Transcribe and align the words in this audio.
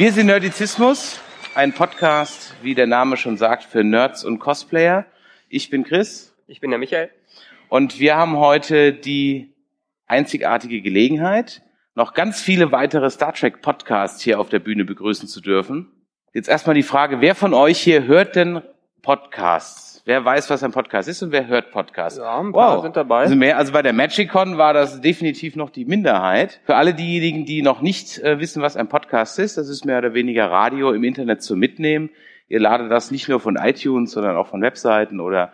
Wir 0.00 0.14
sind 0.14 0.28
Nerdizismus, 0.28 1.20
ein 1.54 1.74
Podcast, 1.74 2.54
wie 2.62 2.74
der 2.74 2.86
Name 2.86 3.18
schon 3.18 3.36
sagt, 3.36 3.64
für 3.64 3.84
Nerds 3.84 4.24
und 4.24 4.38
Cosplayer. 4.38 5.04
Ich 5.50 5.68
bin 5.68 5.84
Chris. 5.84 6.34
Ich 6.46 6.58
bin 6.60 6.70
der 6.70 6.78
Michael. 6.78 7.10
Und 7.68 8.00
wir 8.00 8.16
haben 8.16 8.38
heute 8.38 8.94
die 8.94 9.52
einzigartige 10.06 10.80
Gelegenheit, 10.80 11.60
noch 11.94 12.14
ganz 12.14 12.40
viele 12.40 12.72
weitere 12.72 13.10
Star 13.10 13.34
Trek 13.34 13.60
Podcasts 13.60 14.22
hier 14.22 14.40
auf 14.40 14.48
der 14.48 14.60
Bühne 14.60 14.86
begrüßen 14.86 15.28
zu 15.28 15.42
dürfen. 15.42 15.92
Jetzt 16.32 16.48
erstmal 16.48 16.76
die 16.76 16.82
Frage, 16.82 17.20
wer 17.20 17.34
von 17.34 17.52
euch 17.52 17.78
hier 17.78 18.04
hört 18.04 18.36
denn 18.36 18.62
Podcasts? 19.02 19.89
Wer 20.04 20.24
weiß, 20.24 20.48
was 20.48 20.62
ein 20.62 20.72
Podcast 20.72 21.08
ist 21.08 21.22
und 21.22 21.30
wer 21.30 21.46
hört 21.46 21.72
Podcasts? 21.72 22.18
Ja, 22.18 22.40
ein 22.40 22.52
paar 22.52 22.80
sind 22.80 22.96
dabei. 22.96 23.20
Also, 23.20 23.36
mehr, 23.36 23.58
also 23.58 23.72
bei 23.72 23.82
der 23.82 23.92
MagicCon 23.92 24.56
war 24.56 24.72
das 24.72 25.00
definitiv 25.00 25.56
noch 25.56 25.70
die 25.70 25.84
Minderheit. 25.84 26.60
Für 26.64 26.76
alle 26.76 26.94
diejenigen, 26.94 27.44
die 27.44 27.62
noch 27.62 27.82
nicht 27.82 28.18
äh, 28.18 28.40
wissen, 28.40 28.62
was 28.62 28.76
ein 28.76 28.88
Podcast 28.88 29.38
ist, 29.38 29.58
das 29.58 29.68
ist 29.68 29.84
mehr 29.84 29.98
oder 29.98 30.14
weniger 30.14 30.50
Radio 30.50 30.92
im 30.92 31.04
Internet 31.04 31.42
zum 31.42 31.58
Mitnehmen. 31.58 32.10
Ihr 32.48 32.60
ladet 32.60 32.90
das 32.90 33.10
nicht 33.10 33.28
nur 33.28 33.40
von 33.40 33.56
iTunes, 33.56 34.12
sondern 34.12 34.36
auch 34.36 34.46
von 34.46 34.62
Webseiten 34.62 35.20
oder 35.20 35.52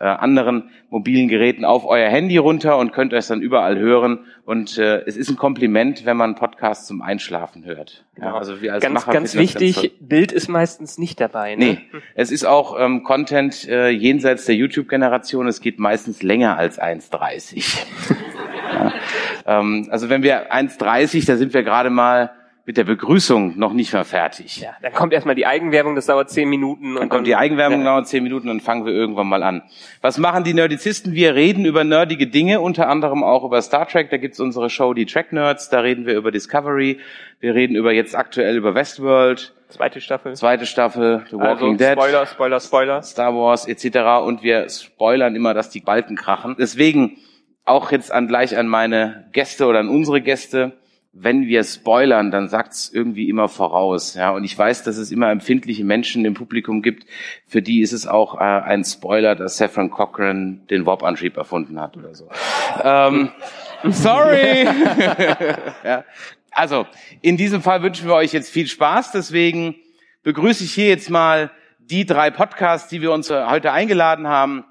äh, 0.00 0.04
anderen 0.04 0.70
mobilen 0.90 1.28
Geräten 1.28 1.64
auf 1.64 1.84
euer 1.84 2.08
Handy 2.08 2.36
runter 2.36 2.78
und 2.78 2.92
könnt 2.92 3.12
es 3.12 3.28
dann 3.28 3.40
überall 3.40 3.78
hören. 3.78 4.20
Und 4.44 4.78
äh, 4.78 5.02
es 5.06 5.16
ist 5.16 5.30
ein 5.30 5.36
Kompliment, 5.36 6.04
wenn 6.04 6.16
man 6.16 6.34
Podcasts 6.34 6.86
zum 6.86 7.02
Einschlafen 7.02 7.64
hört. 7.64 8.04
Ja, 8.16 8.26
genau. 8.26 8.36
also 8.36 8.60
wir 8.60 8.74
als 8.74 8.82
ganz, 8.82 8.94
Macher 8.94 9.12
ganz 9.12 9.34
wichtig, 9.34 9.76
ganz 9.76 9.92
Bild 10.00 10.32
ist 10.32 10.48
meistens 10.48 10.98
nicht 10.98 11.20
dabei. 11.20 11.54
Ne? 11.56 11.64
Nee, 11.64 12.00
es 12.14 12.30
ist 12.30 12.44
auch 12.44 12.78
ähm, 12.78 13.02
Content 13.02 13.68
äh, 13.68 13.88
jenseits 13.88 14.44
der 14.46 14.54
YouTube-Generation. 14.54 15.46
Es 15.48 15.60
geht 15.60 15.78
meistens 15.78 16.22
länger 16.22 16.56
als 16.56 16.80
1,30. 16.80 17.86
ja. 18.72 18.92
ähm, 19.46 19.88
also 19.90 20.08
wenn 20.10 20.22
wir 20.22 20.52
1,30, 20.52 21.26
da 21.26 21.36
sind 21.36 21.54
wir 21.54 21.62
gerade 21.62 21.90
mal 21.90 22.30
mit 22.66 22.78
der 22.78 22.84
Begrüßung 22.84 23.58
noch 23.58 23.74
nicht 23.74 23.92
mal 23.92 24.04
fertig. 24.04 24.60
Ja, 24.60 24.70
dann 24.80 24.92
kommt 24.94 25.12
erstmal 25.12 25.34
die 25.34 25.46
Eigenwerbung, 25.46 25.94
das 25.94 26.06
dauert 26.06 26.30
zehn 26.30 26.48
Minuten. 26.48 26.94
Dann, 26.94 27.02
dann 27.02 27.08
kommt 27.10 27.26
die 27.26 27.36
Eigenwerbung, 27.36 27.80
ja. 27.80 27.84
dauert 27.84 28.08
zehn 28.08 28.22
Minuten, 28.22 28.48
dann 28.48 28.60
fangen 28.60 28.86
wir 28.86 28.92
irgendwann 28.92 29.26
mal 29.26 29.42
an. 29.42 29.62
Was 30.00 30.16
machen 30.16 30.44
die 30.44 30.54
Nerdizisten? 30.54 31.12
Wir 31.12 31.34
reden 31.34 31.66
über 31.66 31.84
nerdige 31.84 32.26
Dinge, 32.26 32.62
unter 32.62 32.88
anderem 32.88 33.22
auch 33.22 33.44
über 33.44 33.60
Star 33.60 33.86
Trek. 33.86 34.08
Da 34.08 34.16
gibt's 34.16 34.40
unsere 34.40 34.70
Show, 34.70 34.94
die 34.94 35.04
Track 35.04 35.32
Nerds. 35.32 35.68
Da 35.68 35.80
reden 35.80 36.06
wir 36.06 36.14
über 36.14 36.30
Discovery. 36.30 37.00
Wir 37.40 37.54
reden 37.54 37.76
über 37.76 37.92
jetzt 37.92 38.16
aktuell 38.16 38.56
über 38.56 38.74
Westworld. 38.74 39.54
Zweite 39.68 40.00
Staffel. 40.00 40.34
Zweite 40.34 40.64
Staffel, 40.64 41.24
The 41.30 41.36
Walking 41.36 41.72
also, 41.72 41.76
Dead. 41.76 41.92
Spoiler, 41.92 42.26
Spoiler, 42.26 42.60
Spoiler. 42.60 43.02
Star 43.02 43.34
Wars 43.34 43.66
etc. 43.66 44.24
Und 44.24 44.42
wir 44.42 44.70
spoilern 44.70 45.36
immer, 45.36 45.52
dass 45.52 45.68
die 45.68 45.80
Balken 45.80 46.16
krachen. 46.16 46.56
Deswegen 46.58 47.18
auch 47.66 47.92
jetzt 47.92 48.10
an 48.10 48.26
gleich 48.28 48.56
an 48.56 48.68
meine 48.68 49.28
Gäste 49.32 49.66
oder 49.66 49.80
an 49.80 49.88
unsere 49.88 50.22
Gäste 50.22 50.78
wenn 51.16 51.46
wir 51.46 51.62
spoilern, 51.62 52.32
dann 52.32 52.48
sagt's 52.48 52.90
irgendwie 52.92 53.28
immer 53.28 53.48
voraus. 53.48 54.14
Ja, 54.14 54.30
und 54.30 54.42
ich 54.42 54.58
weiß, 54.58 54.82
dass 54.82 54.96
es 54.96 55.12
immer 55.12 55.30
empfindliche 55.30 55.84
Menschen 55.84 56.24
im 56.24 56.34
Publikum 56.34 56.82
gibt. 56.82 57.06
Für 57.46 57.62
die 57.62 57.82
ist 57.82 57.92
es 57.92 58.08
auch 58.08 58.34
äh, 58.34 58.42
ein 58.42 58.84
Spoiler, 58.84 59.36
dass 59.36 59.56
Saffron 59.56 59.90
Cochran 59.90 60.66
den 60.68 60.86
Warp-Antrieb 60.86 61.36
erfunden 61.36 61.80
hat 61.80 61.96
oder 61.96 62.16
so. 62.16 62.28
Ähm, 62.82 63.30
sorry. 63.90 64.64
ja. 65.84 66.04
Also 66.50 66.86
in 67.22 67.36
diesem 67.36 67.62
Fall 67.62 67.82
wünschen 67.82 68.08
wir 68.08 68.14
euch 68.14 68.32
jetzt 68.32 68.52
viel 68.52 68.66
Spaß. 68.66 69.12
Deswegen 69.12 69.76
begrüße 70.24 70.64
ich 70.64 70.74
hier 70.74 70.88
jetzt 70.88 71.10
mal 71.10 71.52
die 71.78 72.06
drei 72.06 72.30
Podcasts, 72.30 72.88
die 72.88 73.02
wir 73.02 73.12
uns 73.12 73.30
heute 73.30 73.70
eingeladen 73.70 74.26
haben. 74.26 74.64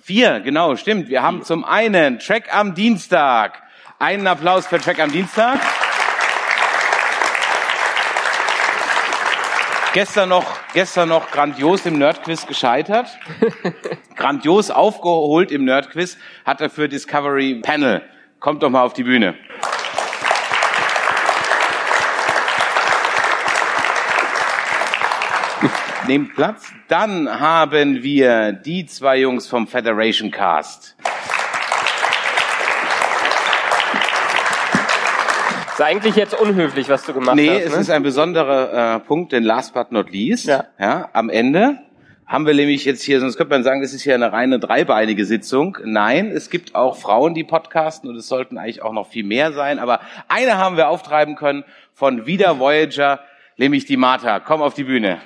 Vier, 0.00 0.40
genau, 0.40 0.74
stimmt. 0.74 1.08
Wir 1.08 1.22
haben 1.22 1.42
zum 1.42 1.64
einen 1.64 2.18
Track 2.18 2.52
am 2.52 2.74
Dienstag. 2.74 3.62
Einen 3.98 4.26
Applaus 4.26 4.66
für 4.66 4.78
Track 4.78 5.00
am 5.00 5.10
Dienstag. 5.10 5.58
Gestern 9.94 10.28
noch, 10.28 10.44
gestern 10.74 11.08
noch 11.08 11.30
grandios 11.30 11.86
im 11.86 11.96
Nerdquiz 11.96 12.46
gescheitert. 12.46 13.08
grandios 14.16 14.70
aufgeholt 14.70 15.50
im 15.50 15.64
Nerdquiz 15.64 16.18
hat 16.44 16.60
er 16.60 16.68
für 16.68 16.90
Discovery 16.90 17.62
Panel. 17.62 18.02
Kommt 18.38 18.62
doch 18.62 18.68
mal 18.68 18.82
auf 18.82 18.92
die 18.92 19.04
Bühne. 19.04 19.34
Nehmt 26.06 26.34
Platz. 26.34 26.70
Dann 26.88 27.40
haben 27.40 28.02
wir 28.02 28.52
die 28.52 28.84
zwei 28.84 29.16
Jungs 29.20 29.46
vom 29.46 29.66
Federation 29.66 30.30
Cast. 30.30 30.96
Ist 35.78 35.84
eigentlich 35.84 36.16
jetzt 36.16 36.32
unhöflich, 36.40 36.88
was 36.88 37.04
du 37.04 37.12
gemacht 37.12 37.36
nee, 37.36 37.50
hast. 37.50 37.56
Nee, 37.58 37.62
es 37.64 37.72
ne? 37.74 37.80
ist 37.80 37.90
ein 37.90 38.02
besonderer 38.02 38.96
äh, 38.96 39.00
Punkt, 39.00 39.32
denn 39.32 39.42
last 39.42 39.74
but 39.74 39.92
not 39.92 40.10
least, 40.10 40.46
ja. 40.46 40.64
ja, 40.78 41.10
am 41.12 41.28
Ende 41.28 41.78
haben 42.24 42.46
wir 42.46 42.54
nämlich 42.54 42.86
jetzt 42.86 43.02
hier, 43.02 43.20
sonst 43.20 43.36
könnte 43.36 43.52
man 43.52 43.62
sagen, 43.62 43.82
es 43.82 43.92
ist 43.92 44.02
hier 44.02 44.14
eine 44.14 44.32
reine 44.32 44.58
dreibeinige 44.58 45.26
Sitzung. 45.26 45.76
Nein, 45.84 46.30
es 46.30 46.48
gibt 46.48 46.74
auch 46.74 46.96
Frauen, 46.96 47.34
die 47.34 47.44
podcasten 47.44 48.08
und 48.08 48.16
es 48.16 48.26
sollten 48.26 48.56
eigentlich 48.56 48.82
auch 48.82 48.94
noch 48.94 49.06
viel 49.06 49.24
mehr 49.24 49.52
sein. 49.52 49.78
Aber 49.78 50.00
eine 50.28 50.56
haben 50.56 50.78
wir 50.78 50.88
auftreiben 50.88 51.36
können 51.36 51.62
von 51.92 52.24
Wieder 52.24 52.58
Voyager, 52.58 53.20
nämlich 53.58 53.84
die 53.84 53.98
Martha. 53.98 54.40
Komm 54.40 54.62
auf 54.62 54.72
die 54.72 54.84
Bühne. 54.84 55.20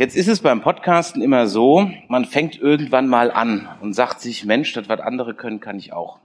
Jetzt 0.00 0.16
ist 0.16 0.28
es 0.28 0.40
beim 0.40 0.62
Podcasten 0.62 1.20
immer 1.20 1.46
so, 1.46 1.90
man 2.08 2.24
fängt 2.24 2.58
irgendwann 2.58 3.06
mal 3.06 3.30
an 3.30 3.68
und 3.82 3.92
sagt 3.92 4.22
sich, 4.22 4.46
Mensch, 4.46 4.72
das 4.72 4.88
was 4.88 5.00
andere 5.00 5.34
können, 5.34 5.60
kann 5.60 5.76
ich 5.76 5.92
auch. 5.92 6.20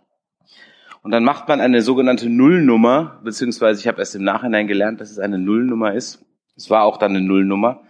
Und 1.01 1.11
dann 1.11 1.25
macht 1.25 1.49
man 1.49 1.59
eine 1.59 1.81
sogenannte 1.81 2.29
Nullnummer, 2.29 3.19
beziehungsweise 3.21 3.81
ich 3.81 3.87
habe 3.89 3.99
erst 3.99 4.15
im 4.15 4.23
Nachhinein 4.23 4.67
gelernt, 4.67 5.01
dass 5.01 5.11
es 5.11 5.19
eine 5.19 5.39
Nullnummer 5.39 5.93
ist. 5.93 6.23
Es 6.55 6.69
war 6.69 6.83
auch 6.83 6.95
dann 6.95 7.17
eine 7.17 7.25
Nullnummer. 7.25 7.81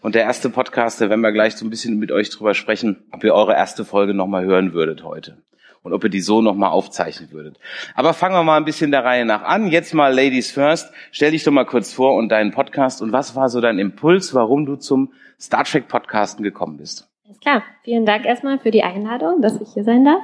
Und 0.00 0.14
der 0.14 0.22
erste 0.22 0.48
Podcast, 0.48 1.00
da 1.00 1.10
werden 1.10 1.22
wir 1.22 1.32
gleich 1.32 1.56
so 1.56 1.66
ein 1.66 1.70
bisschen 1.70 1.98
mit 1.98 2.12
euch 2.12 2.30
drüber 2.30 2.54
sprechen, 2.54 3.02
ob 3.10 3.24
ihr 3.24 3.34
eure 3.34 3.54
erste 3.54 3.84
Folge 3.84 4.14
nochmal 4.14 4.44
hören 4.44 4.74
würdet 4.74 5.02
heute 5.02 5.38
und 5.82 5.92
ob 5.92 6.04
ihr 6.04 6.10
die 6.10 6.20
so 6.20 6.42
nochmal 6.42 6.70
aufzeichnen 6.70 7.30
würdet. 7.32 7.58
Aber 7.94 8.12
fangen 8.12 8.34
wir 8.34 8.42
mal 8.42 8.56
ein 8.56 8.64
bisschen 8.64 8.90
der 8.90 9.04
Reihe 9.04 9.24
nach 9.24 9.42
an. 9.42 9.68
Jetzt 9.68 9.94
mal 9.94 10.14
Ladies 10.14 10.50
First. 10.50 10.92
Stell 11.10 11.30
dich 11.30 11.44
doch 11.44 11.52
mal 11.52 11.64
kurz 11.64 11.92
vor 11.92 12.14
und 12.14 12.28
deinen 12.28 12.50
Podcast 12.50 13.02
und 13.02 13.12
was 13.12 13.36
war 13.36 13.48
so 13.48 13.60
dein 13.60 13.78
Impuls, 13.78 14.34
warum 14.34 14.66
du 14.66 14.76
zum 14.76 15.12
Star 15.40 15.64
Trek 15.64 15.88
Podcasten 15.88 16.42
gekommen 16.42 16.76
bist? 16.76 17.08
Alles 17.26 17.40
klar. 17.40 17.62
Vielen 17.82 18.06
Dank 18.06 18.26
erstmal 18.26 18.58
für 18.58 18.70
die 18.70 18.82
Einladung, 18.82 19.40
dass 19.40 19.60
ich 19.60 19.72
hier 19.72 19.84
sein 19.84 20.04
darf. 20.04 20.22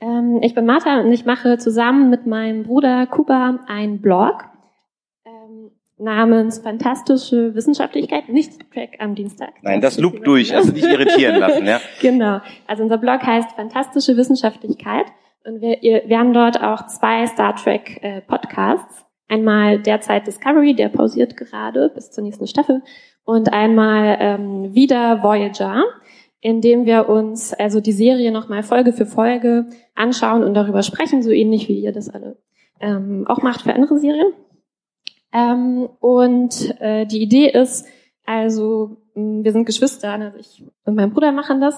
Ähm, 0.00 0.40
ich 0.42 0.54
bin 0.54 0.66
Martha 0.66 1.00
und 1.00 1.12
ich 1.12 1.24
mache 1.24 1.58
zusammen 1.58 2.10
mit 2.10 2.26
meinem 2.26 2.64
Bruder 2.64 3.06
Kuba 3.06 3.60
einen 3.66 4.00
Blog 4.00 4.44
namens 5.98 6.58
Fantastische 6.58 7.54
Wissenschaftlichkeit, 7.54 8.28
nicht 8.28 8.70
Track 8.72 8.96
am 8.98 9.14
Dienstag. 9.14 9.54
Nein, 9.62 9.80
das 9.80 9.98
loopt 9.98 10.26
durch, 10.26 10.54
also 10.54 10.72
nicht 10.72 10.84
irritieren 10.84 11.40
lassen, 11.40 11.66
ja. 11.66 11.80
genau. 12.00 12.40
Also 12.66 12.82
unser 12.82 12.98
Blog 12.98 13.22
heißt 13.22 13.52
Fantastische 13.52 14.16
Wissenschaftlichkeit 14.16 15.06
und 15.44 15.60
wir, 15.60 15.78
wir 15.80 16.18
haben 16.18 16.32
dort 16.32 16.62
auch 16.62 16.86
zwei 16.86 17.26
Star 17.26 17.54
Trek 17.56 17.98
äh, 18.02 18.20
Podcasts. 18.20 19.04
Einmal 19.28 19.80
derzeit 19.80 20.26
Discovery, 20.26 20.74
der 20.74 20.88
pausiert 20.88 21.36
gerade 21.36 21.90
bis 21.94 22.10
zur 22.12 22.22
nächsten 22.22 22.46
Staffel, 22.46 22.82
und 23.24 23.52
einmal 23.52 24.16
ähm, 24.20 24.74
wieder 24.74 25.22
Voyager, 25.22 25.82
in 26.40 26.60
dem 26.60 26.86
wir 26.86 27.08
uns 27.08 27.52
also 27.52 27.80
die 27.80 27.92
Serie 27.92 28.30
nochmal 28.30 28.62
Folge 28.62 28.92
für 28.92 29.04
Folge 29.04 29.66
anschauen 29.94 30.44
und 30.44 30.54
darüber 30.54 30.82
sprechen, 30.82 31.22
so 31.22 31.30
ähnlich 31.30 31.68
wie 31.68 31.80
ihr 31.80 31.92
das 31.92 32.08
alle 32.08 32.36
ähm, 32.80 33.24
auch 33.26 33.42
macht 33.42 33.62
für 33.62 33.74
andere 33.74 33.98
Serien. 33.98 34.32
Ähm, 35.36 35.90
und 36.00 36.80
äh, 36.80 37.04
die 37.04 37.20
Idee 37.20 37.50
ist, 37.50 37.86
also 38.24 38.96
wir 39.14 39.52
sind 39.52 39.66
Geschwister, 39.66 40.12
also 40.12 40.38
ich 40.38 40.64
und 40.86 40.94
mein 40.94 41.12
Bruder 41.12 41.30
machen 41.30 41.60
das. 41.60 41.74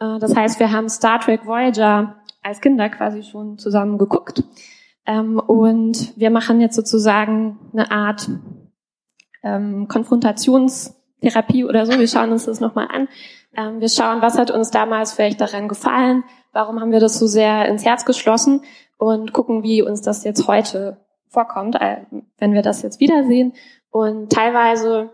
Äh, 0.00 0.18
das 0.18 0.34
heißt, 0.34 0.58
wir 0.58 0.72
haben 0.72 0.88
Star 0.88 1.20
Trek 1.20 1.46
Voyager 1.46 2.16
als 2.42 2.60
Kinder 2.60 2.88
quasi 2.88 3.22
schon 3.22 3.58
zusammen 3.58 3.96
geguckt. 3.96 4.42
Ähm, 5.06 5.38
und 5.38 6.18
wir 6.18 6.30
machen 6.30 6.60
jetzt 6.60 6.74
sozusagen 6.74 7.58
eine 7.72 7.92
Art 7.92 8.28
ähm, 9.44 9.86
Konfrontationstherapie 9.86 11.64
oder 11.64 11.86
so. 11.86 11.96
Wir 11.96 12.08
schauen 12.08 12.32
uns 12.32 12.46
das 12.46 12.58
nochmal 12.58 12.88
an. 12.92 13.06
Ähm, 13.56 13.80
wir 13.80 13.88
schauen, 13.88 14.20
was 14.20 14.36
hat 14.36 14.50
uns 14.50 14.72
damals 14.72 15.12
vielleicht 15.12 15.40
daran 15.40 15.68
gefallen, 15.68 16.24
warum 16.52 16.80
haben 16.80 16.90
wir 16.90 17.00
das 17.00 17.20
so 17.20 17.28
sehr 17.28 17.68
ins 17.68 17.84
Herz 17.84 18.04
geschlossen 18.04 18.62
und 18.98 19.32
gucken, 19.32 19.62
wie 19.62 19.80
uns 19.80 20.02
das 20.02 20.24
jetzt 20.24 20.48
heute 20.48 21.05
vorkommt, 21.36 21.74
äh, 21.74 21.98
wenn 22.38 22.54
wir 22.54 22.62
das 22.62 22.80
jetzt 22.80 22.98
wiedersehen. 22.98 23.52
Und 23.90 24.32
teilweise 24.32 25.10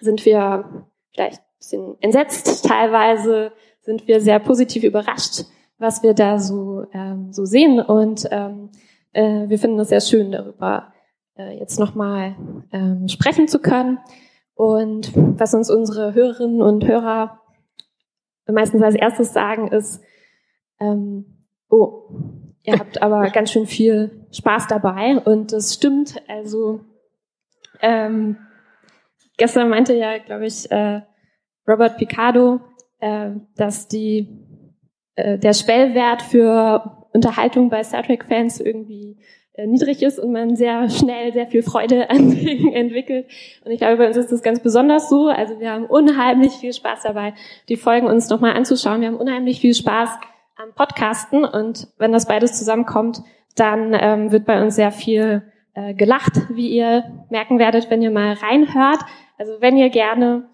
sind 0.00 0.24
wir 0.24 0.86
vielleicht 1.12 1.40
ein 1.40 1.58
bisschen 1.58 1.96
entsetzt, 2.00 2.64
teilweise 2.66 3.52
sind 3.82 4.08
wir 4.08 4.22
sehr 4.22 4.38
positiv 4.38 4.82
überrascht, 4.82 5.44
was 5.76 6.02
wir 6.02 6.14
da 6.14 6.38
so, 6.38 6.86
ähm, 6.94 7.34
so 7.34 7.44
sehen. 7.44 7.80
Und 7.80 8.26
ähm, 8.30 8.70
äh, 9.12 9.46
wir 9.46 9.58
finden 9.58 9.78
es 9.78 9.90
sehr 9.90 10.00
schön, 10.00 10.32
darüber 10.32 10.94
äh, 11.36 11.58
jetzt 11.58 11.78
nochmal 11.78 12.34
ähm, 12.72 13.06
sprechen 13.08 13.46
zu 13.46 13.58
können. 13.58 13.98
Und 14.54 15.12
was 15.14 15.52
uns 15.52 15.70
unsere 15.70 16.14
Hörerinnen 16.14 16.62
und 16.62 16.86
Hörer 16.86 17.42
meistens 18.46 18.82
als 18.82 18.94
erstes 18.94 19.34
sagen, 19.34 19.68
ist, 19.68 20.00
ähm, 20.80 21.44
oh, 21.68 22.08
ihr 22.66 22.78
habt 22.78 23.00
aber 23.00 23.30
ganz 23.30 23.52
schön 23.52 23.66
viel 23.66 24.26
Spaß 24.32 24.66
dabei 24.66 25.18
und 25.18 25.52
das 25.52 25.74
stimmt. 25.74 26.22
Also 26.28 26.80
ähm, 27.80 28.36
gestern 29.36 29.68
meinte 29.68 29.94
ja, 29.94 30.18
glaube 30.18 30.46
ich, 30.46 30.70
äh, 30.70 31.00
Robert 31.66 31.96
Picardo, 31.96 32.60
äh, 33.00 33.30
dass 33.56 33.88
die 33.88 34.28
äh, 35.14 35.38
der 35.38 35.54
Schwellwert 35.54 36.22
für 36.22 37.06
Unterhaltung 37.12 37.70
bei 37.70 37.82
Star 37.82 38.02
Trek-Fans 38.02 38.60
irgendwie 38.60 39.16
äh, 39.54 39.66
niedrig 39.66 40.02
ist 40.02 40.18
und 40.18 40.32
man 40.32 40.56
sehr 40.56 40.88
schnell 40.90 41.32
sehr 41.32 41.46
viel 41.46 41.62
Freude 41.62 42.10
an 42.10 42.30
Dingen 42.34 42.72
entwickelt. 42.74 43.26
Und 43.64 43.70
ich 43.70 43.78
glaube, 43.78 43.96
bei 43.96 44.06
uns 44.06 44.16
ist 44.16 44.32
das 44.32 44.42
ganz 44.42 44.60
besonders 44.60 45.08
so. 45.08 45.28
Also 45.28 45.58
wir 45.60 45.70
haben 45.70 45.86
unheimlich 45.86 46.52
viel 46.52 46.72
Spaß 46.72 47.02
dabei, 47.04 47.34
die 47.68 47.76
Folgen 47.76 48.06
uns 48.06 48.28
nochmal 48.28 48.54
anzuschauen. 48.54 49.00
Wir 49.00 49.08
haben 49.08 49.16
unheimlich 49.16 49.60
viel 49.60 49.74
Spaß 49.74 50.10
am 50.56 50.72
Podcasten 50.74 51.44
und 51.44 51.88
wenn 51.98 52.12
das 52.12 52.26
beides 52.26 52.58
zusammenkommt, 52.58 53.22
dann 53.54 53.94
ähm, 53.98 54.32
wird 54.32 54.46
bei 54.46 54.62
uns 54.62 54.76
sehr 54.76 54.92
viel 54.92 55.42
äh, 55.74 55.94
gelacht, 55.94 56.32
wie 56.50 56.68
ihr 56.68 57.04
merken 57.30 57.58
werdet, 57.58 57.90
wenn 57.90 58.02
ihr 58.02 58.10
mal 58.10 58.32
reinhört. 58.32 59.00
Also 59.38 59.60
wenn 59.60 59.76
ihr 59.76 59.90
gerne 59.90 60.48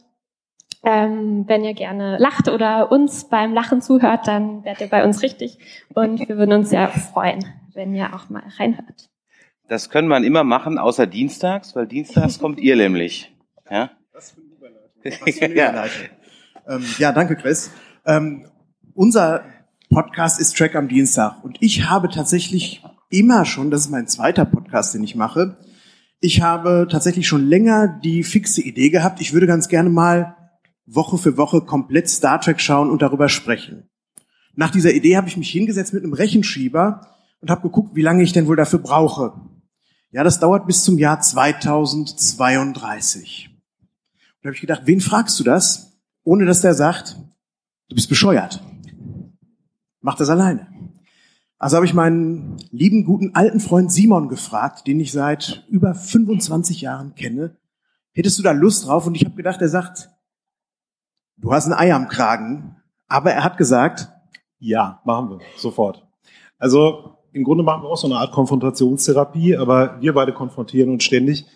ähm, 0.84 1.44
wenn 1.46 1.64
ihr 1.64 1.74
gerne 1.74 2.18
lacht 2.18 2.48
oder 2.48 2.90
uns 2.90 3.28
beim 3.28 3.54
Lachen 3.54 3.80
zuhört, 3.82 4.26
dann 4.26 4.64
werdet 4.64 4.80
ihr 4.80 4.88
bei 4.88 5.04
uns 5.04 5.22
richtig 5.22 5.58
und 5.94 6.28
wir 6.28 6.36
würden 6.36 6.52
uns 6.52 6.70
sehr 6.70 6.88
freuen, 6.88 7.44
wenn 7.74 7.94
ihr 7.94 8.14
auch 8.14 8.28
mal 8.30 8.42
reinhört. 8.58 9.08
Das 9.68 9.90
können 9.90 10.08
wir 10.08 10.22
immer 10.24 10.44
machen, 10.44 10.78
außer 10.78 11.06
dienstags, 11.06 11.76
weil 11.76 11.86
dienstags 11.86 12.40
kommt 12.40 12.58
ihr 12.58 12.76
nämlich. 12.76 13.32
Ja? 13.70 13.90
Was 14.12 14.32
für 14.32 14.40
ein 14.40 15.52
Überleitung. 15.52 15.56
ja. 15.56 15.84
Ähm, 16.68 16.84
ja, 16.98 17.12
danke, 17.12 17.36
Chris. 17.36 17.72
Ähm, 18.04 18.46
unser 18.94 19.44
Podcast 19.92 20.40
ist 20.40 20.56
Track 20.56 20.74
am 20.74 20.88
Dienstag 20.88 21.44
und 21.44 21.58
ich 21.60 21.90
habe 21.90 22.08
tatsächlich 22.08 22.82
immer 23.10 23.44
schon, 23.44 23.70
das 23.70 23.82
ist 23.82 23.90
mein 23.90 24.08
zweiter 24.08 24.46
Podcast, 24.46 24.94
den 24.94 25.04
ich 25.04 25.16
mache, 25.16 25.58
ich 26.18 26.40
habe 26.40 26.88
tatsächlich 26.90 27.28
schon 27.28 27.46
länger 27.46 28.00
die 28.02 28.24
fixe 28.24 28.62
Idee 28.62 28.88
gehabt, 28.88 29.20
ich 29.20 29.34
würde 29.34 29.46
ganz 29.46 29.68
gerne 29.68 29.90
mal 29.90 30.34
Woche 30.86 31.18
für 31.18 31.36
Woche 31.36 31.60
komplett 31.60 32.08
Star 32.08 32.40
Trek 32.40 32.58
schauen 32.58 32.90
und 32.90 33.02
darüber 33.02 33.28
sprechen. 33.28 33.90
Nach 34.54 34.70
dieser 34.70 34.94
Idee 34.94 35.18
habe 35.18 35.28
ich 35.28 35.36
mich 35.36 35.50
hingesetzt 35.50 35.92
mit 35.92 36.04
einem 36.04 36.14
Rechenschieber 36.14 37.06
und 37.42 37.50
habe 37.50 37.60
geguckt, 37.60 37.94
wie 37.94 38.02
lange 38.02 38.22
ich 38.22 38.32
denn 38.32 38.46
wohl 38.46 38.56
dafür 38.56 38.78
brauche. 38.78 39.34
Ja, 40.10 40.24
das 40.24 40.40
dauert 40.40 40.66
bis 40.66 40.84
zum 40.84 40.96
Jahr 40.96 41.20
2032. 41.20 43.50
Und 43.50 43.58
da 44.40 44.46
habe 44.46 44.54
ich 44.54 44.62
gedacht, 44.62 44.84
wen 44.86 45.02
fragst 45.02 45.38
du 45.38 45.44
das, 45.44 46.00
ohne 46.24 46.46
dass 46.46 46.62
der 46.62 46.72
sagt, 46.72 47.18
du 47.90 47.94
bist 47.94 48.08
bescheuert. 48.08 48.62
Mach 50.02 50.16
das 50.16 50.28
alleine. 50.28 50.66
Also 51.58 51.76
habe 51.76 51.86
ich 51.86 51.94
meinen 51.94 52.56
lieben, 52.72 53.04
guten 53.04 53.34
alten 53.34 53.60
Freund 53.60 53.92
Simon 53.92 54.28
gefragt, 54.28 54.86
den 54.88 54.98
ich 54.98 55.12
seit 55.12 55.64
über 55.68 55.94
25 55.94 56.80
Jahren 56.80 57.14
kenne. 57.14 57.56
Hättest 58.12 58.38
du 58.38 58.42
da 58.42 58.50
Lust 58.50 58.86
drauf? 58.86 59.06
Und 59.06 59.14
ich 59.14 59.24
habe 59.24 59.36
gedacht, 59.36 59.62
er 59.62 59.68
sagt, 59.68 60.10
du 61.36 61.52
hast 61.52 61.66
ein 61.66 61.72
Ei 61.72 61.94
am 61.94 62.08
Kragen. 62.08 62.76
Aber 63.06 63.30
er 63.32 63.44
hat 63.44 63.58
gesagt, 63.58 64.08
ja, 64.58 65.00
machen 65.04 65.30
wir, 65.30 65.38
sofort. 65.56 66.04
Also 66.58 67.18
im 67.32 67.44
Grunde 67.44 67.62
machen 67.62 67.82
wir 67.82 67.88
auch 67.88 67.96
so 67.96 68.08
eine 68.08 68.18
Art 68.18 68.32
Konfrontationstherapie, 68.32 69.56
aber 69.56 70.00
wir 70.00 70.14
beide 70.14 70.32
konfrontieren 70.32 70.90
uns 70.90 71.04
ständig. 71.04 71.46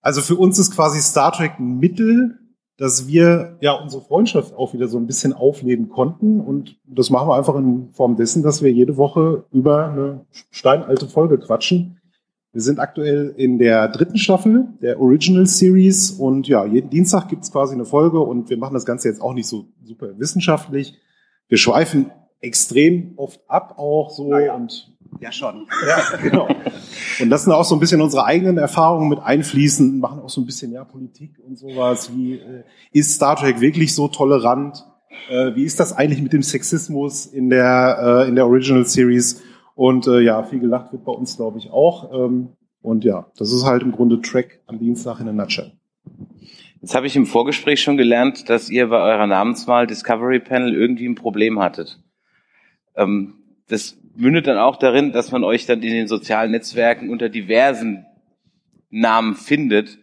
Also 0.00 0.20
für 0.20 0.36
uns 0.36 0.58
ist 0.58 0.74
quasi 0.74 1.00
Star 1.00 1.32
Trek 1.32 1.58
ein 1.58 1.78
Mittel, 1.78 2.40
dass 2.76 3.06
wir 3.06 3.56
ja 3.60 3.72
unsere 3.72 4.02
Freundschaft 4.02 4.54
auch 4.54 4.74
wieder 4.74 4.88
so 4.88 4.98
ein 4.98 5.06
bisschen 5.06 5.32
aufleben 5.32 5.88
konnten. 5.88 6.40
Und 6.40 6.76
das 6.84 7.10
machen 7.10 7.28
wir 7.28 7.36
einfach 7.36 7.54
in 7.56 7.90
Form 7.92 8.16
dessen, 8.16 8.42
dass 8.42 8.62
wir 8.62 8.72
jede 8.72 8.96
Woche 8.96 9.44
über 9.52 9.88
eine 9.88 10.26
steinalte 10.50 11.06
Folge 11.08 11.38
quatschen. 11.38 12.00
Wir 12.52 12.62
sind 12.62 12.78
aktuell 12.78 13.34
in 13.36 13.58
der 13.58 13.88
dritten 13.88 14.16
Staffel 14.16 14.68
der 14.80 15.00
Original 15.00 15.46
Series 15.46 16.12
und 16.12 16.46
ja, 16.46 16.64
jeden 16.64 16.88
Dienstag 16.88 17.28
gibt's 17.28 17.50
quasi 17.50 17.74
eine 17.74 17.84
Folge 17.84 18.20
und 18.20 18.48
wir 18.48 18.58
machen 18.58 18.74
das 18.74 18.86
Ganze 18.86 19.08
jetzt 19.08 19.20
auch 19.20 19.34
nicht 19.34 19.48
so 19.48 19.66
super 19.82 20.18
wissenschaftlich. 20.18 20.94
Wir 21.48 21.58
schweifen 21.58 22.12
extrem 22.40 23.14
oft 23.16 23.40
ab 23.48 23.78
auch 23.78 24.10
so 24.10 24.36
ja. 24.36 24.54
und 24.54 24.93
ja 25.20 25.32
schon. 25.32 25.66
Ja, 25.86 26.16
genau. 26.16 26.48
Und 27.20 27.30
das 27.30 27.44
sind 27.44 27.52
auch 27.52 27.64
so 27.64 27.76
ein 27.76 27.80
bisschen 27.80 28.00
unsere 28.00 28.24
eigenen 28.24 28.58
Erfahrungen 28.58 29.08
mit 29.08 29.20
einfließen, 29.20 29.98
machen 29.98 30.20
auch 30.20 30.30
so 30.30 30.40
ein 30.40 30.46
bisschen 30.46 30.72
ja 30.72 30.84
Politik 30.84 31.38
und 31.46 31.58
sowas. 31.58 32.10
Wie 32.14 32.34
äh, 32.34 32.64
ist 32.92 33.14
Star 33.14 33.36
Trek 33.36 33.60
wirklich 33.60 33.94
so 33.94 34.08
tolerant? 34.08 34.84
Äh, 35.28 35.54
wie 35.54 35.64
ist 35.64 35.78
das 35.80 35.92
eigentlich 35.92 36.22
mit 36.22 36.32
dem 36.32 36.42
Sexismus 36.42 37.26
in 37.26 37.50
der 37.50 38.24
äh, 38.24 38.28
in 38.28 38.34
der 38.34 38.46
Original 38.46 38.84
Series? 38.86 39.42
Und 39.74 40.06
äh, 40.06 40.20
ja, 40.20 40.42
viel 40.44 40.60
gelacht 40.60 40.92
wird 40.92 41.04
bei 41.04 41.12
uns, 41.12 41.36
glaube 41.36 41.58
ich, 41.58 41.70
auch. 41.70 42.12
Ähm, 42.12 42.48
und 42.80 43.04
ja, 43.04 43.26
das 43.36 43.52
ist 43.52 43.64
halt 43.64 43.82
im 43.82 43.92
Grunde 43.92 44.20
Track 44.20 44.60
am 44.66 44.78
Dienstag 44.78 45.18
in 45.18 45.26
der 45.26 45.34
Nutshell. 45.34 45.72
Jetzt 46.80 46.94
habe 46.94 47.06
ich 47.06 47.16
im 47.16 47.26
Vorgespräch 47.26 47.80
schon 47.80 47.96
gelernt, 47.96 48.50
dass 48.50 48.68
ihr 48.68 48.88
bei 48.88 49.00
eurer 49.00 49.26
Namenswahl 49.26 49.86
Discovery 49.86 50.38
Panel 50.38 50.74
irgendwie 50.74 51.08
ein 51.08 51.14
Problem 51.14 51.58
hattet. 51.58 51.98
Ähm, 52.94 53.34
das 53.68 53.96
mündet 54.16 54.46
dann 54.46 54.58
auch 54.58 54.76
darin, 54.76 55.12
dass 55.12 55.32
man 55.32 55.44
euch 55.44 55.66
dann 55.66 55.82
in 55.82 55.92
den 55.92 56.08
sozialen 56.08 56.50
Netzwerken 56.50 57.10
unter 57.10 57.28
diversen 57.28 58.06
Namen 58.90 59.34
findet. 59.34 59.98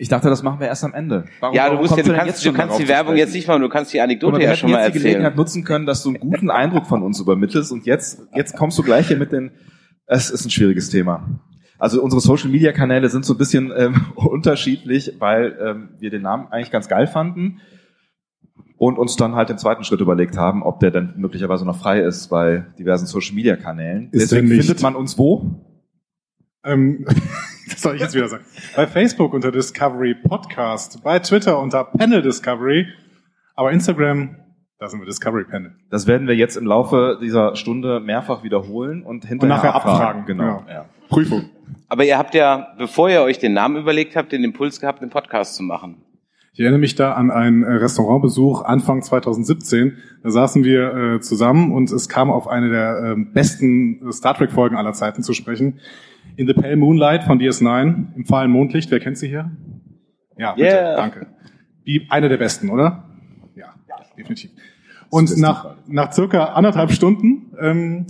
Ich 0.00 0.08
dachte, 0.08 0.28
das 0.28 0.44
machen 0.44 0.60
wir 0.60 0.68
erst 0.68 0.84
am 0.84 0.94
Ende. 0.94 1.24
Warum, 1.40 1.56
ja, 1.56 1.68
du, 1.70 1.76
musst 1.76 1.96
ja, 1.96 2.04
du 2.04 2.14
kannst, 2.14 2.46
du 2.46 2.52
kannst 2.52 2.78
die 2.78 2.86
Werbung 2.86 3.16
jetzt 3.16 3.34
nicht 3.34 3.48
machen, 3.48 3.62
du 3.62 3.68
kannst 3.68 3.92
die 3.92 4.00
Anekdote 4.00 4.40
ja 4.40 4.54
schon 4.54 4.70
mal 4.70 4.78
erzählen. 4.78 4.94
Wir 4.94 5.00
die 5.00 5.04
Gelegenheit 5.06 5.36
nutzen 5.36 5.64
können, 5.64 5.86
dass 5.86 6.04
du 6.04 6.10
einen 6.10 6.20
guten 6.20 6.50
Eindruck 6.50 6.86
von 6.86 7.02
uns 7.02 7.18
übermittelst 7.18 7.72
und 7.72 7.84
jetzt, 7.84 8.20
jetzt 8.32 8.56
kommst 8.56 8.78
du 8.78 8.84
gleich 8.84 9.08
hier 9.08 9.16
mit 9.16 9.32
den, 9.32 9.50
es 10.06 10.30
ist 10.30 10.44
ein 10.44 10.50
schwieriges 10.50 10.88
Thema. 10.90 11.40
Also 11.80 12.00
unsere 12.00 12.20
Social 12.20 12.48
Media 12.48 12.70
Kanäle 12.72 13.08
sind 13.08 13.24
so 13.24 13.34
ein 13.34 13.38
bisschen 13.38 13.72
ähm, 13.76 14.06
unterschiedlich, 14.14 15.14
weil 15.18 15.58
ähm, 15.60 15.88
wir 15.98 16.10
den 16.10 16.22
Namen 16.22 16.46
eigentlich 16.52 16.70
ganz 16.70 16.88
geil 16.88 17.08
fanden 17.08 17.60
und 18.78 18.96
uns 18.98 19.16
dann 19.16 19.34
halt 19.34 19.48
den 19.48 19.58
zweiten 19.58 19.84
Schritt 19.84 20.00
überlegt 20.00 20.36
haben, 20.36 20.62
ob 20.62 20.80
der 20.80 20.90
dann 20.90 21.14
möglicherweise 21.16 21.66
noch 21.66 21.78
frei 21.78 22.00
ist 22.00 22.28
bei 22.28 22.64
diversen 22.78 23.06
Social 23.06 23.34
Media 23.34 23.56
Kanälen. 23.56 24.08
Ist 24.12 24.30
Deswegen 24.30 24.48
findet 24.48 24.80
man 24.82 24.94
uns 24.96 25.18
wo? 25.18 25.64
Ähm, 26.64 27.04
das 27.68 27.82
soll 27.82 27.96
ich 27.96 28.00
jetzt 28.00 28.14
wieder 28.14 28.28
sagen. 28.28 28.44
Bei 28.76 28.86
Facebook 28.86 29.34
unter 29.34 29.50
Discovery 29.50 30.14
Podcast, 30.14 31.02
bei 31.02 31.18
Twitter 31.18 31.58
unter 31.60 31.84
Panel 31.84 32.22
Discovery, 32.22 32.86
aber 33.56 33.72
Instagram, 33.72 34.36
da 34.78 34.88
sind 34.88 35.00
wir 35.00 35.06
Discovery 35.06 35.44
Panel. 35.44 35.74
Das 35.90 36.06
werden 36.06 36.28
wir 36.28 36.36
jetzt 36.36 36.56
im 36.56 36.66
Laufe 36.66 37.18
dieser 37.20 37.56
Stunde 37.56 37.98
mehrfach 37.98 38.44
wiederholen 38.44 39.02
und 39.02 39.24
hinterher 39.24 39.56
und 39.56 39.62
nachher 39.62 39.74
abfragen. 39.74 40.00
abfragen. 40.00 40.26
Genau. 40.26 40.64
Ja. 40.68 40.72
Ja. 40.72 40.84
Prüfung. 41.08 41.50
Aber 41.88 42.04
ihr 42.04 42.16
habt 42.16 42.34
ja, 42.34 42.74
bevor 42.78 43.10
ihr 43.10 43.22
euch 43.22 43.38
den 43.38 43.54
Namen 43.54 43.76
überlegt 43.76 44.14
habt, 44.14 44.30
den 44.30 44.44
Impuls 44.44 44.80
gehabt, 44.80 45.02
den 45.02 45.10
Podcast 45.10 45.56
zu 45.56 45.62
machen. 45.64 46.02
Ich 46.58 46.62
erinnere 46.62 46.80
mich 46.80 46.96
da 46.96 47.12
an 47.12 47.30
einen 47.30 47.62
äh, 47.62 47.70
Restaurantbesuch 47.74 48.62
Anfang 48.62 49.00
2017. 49.00 49.96
Da 50.24 50.30
saßen 50.30 50.64
wir 50.64 50.92
äh, 50.92 51.20
zusammen 51.20 51.70
und 51.70 51.88
es 51.92 52.08
kam 52.08 52.32
auf 52.32 52.48
eine 52.48 52.68
der 52.68 53.14
äh, 53.16 53.24
besten 53.32 54.10
Star 54.10 54.34
Trek 54.34 54.50
Folgen 54.50 54.74
aller 54.74 54.92
Zeiten 54.92 55.22
zu 55.22 55.34
sprechen. 55.34 55.78
In 56.34 56.48
the 56.48 56.54
Pale 56.54 56.74
Moonlight 56.74 57.22
von 57.22 57.38
DS9 57.38 58.16
im 58.16 58.24
fahlen 58.24 58.50
Mondlicht. 58.50 58.90
Wer 58.90 58.98
kennt 58.98 59.18
sie 59.18 59.28
hier? 59.28 59.52
Ja, 60.36 60.54
bitte, 60.54 60.66
yeah. 60.68 60.96
danke. 60.96 61.28
Wie 61.84 62.08
eine 62.10 62.28
der 62.28 62.38
besten, 62.38 62.70
oder? 62.70 63.04
Ja, 63.54 63.76
definitiv. 64.18 64.50
Und 65.10 65.36
nach, 65.36 65.76
nach 65.86 66.12
circa 66.12 66.54
anderthalb 66.54 66.90
Stunden 66.90 67.52
ähm, 67.60 68.06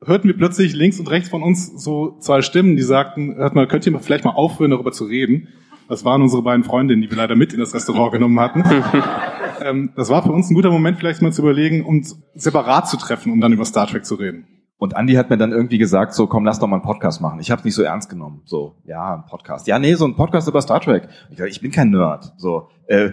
hörten 0.00 0.28
wir 0.28 0.36
plötzlich 0.36 0.74
links 0.74 1.00
und 1.00 1.10
rechts 1.10 1.28
von 1.28 1.42
uns 1.42 1.82
so 1.82 2.18
zwei 2.20 2.40
Stimmen, 2.40 2.76
die 2.76 2.82
sagten, 2.82 3.34
hört 3.34 3.56
mal, 3.56 3.66
könnt 3.66 3.84
ihr 3.84 3.98
vielleicht 3.98 4.24
mal 4.24 4.30
aufhören, 4.30 4.70
darüber 4.70 4.92
zu 4.92 5.06
reden? 5.06 5.48
Das 5.88 6.04
waren 6.04 6.22
unsere 6.22 6.42
beiden 6.42 6.64
Freundinnen, 6.64 7.02
die 7.02 7.10
wir 7.10 7.16
leider 7.16 7.36
mit 7.36 7.52
in 7.52 7.60
das 7.60 7.74
Restaurant 7.74 8.12
genommen 8.12 8.40
hatten. 8.40 8.64
ähm, 9.62 9.92
das 9.96 10.08
war 10.08 10.22
für 10.22 10.32
uns 10.32 10.50
ein 10.50 10.54
guter 10.54 10.70
Moment, 10.70 10.98
vielleicht 10.98 11.22
mal 11.22 11.32
zu 11.32 11.42
überlegen, 11.42 11.84
uns 11.84 12.22
separat 12.34 12.88
zu 12.88 12.96
treffen, 12.96 13.32
um 13.32 13.40
dann 13.40 13.52
über 13.52 13.64
Star 13.64 13.86
Trek 13.86 14.04
zu 14.04 14.14
reden. 14.14 14.46
Und 14.76 14.94
Andy 14.96 15.14
hat 15.14 15.30
mir 15.30 15.38
dann 15.38 15.52
irgendwie 15.52 15.78
gesagt, 15.78 16.14
so 16.14 16.26
komm, 16.26 16.44
lass 16.44 16.58
doch 16.58 16.66
mal 16.66 16.76
einen 16.76 16.84
Podcast 16.84 17.20
machen. 17.20 17.40
Ich 17.40 17.50
habe 17.50 17.60
es 17.60 17.64
nicht 17.64 17.74
so 17.74 17.82
ernst 17.82 18.10
genommen. 18.10 18.42
So, 18.44 18.76
ja, 18.84 19.14
ein 19.14 19.26
Podcast. 19.26 19.66
Ja, 19.66 19.78
nee, 19.78 19.94
so 19.94 20.04
ein 20.04 20.16
Podcast 20.16 20.48
über 20.48 20.60
Star 20.60 20.80
Trek. 20.80 21.08
Ich, 21.30 21.36
dachte, 21.36 21.50
ich 21.50 21.60
bin 21.60 21.70
kein 21.70 21.90
Nerd. 21.90 22.32
So, 22.36 22.68
äh, 22.86 23.10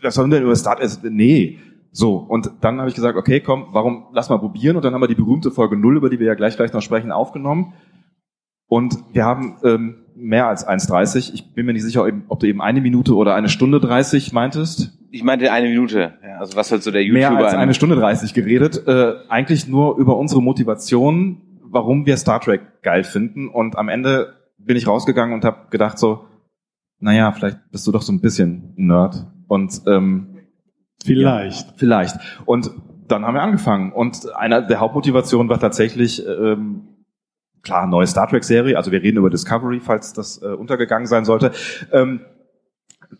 was 0.00 0.14
soll 0.14 0.28
denn 0.28 0.42
über 0.42 0.54
Star 0.56 0.76
Trek? 0.76 0.90
Nee. 1.10 1.58
So, 1.90 2.16
und 2.16 2.50
dann 2.62 2.78
habe 2.78 2.88
ich 2.88 2.94
gesagt, 2.94 3.18
okay, 3.18 3.40
komm, 3.40 3.66
warum 3.72 4.06
lass 4.12 4.30
mal 4.30 4.38
probieren? 4.38 4.76
Und 4.76 4.84
dann 4.84 4.94
haben 4.94 5.02
wir 5.02 5.08
die 5.08 5.14
berühmte 5.14 5.50
Folge 5.50 5.76
null, 5.76 5.96
über 5.96 6.08
die 6.08 6.18
wir 6.18 6.26
ja 6.26 6.34
gleich 6.34 6.56
gleich 6.56 6.72
noch 6.72 6.80
sprechen, 6.80 7.12
aufgenommen. 7.12 7.74
Und 8.66 8.96
wir 9.12 9.26
haben 9.26 9.58
ähm, 9.64 10.01
mehr 10.22 10.46
als 10.46 10.66
1,30. 10.66 11.34
Ich 11.34 11.52
bin 11.52 11.66
mir 11.66 11.72
nicht 11.72 11.82
sicher, 11.82 12.06
ob 12.28 12.40
du 12.40 12.46
eben 12.46 12.62
eine 12.62 12.80
Minute 12.80 13.14
oder 13.14 13.34
eine 13.34 13.48
Stunde 13.48 13.80
30 13.80 14.32
meintest. 14.32 14.96
Ich 15.10 15.24
meinte 15.24 15.52
eine 15.52 15.68
Minute. 15.68 16.14
Ja, 16.22 16.38
also 16.38 16.56
was 16.56 16.70
halt 16.70 16.82
so 16.82 16.90
der 16.90 17.02
YouTuber... 17.02 17.30
Mehr 17.30 17.44
als 17.44 17.54
eine 17.54 17.74
Stunde 17.74 17.96
30 17.96 18.32
geredet. 18.32 18.86
Äh, 18.86 19.14
eigentlich 19.28 19.68
nur 19.68 19.98
über 19.98 20.16
unsere 20.16 20.40
Motivation, 20.40 21.42
warum 21.64 22.06
wir 22.06 22.16
Star 22.16 22.40
Trek 22.40 22.82
geil 22.82 23.04
finden. 23.04 23.48
Und 23.48 23.76
am 23.76 23.88
Ende 23.88 24.34
bin 24.58 24.76
ich 24.76 24.86
rausgegangen 24.86 25.34
und 25.34 25.44
habe 25.44 25.68
gedacht 25.70 25.98
so, 25.98 26.24
naja, 27.00 27.32
vielleicht 27.32 27.58
bist 27.70 27.86
du 27.86 27.92
doch 27.92 28.02
so 28.02 28.12
ein 28.12 28.20
bisschen 28.20 28.72
Nerd. 28.76 29.26
Und 29.48 29.82
ähm, 29.86 30.38
vielleicht. 31.04 31.66
Ja, 31.66 31.74
vielleicht. 31.76 32.16
Und 32.46 32.70
dann 33.08 33.26
haben 33.26 33.34
wir 33.34 33.42
angefangen. 33.42 33.92
Und 33.92 34.34
einer 34.36 34.62
der 34.62 34.80
Hauptmotivationen 34.80 35.48
war 35.48 35.58
tatsächlich... 35.58 36.24
Ähm, 36.26 36.88
klar, 37.62 37.86
neue 37.86 38.06
Star 38.06 38.28
Trek-Serie, 38.28 38.76
also 38.76 38.92
wir 38.92 39.02
reden 39.02 39.18
über 39.18 39.30
Discovery, 39.30 39.80
falls 39.80 40.12
das 40.12 40.42
äh, 40.42 40.46
untergegangen 40.46 41.06
sein 41.06 41.24
sollte. 41.24 41.52
Ähm, 41.92 42.20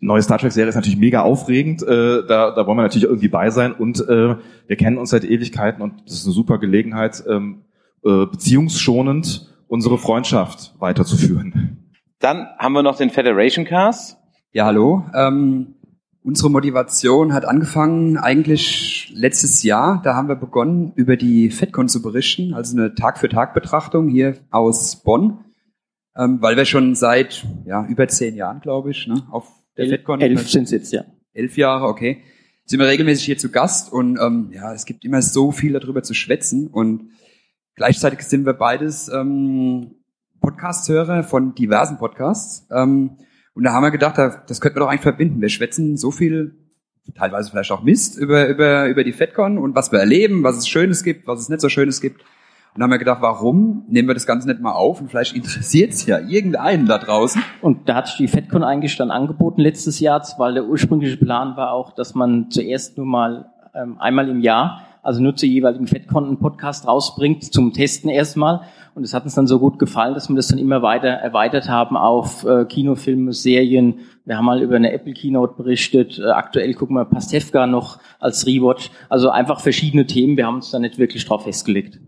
neue 0.00 0.22
Star 0.22 0.38
Trek-Serie 0.38 0.68
ist 0.68 0.74
natürlich 0.74 0.98
mega 0.98 1.22
aufregend. 1.22 1.82
Äh, 1.82 2.26
da, 2.26 2.50
da 2.50 2.66
wollen 2.66 2.78
wir 2.78 2.82
natürlich 2.82 3.04
irgendwie 3.04 3.28
bei 3.28 3.50
sein. 3.50 3.72
Und 3.72 4.00
äh, 4.08 4.36
wir 4.66 4.76
kennen 4.76 4.98
uns 4.98 5.10
seit 5.10 5.24
Ewigkeiten 5.24 5.82
und 5.82 6.02
das 6.06 6.14
ist 6.14 6.26
eine 6.26 6.34
super 6.34 6.58
Gelegenheit, 6.58 7.22
ähm, 7.28 7.62
äh, 8.04 8.26
beziehungsschonend 8.26 9.52
unsere 9.68 9.98
Freundschaft 9.98 10.74
weiterzuführen. 10.78 11.78
Dann 12.18 12.46
haben 12.58 12.72
wir 12.72 12.82
noch 12.82 12.96
den 12.96 13.10
Federation 13.10 13.64
Cast. 13.64 14.18
Ja, 14.52 14.66
hallo. 14.66 15.04
Ähm, 15.14 15.74
unsere 16.24 16.50
Motivation 16.50 17.32
hat 17.32 17.44
angefangen 17.44 18.16
eigentlich 18.16 19.12
letztes 19.14 19.62
Jahr. 19.62 20.00
Da 20.02 20.14
haben 20.14 20.28
wir 20.28 20.36
begonnen, 20.36 20.92
über 20.94 21.16
die 21.16 21.50
FedCon 21.50 21.88
zu 21.88 22.02
berichten, 22.02 22.54
also 22.54 22.76
eine 22.76 22.94
Tag-für-Tag-Betrachtung 22.94 24.08
hier 24.08 24.36
aus 24.50 25.02
Bonn. 25.02 25.44
Ähm, 26.14 26.42
weil 26.42 26.56
wir 26.56 26.66
schon 26.66 26.94
seit 26.94 27.46
ja, 27.64 27.86
über 27.86 28.06
zehn 28.06 28.34
Jahren, 28.36 28.60
glaube 28.60 28.90
ich, 28.90 29.06
ne, 29.06 29.26
auf 29.30 29.48
der 29.78 29.88
FedCon. 29.88 30.20
Elf 30.20 30.48
sind 30.48 30.64
es 30.64 30.70
jetzt, 30.70 30.92
ja. 30.92 31.04
Elf 31.32 31.56
Jahre, 31.56 31.86
okay. 31.86 32.22
Sind 32.66 32.80
wir 32.80 32.86
regelmäßig 32.86 33.24
hier 33.24 33.38
zu 33.38 33.50
Gast 33.50 33.90
und 33.90 34.18
ähm, 34.20 34.50
ja, 34.52 34.74
es 34.74 34.84
gibt 34.84 35.04
immer 35.04 35.22
so 35.22 35.52
viel 35.52 35.72
darüber 35.72 36.02
zu 36.02 36.12
schwätzen 36.12 36.68
und 36.68 37.10
gleichzeitig 37.76 38.22
sind 38.22 38.44
wir 38.44 38.52
beides 38.52 39.08
ähm, 39.08 39.94
Podcast-Hörer 40.40 41.24
von 41.24 41.54
diversen 41.54 41.96
Podcasts. 41.96 42.66
Ähm, 42.70 43.16
und 43.54 43.64
da 43.64 43.72
haben 43.72 43.82
wir 43.82 43.90
gedacht, 43.90 44.18
das 44.18 44.60
könnten 44.60 44.76
wir 44.76 44.80
doch 44.80 44.88
eigentlich 44.88 45.02
verbinden. 45.02 45.40
Wir 45.40 45.48
schwätzen 45.48 45.96
so 45.96 46.10
viel, 46.10 46.54
teilweise 47.14 47.50
vielleicht 47.50 47.70
auch 47.72 47.82
Mist, 47.82 48.16
über, 48.16 48.48
über, 48.48 48.86
über 48.86 49.04
die 49.04 49.12
FedCon 49.12 49.58
und 49.58 49.74
was 49.74 49.92
wir 49.92 49.98
erleben, 49.98 50.42
was 50.42 50.56
es 50.56 50.68
Schönes 50.68 51.02
gibt, 51.04 51.26
was 51.26 51.40
es 51.40 51.48
nicht 51.48 51.60
so 51.60 51.68
Schönes 51.68 52.00
gibt. 52.00 52.22
Und 52.74 52.80
dann 52.80 52.84
haben 52.84 52.92
wir 52.92 52.98
gedacht, 52.98 53.20
warum 53.20 53.84
nehmen 53.88 54.08
wir 54.08 54.14
das 54.14 54.26
Ganze 54.26 54.48
nicht 54.48 54.60
mal 54.60 54.72
auf 54.72 55.02
und 55.02 55.10
vielleicht 55.10 55.36
interessiert 55.36 55.92
es 55.92 56.06
ja 56.06 56.18
irgendeinen 56.18 56.86
da 56.86 56.96
draußen. 56.96 57.42
Und 57.60 57.86
da 57.86 57.96
hat 57.96 58.06
sich 58.06 58.16
die 58.16 58.28
FedCon 58.28 58.64
eigentlich 58.64 58.96
dann 58.96 59.10
angeboten 59.10 59.60
letztes 59.60 60.00
Jahr, 60.00 60.26
weil 60.38 60.54
der 60.54 60.64
ursprüngliche 60.64 61.18
Plan 61.18 61.54
war 61.58 61.72
auch, 61.72 61.94
dass 61.94 62.14
man 62.14 62.50
zuerst 62.50 62.96
nur 62.96 63.04
mal 63.04 63.52
ähm, 63.74 64.00
einmal 64.00 64.30
im 64.30 64.40
Jahr, 64.40 64.86
also 65.02 65.20
nur 65.20 65.36
zur 65.36 65.50
jeweiligen 65.50 65.86
FedCon 65.86 66.24
einen 66.24 66.38
Podcast 66.38 66.86
rausbringt, 66.86 67.52
zum 67.52 67.74
Testen 67.74 68.08
erstmal. 68.08 68.62
Und 68.94 69.04
es 69.04 69.14
hat 69.14 69.24
uns 69.24 69.34
dann 69.34 69.46
so 69.46 69.58
gut 69.58 69.78
gefallen, 69.78 70.12
dass 70.12 70.28
wir 70.28 70.36
das 70.36 70.48
dann 70.48 70.58
immer 70.58 70.82
weiter 70.82 71.08
erweitert 71.08 71.68
haben 71.68 71.96
auf 71.96 72.44
äh, 72.44 72.66
Kinofilme, 72.66 73.32
Serien. 73.32 74.00
Wir 74.26 74.36
haben 74.36 74.44
mal 74.44 74.60
über 74.60 74.76
eine 74.76 74.92
Apple 74.92 75.14
Keynote 75.14 75.54
berichtet. 75.56 76.18
Äh, 76.18 76.30
aktuell 76.30 76.74
gucken 76.74 76.96
wir 76.96 77.06
Pastewka 77.06 77.66
noch 77.66 78.00
als 78.20 78.46
Rewatch. 78.46 78.90
Also 79.08 79.30
einfach 79.30 79.60
verschiedene 79.60 80.06
Themen. 80.06 80.36
Wir 80.36 80.46
haben 80.46 80.56
uns 80.56 80.70
da 80.70 80.78
nicht 80.78 80.98
wirklich 80.98 81.24
drauf 81.24 81.44
festgelegt. 81.44 82.00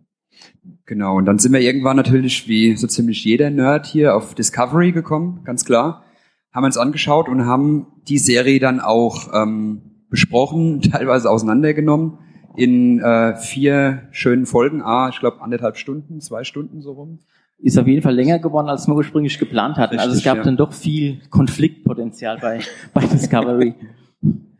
Genau, 0.84 1.16
und 1.16 1.24
dann 1.24 1.38
sind 1.38 1.52
wir 1.52 1.60
irgendwann 1.60 1.96
natürlich, 1.96 2.46
wie 2.48 2.76
so 2.76 2.86
ziemlich 2.86 3.24
jeder 3.24 3.48
Nerd 3.48 3.86
hier, 3.86 4.14
auf 4.14 4.34
Discovery 4.34 4.92
gekommen, 4.92 5.40
ganz 5.44 5.64
klar. 5.64 6.04
Haben 6.52 6.64
uns 6.64 6.76
angeschaut 6.76 7.28
und 7.30 7.46
haben 7.46 7.86
die 8.06 8.18
Serie 8.18 8.60
dann 8.60 8.80
auch 8.80 9.32
ähm, 9.32 10.04
besprochen, 10.10 10.82
teilweise 10.92 11.30
auseinandergenommen 11.30 12.18
in 12.56 13.00
äh, 13.00 13.36
vier 13.36 14.08
schönen 14.10 14.46
Folgen, 14.46 14.82
ah, 14.82 15.08
ich 15.10 15.20
glaube 15.20 15.42
anderthalb 15.42 15.76
Stunden, 15.76 16.20
zwei 16.20 16.44
Stunden 16.44 16.80
so 16.80 16.92
rum. 16.92 17.18
Ist 17.58 17.78
auf 17.78 17.86
jeden 17.86 18.02
Fall 18.02 18.14
länger 18.14 18.38
geworden, 18.38 18.68
als 18.68 18.86
wir 18.86 18.94
ursprünglich 18.94 19.38
geplant 19.38 19.76
hatten. 19.76 19.94
Richtig, 19.94 20.06
also 20.06 20.18
es 20.18 20.24
gab 20.24 20.38
ja. 20.38 20.42
dann 20.42 20.56
doch 20.56 20.72
viel 20.72 21.20
Konfliktpotenzial 21.30 22.38
bei, 22.40 22.60
bei 22.94 23.06
Discovery. 23.06 23.74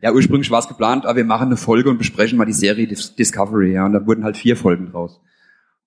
Ja, 0.01 0.13
ursprünglich 0.13 0.49
war 0.51 0.59
es 0.59 0.67
geplant, 0.67 1.05
aber 1.05 1.17
wir 1.17 1.25
machen 1.25 1.47
eine 1.47 1.57
Folge 1.57 1.89
und 1.89 1.97
besprechen 1.97 2.37
mal 2.37 2.45
die 2.45 2.53
Serie 2.53 2.87
Discovery, 2.87 3.73
ja, 3.73 3.85
und 3.85 3.93
da 3.93 4.05
wurden 4.05 4.23
halt 4.23 4.37
vier 4.37 4.55
Folgen 4.55 4.91
draus. 4.91 5.21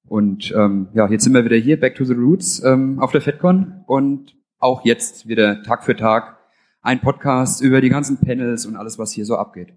Und 0.06 0.52
ähm, 0.56 0.88
ja, 0.94 1.08
jetzt 1.08 1.24
sind 1.24 1.34
wir 1.34 1.44
wieder 1.44 1.56
hier, 1.56 1.78
Back 1.78 1.94
to 1.94 2.04
the 2.04 2.14
Roots, 2.14 2.62
ähm, 2.64 2.98
auf 2.98 3.12
der 3.12 3.20
FedCon 3.20 3.84
und 3.86 4.34
auch 4.58 4.84
jetzt 4.84 5.28
wieder 5.28 5.62
Tag 5.62 5.84
für 5.84 5.96
Tag 5.96 6.38
ein 6.82 7.00
Podcast 7.00 7.60
über 7.60 7.80
die 7.80 7.90
ganzen 7.90 8.18
Panels 8.18 8.64
und 8.66 8.76
alles, 8.76 8.98
was 8.98 9.12
hier 9.12 9.24
so 9.24 9.36
abgeht. 9.36 9.74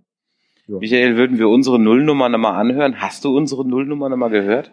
Ja. 0.72 0.78
Michael, 0.80 1.18
würden 1.18 1.38
wir 1.38 1.50
unsere 1.50 1.78
Nullnummer 1.80 2.30
nochmal 2.30 2.58
anhören? 2.58 3.02
Hast 3.02 3.26
du 3.26 3.36
unsere 3.36 3.68
Nullnummer 3.68 4.08
nochmal 4.08 4.30
gehört? 4.30 4.72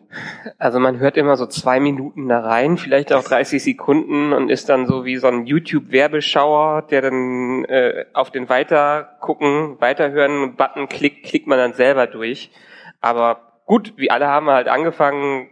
Also 0.57 0.79
man 0.79 1.01
hört 1.01 1.17
immer 1.17 1.37
so 1.37 1.47
zwei 1.47 1.81
Minuten 1.81 2.29
da 2.29 2.39
rein, 2.39 2.77
vielleicht 2.77 3.13
auch 3.13 3.25
30 3.25 3.61
Sekunden 3.61 4.33
und 4.33 4.49
ist 4.49 4.69
dann 4.69 4.87
so 4.87 5.05
wie 5.05 5.17
so 5.17 5.27
ein 5.27 5.47
YouTube-Werbeschauer, 5.47 6.83
der 6.83 7.03
dann 7.03 7.65
äh, 7.65 8.05
auf 8.13 8.31
den 8.31 8.49
Weitergucken, 8.49 9.81
Weiterhören-Button 9.81 10.89
klickt, 10.89 11.25
klickt 11.25 11.49
man 11.49 11.59
dann 11.59 11.73
selber 11.73 12.07
durch. 12.07 12.53
Aber 13.01 13.61
gut, 13.67 13.95
wie 13.97 14.13
alle 14.13 14.29
haben 14.29 14.47
wir 14.47 14.55
halt 14.55 14.69
angefangen, 14.69 15.49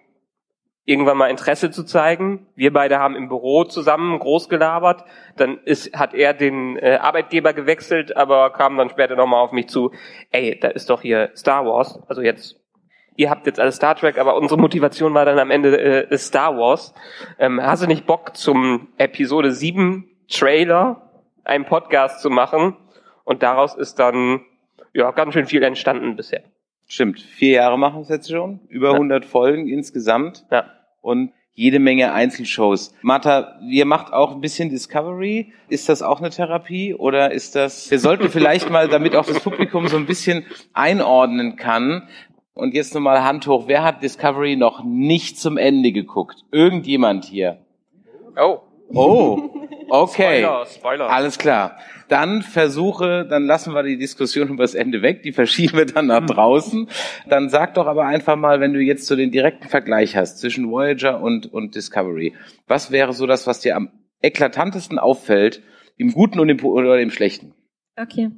irgendwann 0.87 1.19
mal 1.19 1.29
Interesse 1.29 1.71
zu 1.71 1.85
zeigen. 1.85 2.47
Wir 2.55 2.73
beide 2.73 2.99
haben 2.99 3.17
im 3.17 3.29
Büro 3.29 3.65
zusammen 3.65 4.19
groß 4.19 4.49
gelabert. 4.49 5.05
Dann 5.37 5.59
ist, 5.65 5.95
hat 5.99 6.15
er 6.15 6.33
den 6.33 6.79
äh, 6.79 6.99
Arbeitgeber 7.03 7.53
gewechselt, 7.53 8.17
aber 8.17 8.51
kam 8.51 8.79
dann 8.79 8.89
später 8.89 9.17
nochmal 9.17 9.43
auf 9.43 9.53
mich 9.53 9.69
zu, 9.69 9.91
ey, 10.31 10.59
da 10.59 10.69
ist 10.69 10.89
doch 10.89 11.03
hier 11.03 11.33
Star 11.37 11.67
Wars. 11.67 12.01
Also 12.09 12.23
jetzt, 12.23 12.61
ihr 13.17 13.31
habt 13.31 13.47
jetzt 13.47 13.59
alles 13.59 13.77
Star 13.77 13.97
Trek, 13.97 14.17
aber 14.17 14.37
unsere 14.37 14.61
Motivation 14.61 15.13
war 15.13 15.25
dann 15.25 15.41
am 15.41 15.51
Ende 15.51 16.09
äh, 16.09 16.19
Star 16.19 16.57
Wars. 16.57 16.95
Ähm, 17.41 17.61
hast 17.61 17.83
du 17.83 17.89
nicht 17.89 18.07
Bock 18.07 18.37
zum 18.37 18.89
Episode 18.97 19.51
7 19.51 20.09
Trailer 20.31 21.11
einen 21.43 21.65
Podcast 21.65 22.23
zu 22.23 22.31
machen? 22.31 22.77
Und 23.25 23.43
daraus 23.43 23.75
ist 23.75 23.99
dann 23.99 24.43
ja 24.93 25.11
ganz 25.11 25.35
schön 25.35 25.47
viel 25.47 25.65
entstanden 25.65 26.15
bisher. 26.15 26.45
Stimmt, 26.87 27.21
vier 27.21 27.53
Jahre 27.53 27.79
machen 27.79 27.97
wir 27.97 28.03
es 28.03 28.09
jetzt 28.09 28.31
schon, 28.31 28.61
über 28.69 28.89
ja. 28.89 28.95
100 28.95 29.25
Folgen 29.25 29.69
insgesamt 29.69 30.47
ja. 30.51 30.71
und 31.01 31.33
jede 31.53 31.79
Menge 31.79 32.13
Einzelshows. 32.13 32.95
Martha, 33.01 33.59
ihr 33.67 33.87
macht 33.87 34.13
auch 34.13 34.33
ein 34.33 34.43
bisschen 34.43 34.69
Discovery. 34.69 35.53
Ist 35.69 35.89
das 35.89 36.03
auch 36.03 36.21
eine 36.21 36.29
Therapie 36.29 36.95
oder 36.95 37.33
ist 37.33 37.57
das, 37.57 37.91
wir 37.91 37.99
sollten 37.99 38.29
vielleicht 38.29 38.71
mal, 38.71 38.89
damit 38.89 39.17
auch 39.17 39.25
das 39.25 39.41
Publikum 39.41 39.89
so 39.89 39.97
ein 39.97 40.07
bisschen 40.07 40.45
einordnen 40.75 41.57
kann, 41.57 42.09
und 42.57 42.73
jetzt 42.73 42.95
nochmal 42.95 43.23
Hand 43.23 43.47
hoch, 43.47 43.65
wer 43.69 43.85
hat 43.85 44.03
Discovery 44.03 44.57
noch 44.57 44.83
nicht 44.83 45.39
zum 45.39 45.59
Ende 45.59 45.93
geguckt? 45.93 46.43
Irgendjemand 46.51 47.27
hier? 47.27 47.59
Oh. 48.35 48.61
Oh, 48.89 49.51
okay. 49.89 50.43
Spoiler, 50.43 50.67
Spoiler. 50.67 51.11
Alles 51.11 51.39
klar 51.39 51.77
dann 52.09 52.43
versuche, 52.43 53.27
dann 53.29 53.45
lassen 53.45 53.75
wir 53.75 53.83
die 53.83 53.99
Diskussion 53.99 54.49
über 54.51 54.65
das 54.65 54.75
Ende 54.75 55.03
weg, 55.03 55.23
die 55.23 55.33
verschieben 55.33 55.79
wir 55.79 55.87
dann 55.87 56.07
nach 56.07 56.25
draußen. 56.25 56.89
Dann 57.29 57.49
sag 57.49 57.75
doch 57.75 57.87
aber 57.87 58.07
einfach 58.07 58.37
mal, 58.37 58.61
wenn 58.61 58.73
du 58.73 58.81
jetzt 58.81 59.07
so 59.07 59.17
den 59.17 59.31
direkten 59.31 59.69
Vergleich 59.69 60.17
hast 60.17 60.39
zwischen 60.39 60.71
Voyager 60.71 61.21
und, 61.21 61.53
und 61.53 61.75
Discovery, 61.75 62.35
was 62.67 62.91
wäre 62.91 63.13
so 63.13 63.27
das, 63.27 63.47
was 63.47 63.61
dir 63.61 63.77
am 63.77 63.91
eklatantesten 64.23 64.99
auffällt, 64.99 65.63
im 65.97 66.13
Guten 66.13 66.41
und 66.41 66.49
im, 66.49 66.65
oder 66.65 67.01
im 67.01 67.11
Schlechten? 67.11 67.55
Okay. 68.01 68.31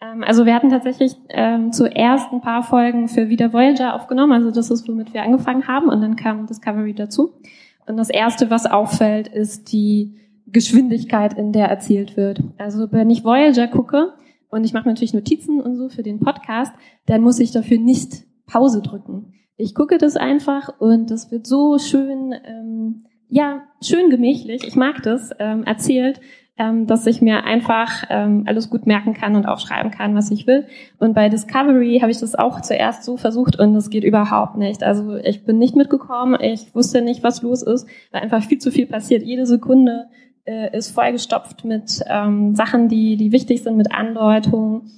Ähm, 0.00 0.22
also 0.24 0.46
wir 0.46 0.54
hatten 0.54 0.70
tatsächlich 0.70 1.12
ähm, 1.30 1.72
zuerst 1.72 2.32
ein 2.32 2.40
paar 2.40 2.62
Folgen 2.62 3.08
für 3.08 3.28
Wieder 3.28 3.52
Voyager 3.52 3.94
aufgenommen, 3.94 4.32
also 4.32 4.50
das 4.50 4.70
ist, 4.70 4.88
womit 4.88 5.14
wir 5.14 5.22
angefangen 5.22 5.66
haben 5.66 5.88
und 5.88 6.00
dann 6.00 6.16
kam 6.16 6.46
Discovery 6.46 6.94
dazu. 6.94 7.40
Und 7.88 7.96
das 7.96 8.10
erste, 8.10 8.50
was 8.50 8.66
auffällt, 8.66 9.28
ist 9.28 9.72
die 9.72 10.14
Geschwindigkeit, 10.46 11.36
in 11.36 11.52
der 11.52 11.68
erzählt 11.68 12.16
wird. 12.16 12.40
Also 12.58 12.90
wenn 12.92 13.10
ich 13.10 13.24
Voyager 13.24 13.68
gucke 13.68 14.14
und 14.50 14.64
ich 14.64 14.72
mache 14.72 14.88
natürlich 14.88 15.14
Notizen 15.14 15.60
und 15.60 15.76
so 15.76 15.88
für 15.88 16.02
den 16.02 16.20
Podcast, 16.20 16.72
dann 17.06 17.22
muss 17.22 17.38
ich 17.38 17.50
dafür 17.50 17.78
nicht 17.78 18.24
Pause 18.46 18.82
drücken. 18.82 19.34
Ich 19.56 19.74
gucke 19.74 19.98
das 19.98 20.16
einfach 20.16 20.80
und 20.80 21.10
das 21.10 21.30
wird 21.30 21.46
so 21.46 21.78
schön, 21.78 22.34
ähm, 22.44 23.06
ja, 23.28 23.64
schön 23.82 24.08
gemächlich, 24.08 24.64
ich 24.66 24.76
mag 24.76 25.02
das, 25.02 25.30
ähm, 25.38 25.64
erzählt. 25.64 26.20
Ähm, 26.58 26.86
dass 26.86 27.06
ich 27.06 27.22
mir 27.22 27.44
einfach 27.44 28.04
ähm, 28.10 28.44
alles 28.46 28.68
gut 28.68 28.86
merken 28.86 29.14
kann 29.14 29.36
und 29.36 29.46
aufschreiben 29.46 29.92
kann, 29.92 30.14
was 30.14 30.30
ich 30.30 30.46
will. 30.46 30.66
Und 30.98 31.14
bei 31.14 31.28
Discovery 31.28 32.00
habe 32.00 32.10
ich 32.10 32.18
das 32.18 32.34
auch 32.34 32.60
zuerst 32.60 33.04
so 33.04 33.16
versucht 33.16 33.58
und 33.58 33.76
es 33.76 33.90
geht 33.90 34.04
überhaupt 34.04 34.56
nicht. 34.56 34.82
Also 34.82 35.16
ich 35.16 35.44
bin 35.44 35.58
nicht 35.58 35.76
mitgekommen, 35.76 36.36
ich 36.40 36.74
wusste 36.74 37.00
nicht, 37.00 37.22
was 37.22 37.42
los 37.42 37.62
ist, 37.62 37.86
weil 38.10 38.22
einfach 38.22 38.42
viel 38.42 38.58
zu 38.58 38.72
viel 38.72 38.86
passiert. 38.86 39.22
Jede 39.22 39.46
Sekunde 39.46 40.08
äh, 40.44 40.76
ist 40.76 40.90
vollgestopft 40.90 41.64
mit 41.64 42.02
ähm, 42.06 42.56
Sachen, 42.56 42.88
die, 42.88 43.16
die 43.16 43.30
wichtig 43.30 43.62
sind, 43.62 43.76
mit 43.76 43.92
Andeutungen. 43.92 44.90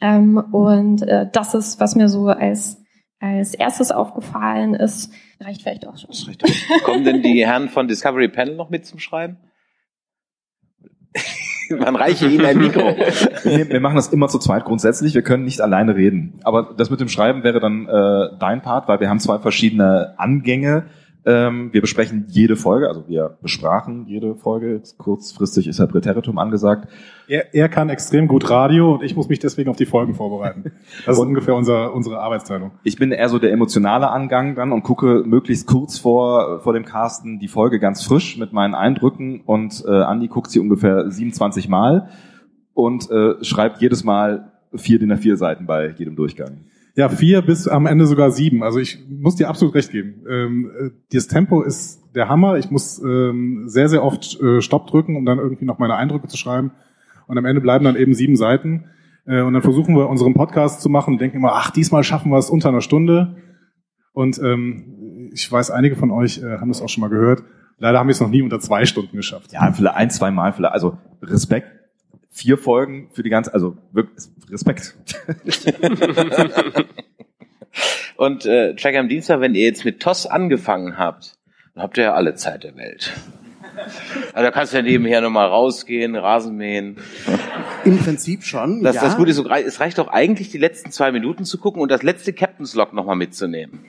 Ähm, 0.00 0.38
und 0.52 1.02
äh, 1.02 1.26
das 1.30 1.54
ist, 1.54 1.80
was 1.80 1.96
mir 1.96 2.08
so 2.08 2.28
als 2.28 2.80
als 3.20 3.54
erstes 3.54 3.90
aufgefallen 3.90 4.74
ist, 4.74 5.10
reicht 5.40 5.62
vielleicht 5.62 5.86
auch 5.86 5.96
schon. 5.96 6.10
Kommen 6.82 7.04
denn 7.04 7.22
die 7.22 7.46
Herren 7.46 7.70
von 7.70 7.88
Discovery 7.88 8.28
Panel 8.28 8.54
noch 8.54 8.68
mit 8.68 8.84
zum 8.84 8.98
Schreiben? 8.98 9.38
Man 11.70 11.96
reiche 11.96 12.26
ihnen 12.26 12.44
ein 12.44 12.58
Mikro. 12.58 12.96
wir, 13.44 13.68
wir 13.68 13.80
machen 13.80 13.96
das 13.96 14.08
immer 14.08 14.28
zu 14.28 14.38
zweit 14.38 14.64
grundsätzlich. 14.64 15.14
Wir 15.14 15.22
können 15.22 15.44
nicht 15.44 15.60
alleine 15.60 15.96
reden. 15.96 16.40
Aber 16.44 16.74
das 16.76 16.90
mit 16.90 17.00
dem 17.00 17.08
Schreiben 17.08 17.42
wäre 17.42 17.60
dann 17.60 17.88
äh, 17.88 18.36
dein 18.38 18.62
Part, 18.62 18.88
weil 18.88 19.00
wir 19.00 19.08
haben 19.08 19.20
zwei 19.20 19.38
verschiedene 19.38 20.14
Angänge. 20.18 20.84
Ähm, 21.26 21.72
wir 21.72 21.80
besprechen 21.80 22.26
jede 22.28 22.54
Folge, 22.54 22.88
also 22.88 23.08
wir 23.08 23.38
besprachen 23.40 24.06
jede 24.06 24.34
Folge. 24.34 24.82
Kurzfristig 24.98 25.66
ist 25.66 25.78
ja 25.78 25.86
Präteritum 25.86 26.38
angesagt. 26.38 26.88
Er, 27.28 27.54
er 27.54 27.70
kann 27.70 27.88
extrem 27.88 28.28
gut 28.28 28.50
Radio 28.50 28.94
und 28.94 29.02
ich 29.02 29.16
muss 29.16 29.28
mich 29.28 29.38
deswegen 29.38 29.70
auf 29.70 29.76
die 29.76 29.86
Folgen 29.86 30.14
vorbereiten. 30.14 30.72
Das 31.06 31.16
ist 31.16 31.22
ungefähr 31.22 31.54
unser, 31.54 31.94
unsere 31.94 32.20
Arbeitsteilung. 32.20 32.72
Ich 32.82 32.96
bin 32.96 33.10
eher 33.10 33.30
so 33.30 33.38
der 33.38 33.52
emotionale 33.52 34.10
Angang 34.10 34.54
dann 34.54 34.72
und 34.72 34.82
gucke 34.82 35.22
möglichst 35.24 35.66
kurz 35.66 35.98
vor, 35.98 36.60
vor 36.60 36.74
dem 36.74 36.84
Casten 36.84 37.38
die 37.38 37.48
Folge 37.48 37.80
ganz 37.80 38.04
frisch 38.04 38.36
mit 38.36 38.52
meinen 38.52 38.74
Eindrücken 38.74 39.40
und 39.46 39.82
äh, 39.86 39.90
Andi 39.90 40.28
guckt 40.28 40.50
sie 40.50 40.60
ungefähr 40.60 41.10
27 41.10 41.68
Mal 41.68 42.10
und 42.74 43.10
äh, 43.10 43.42
schreibt 43.42 43.80
jedes 43.80 44.04
Mal 44.04 44.52
vier 44.74 44.98
DIN 44.98 45.12
A4 45.12 45.36
Seiten 45.36 45.64
bei 45.64 45.88
jedem 45.88 46.16
Durchgang. 46.16 46.66
Ja, 46.96 47.08
vier 47.08 47.42
bis 47.42 47.66
am 47.66 47.86
Ende 47.86 48.06
sogar 48.06 48.30
sieben. 48.30 48.62
Also 48.62 48.78
ich 48.78 48.98
muss 49.08 49.34
dir 49.34 49.48
absolut 49.48 49.74
recht 49.74 49.90
geben. 49.90 50.24
Ähm, 50.30 50.70
äh, 50.78 50.90
das 51.12 51.26
Tempo 51.26 51.62
ist 51.62 52.00
der 52.14 52.28
Hammer. 52.28 52.56
Ich 52.56 52.70
muss 52.70 53.02
ähm, 53.02 53.64
sehr, 53.66 53.88
sehr 53.88 54.04
oft 54.04 54.40
äh, 54.40 54.60
Stopp 54.60 54.86
drücken, 54.86 55.16
um 55.16 55.24
dann 55.24 55.38
irgendwie 55.38 55.64
noch 55.64 55.78
meine 55.78 55.96
Eindrücke 55.96 56.28
zu 56.28 56.36
schreiben. 56.36 56.70
Und 57.26 57.36
am 57.36 57.44
Ende 57.46 57.60
bleiben 57.60 57.84
dann 57.84 57.96
eben 57.96 58.14
sieben 58.14 58.36
Seiten. 58.36 58.84
Äh, 59.26 59.42
und 59.42 59.54
dann 59.54 59.62
versuchen 59.62 59.96
wir 59.96 60.08
unseren 60.08 60.34
Podcast 60.34 60.82
zu 60.82 60.88
machen 60.88 61.14
und 61.14 61.20
denken 61.20 61.38
immer, 61.38 61.54
ach, 61.54 61.70
diesmal 61.72 62.04
schaffen 62.04 62.30
wir 62.30 62.38
es 62.38 62.50
unter 62.50 62.68
einer 62.68 62.80
Stunde. 62.80 63.36
Und 64.12 64.38
ähm, 64.38 65.30
ich 65.32 65.50
weiß, 65.50 65.72
einige 65.72 65.96
von 65.96 66.12
euch 66.12 66.38
äh, 66.38 66.58
haben 66.58 66.68
das 66.68 66.80
auch 66.80 66.88
schon 66.88 67.00
mal 67.00 67.10
gehört. 67.10 67.42
Leider 67.78 67.98
haben 67.98 68.06
wir 68.06 68.12
es 68.12 68.20
noch 68.20 68.30
nie 68.30 68.42
unter 68.42 68.60
zwei 68.60 68.84
Stunden 68.84 69.16
geschafft. 69.16 69.52
Ja, 69.52 69.72
vielleicht 69.72 69.96
ein, 69.96 70.10
zwei 70.10 70.30
Mal, 70.30 70.52
vielleicht. 70.52 70.74
Also 70.74 70.98
Respekt. 71.22 71.66
Vier 72.36 72.58
Folgen 72.58 73.10
für 73.12 73.22
die 73.22 73.30
ganze, 73.30 73.54
also 73.54 73.76
wirklich 73.92 74.28
Respekt. 74.50 74.96
Und 78.16 78.44
äh, 78.44 78.74
Track 78.74 78.96
am 78.96 79.08
Dienstag, 79.08 79.40
wenn 79.40 79.54
ihr 79.54 79.62
jetzt 79.66 79.84
mit 79.84 80.00
TOS 80.00 80.26
angefangen 80.26 80.98
habt, 80.98 81.36
dann 81.74 81.84
habt 81.84 81.96
ihr 81.96 82.04
ja 82.04 82.14
alle 82.14 82.34
Zeit 82.34 82.64
der 82.64 82.74
Welt. 82.74 83.12
Also 84.32 84.44
da 84.44 84.50
kannst 84.50 84.72
du 84.72 84.78
ja 84.78 84.82
nebenher 84.82 85.20
nochmal 85.20 85.46
rausgehen, 85.46 86.16
Rasen 86.16 86.56
mähen. 86.56 86.96
Im 87.84 87.98
Prinzip 87.98 88.42
schon. 88.42 88.82
Das, 88.82 88.96
ja. 88.96 89.02
das 89.02 89.16
Gute 89.16 89.30
ist, 89.30 89.36
so, 89.36 89.48
es 89.48 89.78
reicht 89.78 89.98
doch 89.98 90.08
eigentlich, 90.08 90.50
die 90.50 90.58
letzten 90.58 90.90
zwei 90.90 91.12
Minuten 91.12 91.44
zu 91.44 91.58
gucken 91.58 91.80
und 91.82 91.90
das 91.90 92.02
letzte 92.02 92.32
Captain's 92.32 92.74
Log 92.74 92.92
nochmal 92.92 93.16
mitzunehmen. 93.16 93.84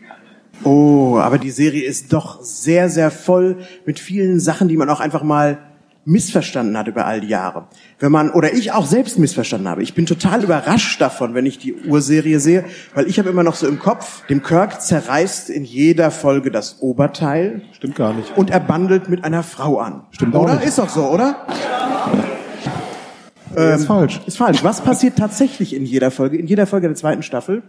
Oh, 0.63 1.17
aber 1.17 1.39
die 1.39 1.49
Serie 1.49 1.83
ist 1.83 2.13
doch 2.13 2.41
sehr, 2.43 2.89
sehr 2.89 3.09
voll 3.09 3.57
mit 3.85 3.99
vielen 3.99 4.39
Sachen, 4.39 4.67
die 4.67 4.77
man 4.77 4.89
auch 4.89 4.99
einfach 4.99 5.23
mal 5.23 5.57
missverstanden 6.05 6.77
hat 6.77 6.87
über 6.87 7.05
all 7.05 7.19
die 7.19 7.27
Jahre. 7.27 7.67
Wenn 7.99 8.11
man, 8.11 8.29
oder 8.29 8.53
ich 8.53 8.71
auch 8.71 8.85
selbst 8.85 9.17
missverstanden 9.17 9.67
habe. 9.67 9.81
Ich 9.83 9.95
bin 9.95 10.05
total 10.05 10.43
überrascht 10.43 11.01
davon, 11.01 11.33
wenn 11.33 11.45
ich 11.45 11.57
die 11.57 11.73
Urserie 11.73 12.39
sehe, 12.39 12.65
weil 12.93 13.07
ich 13.07 13.17
habe 13.19 13.29
immer 13.29 13.43
noch 13.43 13.55
so 13.55 13.67
im 13.67 13.79
Kopf, 13.79 14.25
dem 14.27 14.43
Kirk 14.43 14.81
zerreißt 14.81 15.49
in 15.49 15.65
jeder 15.65 16.11
Folge 16.11 16.51
das 16.51 16.81
Oberteil. 16.81 17.63
Stimmt 17.73 17.95
gar 17.95 18.13
nicht. 18.13 18.37
Und 18.37 18.51
er 18.51 18.59
bandelt 18.59 19.09
mit 19.09 19.23
einer 19.23 19.43
Frau 19.43 19.79
an. 19.79 20.03
Stimmt 20.11 20.35
auch 20.35 20.43
oder? 20.43 20.55
nicht. 20.55 20.65
Ist 20.65 20.77
doch 20.77 20.89
so, 20.89 21.09
oder? 21.09 21.47
Ähm, 23.57 23.75
ist 23.75 23.85
falsch. 23.85 24.21
Ist 24.25 24.37
falsch. 24.37 24.63
Was 24.63 24.81
passiert 24.81 25.17
tatsächlich 25.17 25.73
in 25.73 25.85
jeder 25.85 26.11
Folge? 26.11 26.37
In 26.37 26.45
jeder 26.45 26.67
Folge 26.67 26.87
der 26.87 26.95
zweiten 26.95 27.23
Staffel? 27.23 27.63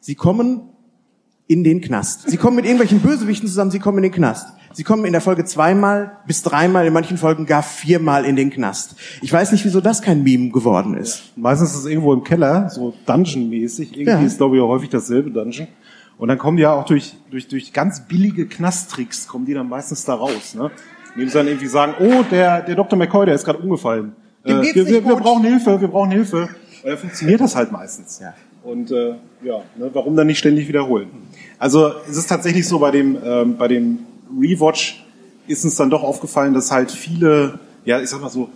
Sie 0.00 0.14
kommen 0.14 0.73
in 1.46 1.64
den 1.64 1.80
Knast. 1.80 2.28
Sie 2.28 2.36
kommen 2.36 2.56
mit 2.56 2.64
irgendwelchen 2.64 3.00
Bösewichten 3.00 3.48
zusammen, 3.48 3.70
sie 3.70 3.78
kommen 3.78 3.98
in 3.98 4.04
den 4.04 4.12
Knast. 4.12 4.48
Sie 4.72 4.82
kommen 4.82 5.04
in 5.04 5.12
der 5.12 5.20
Folge 5.20 5.44
zweimal 5.44 6.18
bis 6.26 6.42
dreimal, 6.42 6.84
in 6.86 6.92
manchen 6.92 7.16
Folgen 7.16 7.46
gar 7.46 7.62
viermal 7.62 8.24
in 8.24 8.34
den 8.34 8.50
Knast. 8.50 8.96
Ich 9.22 9.32
weiß 9.32 9.52
nicht, 9.52 9.64
wieso 9.64 9.80
das 9.80 10.02
kein 10.02 10.24
Meme 10.24 10.50
geworden 10.50 10.94
ist. 10.96 11.22
Meistens 11.36 11.70
ist 11.74 11.80
es 11.80 11.86
irgendwo 11.86 12.12
im 12.12 12.24
Keller, 12.24 12.68
so 12.70 12.92
Dungeon-mäßig. 13.06 13.92
Irgendwie 13.92 14.10
Ja. 14.10 14.20
ist, 14.20 14.38
glaube 14.38 14.56
ich, 14.56 14.62
auch 14.62 14.68
häufig 14.68 14.88
dasselbe 14.88 15.30
Dungeon. 15.30 15.68
Und 16.18 16.28
dann 16.28 16.38
kommen 16.38 16.56
die 16.56 16.62
ja 16.64 16.72
auch 16.72 16.86
durch, 16.86 17.14
durch, 17.30 17.46
durch 17.46 17.72
ganz 17.72 18.06
billige 18.08 18.46
Knasttricks, 18.46 19.28
kommen 19.28 19.46
die 19.46 19.54
dann 19.54 19.68
meistens 19.68 20.04
da 20.04 20.14
raus. 20.14 20.54
Ne? 20.56 20.70
Indem 21.14 21.28
sie 21.28 21.34
dann 21.34 21.46
irgendwie 21.46 21.66
sagen, 21.68 21.94
oh, 22.00 22.24
der, 22.30 22.62
der 22.62 22.74
Dr. 22.74 22.98
McCoy, 22.98 23.26
der 23.26 23.36
ist 23.36 23.44
gerade 23.44 23.58
umgefallen. 23.60 24.12
Äh, 24.44 24.60
wir, 24.60 24.74
wir, 24.74 25.04
wir 25.04 25.16
brauchen 25.16 25.44
Hilfe, 25.44 25.80
wir 25.80 25.88
brauchen 25.88 26.10
Hilfe. 26.10 26.48
Und 26.82 26.90
dann 26.90 26.98
funktioniert 26.98 27.40
das 27.40 27.54
halt 27.54 27.70
meistens. 27.70 28.18
Ja. 28.20 28.34
Und 28.64 28.90
äh, 28.90 29.14
ja, 29.42 29.62
ne, 29.76 29.90
warum 29.92 30.16
dann 30.16 30.26
nicht 30.26 30.38
ständig 30.38 30.66
wiederholen? 30.68 31.08
Also 31.58 31.92
es 32.08 32.16
ist 32.16 32.28
tatsächlich 32.28 32.66
so 32.66 32.78
bei 32.78 32.90
dem 32.90 33.16
ähm, 33.24 33.56
bei 33.56 33.68
dem 33.68 34.00
Rewatch 34.40 35.04
ist 35.46 35.64
uns 35.64 35.76
dann 35.76 35.90
doch 35.90 36.02
aufgefallen, 36.02 36.54
dass 36.54 36.70
halt 36.70 36.90
viele, 36.90 37.58
ja 37.84 38.00
ich 38.00 38.08
sag 38.08 38.20
mal 38.20 38.30
so 38.30 38.48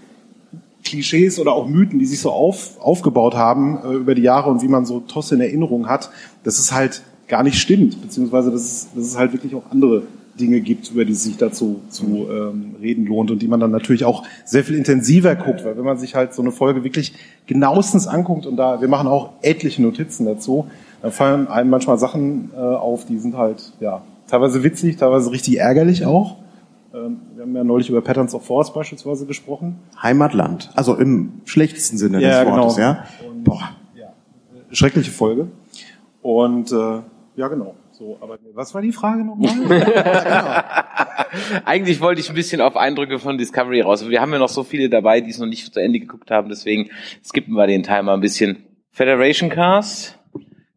Klischees 0.84 1.38
oder 1.38 1.52
auch 1.52 1.68
Mythen, 1.68 1.98
die 1.98 2.06
sich 2.06 2.20
so 2.20 2.30
auf, 2.30 2.80
aufgebaut 2.80 3.34
haben 3.34 3.78
äh, 3.84 3.94
über 3.94 4.14
die 4.14 4.22
Jahre 4.22 4.50
und 4.50 4.62
wie 4.62 4.68
man 4.68 4.86
so 4.86 5.00
Toss 5.00 5.32
in 5.32 5.40
Erinnerung 5.40 5.88
hat, 5.88 6.10
dass 6.44 6.58
es 6.58 6.72
halt 6.72 7.02
gar 7.26 7.42
nicht 7.42 7.58
stimmt, 7.58 8.00
beziehungsweise 8.00 8.50
dass 8.50 8.62
es, 8.62 8.88
dass 8.94 9.04
es 9.04 9.18
halt 9.18 9.32
wirklich 9.32 9.54
auch 9.54 9.70
andere 9.70 10.02
Dinge 10.38 10.60
gibt, 10.60 10.90
über 10.92 11.04
die 11.04 11.12
es 11.12 11.24
sich 11.24 11.36
dazu 11.36 11.80
zu 11.90 12.28
ähm, 12.30 12.76
reden 12.80 13.06
lohnt 13.06 13.30
und 13.30 13.42
die 13.42 13.48
man 13.48 13.60
dann 13.60 13.72
natürlich 13.72 14.04
auch 14.04 14.22
sehr 14.44 14.64
viel 14.64 14.76
intensiver 14.76 15.34
guckt, 15.34 15.64
weil 15.64 15.76
wenn 15.76 15.84
man 15.84 15.98
sich 15.98 16.14
halt 16.14 16.32
so 16.32 16.42
eine 16.42 16.52
Folge 16.52 16.84
wirklich 16.84 17.12
genauestens 17.46 18.06
anguckt 18.06 18.46
und 18.46 18.56
da, 18.56 18.80
wir 18.80 18.88
machen 18.88 19.08
auch 19.08 19.32
etliche 19.42 19.82
Notizen 19.82 20.24
dazu, 20.24 20.68
dann 21.02 21.12
fallen 21.12 21.48
einem 21.48 21.70
manchmal 21.70 21.98
Sachen 21.98 22.50
äh, 22.54 22.58
auf, 22.58 23.04
die 23.04 23.18
sind 23.18 23.36
halt, 23.36 23.72
ja, 23.80 24.02
teilweise 24.26 24.62
witzig, 24.64 24.96
teilweise 24.96 25.30
richtig 25.30 25.58
ärgerlich 25.58 26.06
auch. 26.06 26.36
Ähm, 26.94 27.20
wir 27.34 27.42
haben 27.42 27.56
ja 27.56 27.64
neulich 27.64 27.88
über 27.90 28.00
Patterns 28.00 28.34
of 28.34 28.44
Force 28.44 28.72
beispielsweise 28.72 29.26
gesprochen. 29.26 29.78
Heimatland. 30.02 30.70
Also 30.74 30.96
im 30.96 31.40
schlechtesten 31.44 31.98
Sinne 31.98 32.20
Ja, 32.20 32.44
des 32.44 32.52
Wortes, 32.52 32.76
genau. 32.76 32.88
ja? 32.88 33.04
Boah. 33.44 33.70
Schreckliche 34.70 35.10
Folge. 35.10 35.48
Und 36.20 36.72
äh, 36.72 37.00
ja, 37.36 37.48
genau. 37.48 37.74
So, 37.92 38.18
aber 38.20 38.38
was 38.54 38.74
war 38.74 38.82
die 38.82 38.92
Frage 38.92 39.24
nochmal? 39.24 39.50
Eigentlich 41.64 42.00
wollte 42.00 42.20
ich 42.20 42.28
ein 42.28 42.34
bisschen 42.34 42.60
auf 42.60 42.76
Eindrücke 42.76 43.18
von 43.18 43.38
Discovery 43.38 43.80
raus. 43.80 44.08
Wir 44.08 44.20
haben 44.20 44.32
ja 44.32 44.38
noch 44.38 44.48
so 44.50 44.62
viele 44.64 44.90
dabei, 44.90 45.20
die 45.20 45.30
es 45.30 45.38
noch 45.38 45.46
nicht 45.46 45.72
zu 45.72 45.80
Ende 45.80 46.00
geguckt 46.00 46.30
haben, 46.30 46.48
deswegen 46.48 46.90
skippen 47.24 47.54
wir 47.54 47.66
den 47.66 47.82
Timer 47.82 48.12
ein 48.12 48.20
bisschen. 48.20 48.58
Federation 48.92 49.48
Cast. 49.48 50.17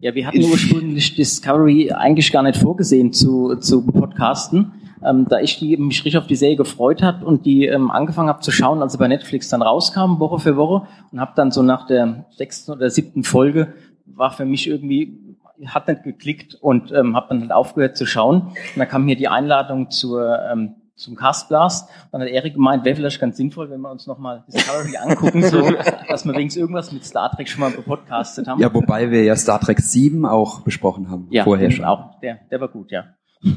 Ja, 0.01 0.15
wir 0.15 0.25
hatten 0.25 0.43
ursprünglich 0.43 1.13
Discovery 1.13 1.91
eigentlich 1.91 2.31
gar 2.31 2.41
nicht 2.41 2.57
vorgesehen 2.57 3.13
zu, 3.13 3.55
zu 3.57 3.85
podcasten. 3.85 4.71
Ähm, 5.05 5.27
da 5.29 5.39
ich 5.39 5.59
die, 5.59 5.77
mich 5.77 6.03
richtig 6.03 6.17
auf 6.17 6.25
die 6.25 6.35
Serie 6.35 6.55
gefreut 6.55 7.03
hat 7.03 7.23
und 7.23 7.45
die 7.45 7.65
ähm, 7.67 7.91
angefangen 7.91 8.27
habe 8.27 8.41
zu 8.41 8.49
schauen, 8.49 8.81
als 8.81 8.93
sie 8.93 8.97
bei 8.97 9.07
Netflix 9.07 9.49
dann 9.49 9.61
rauskam, 9.61 10.19
Woche 10.19 10.39
für 10.39 10.57
Woche, 10.57 10.87
und 11.11 11.19
habe 11.19 11.33
dann 11.35 11.51
so 11.51 11.61
nach 11.61 11.85
der 11.85 12.25
sechsten 12.31 12.71
oder 12.71 12.89
siebten 12.89 13.23
Folge, 13.23 13.75
war 14.07 14.31
für 14.31 14.45
mich 14.45 14.67
irgendwie, 14.67 15.19
hat 15.67 15.87
nicht 15.87 16.01
geklickt 16.01 16.55
und 16.55 16.91
ähm, 16.91 17.15
habe 17.15 17.27
dann 17.29 17.41
halt 17.41 17.51
aufgehört 17.51 17.95
zu 17.95 18.07
schauen. 18.07 18.41
Und 18.41 18.77
dann 18.77 18.87
kam 18.87 19.05
hier 19.05 19.15
die 19.15 19.27
Einladung 19.27 19.91
zur, 19.91 20.39
ähm, 20.51 20.75
zum 21.01 21.15
Castblast. 21.15 21.89
Und 21.89 22.19
dann 22.19 22.21
hat 22.21 22.29
Erik 22.29 22.53
gemeint, 22.53 22.85
wäre 22.85 22.95
vielleicht 22.95 23.19
ganz 23.19 23.37
sinnvoll, 23.37 23.69
wenn 23.69 23.81
wir 23.81 23.91
uns 23.91 24.07
nochmal 24.07 24.43
Discovery 24.47 24.97
angucken, 24.97 25.43
so, 25.43 25.61
dass 26.07 26.25
wir 26.25 26.33
wenigstens 26.33 26.61
irgendwas 26.61 26.91
mit 26.91 27.03
Star 27.05 27.31
Trek 27.31 27.49
schon 27.49 27.61
mal 27.61 27.71
gepodcastet 27.71 28.47
haben. 28.47 28.61
Ja, 28.61 28.73
wobei 28.73 29.11
wir 29.11 29.23
ja 29.23 29.35
Star 29.35 29.59
Trek 29.59 29.79
7 29.79 30.25
auch 30.25 30.61
besprochen 30.61 31.09
haben. 31.09 31.27
Ja, 31.31 31.43
vorher 31.43 31.71
schon. 31.71 31.85
Auch 31.85 32.19
der, 32.21 32.39
der 32.49 32.61
war 32.61 32.67
gut, 32.67 32.91
ja. 32.91 33.05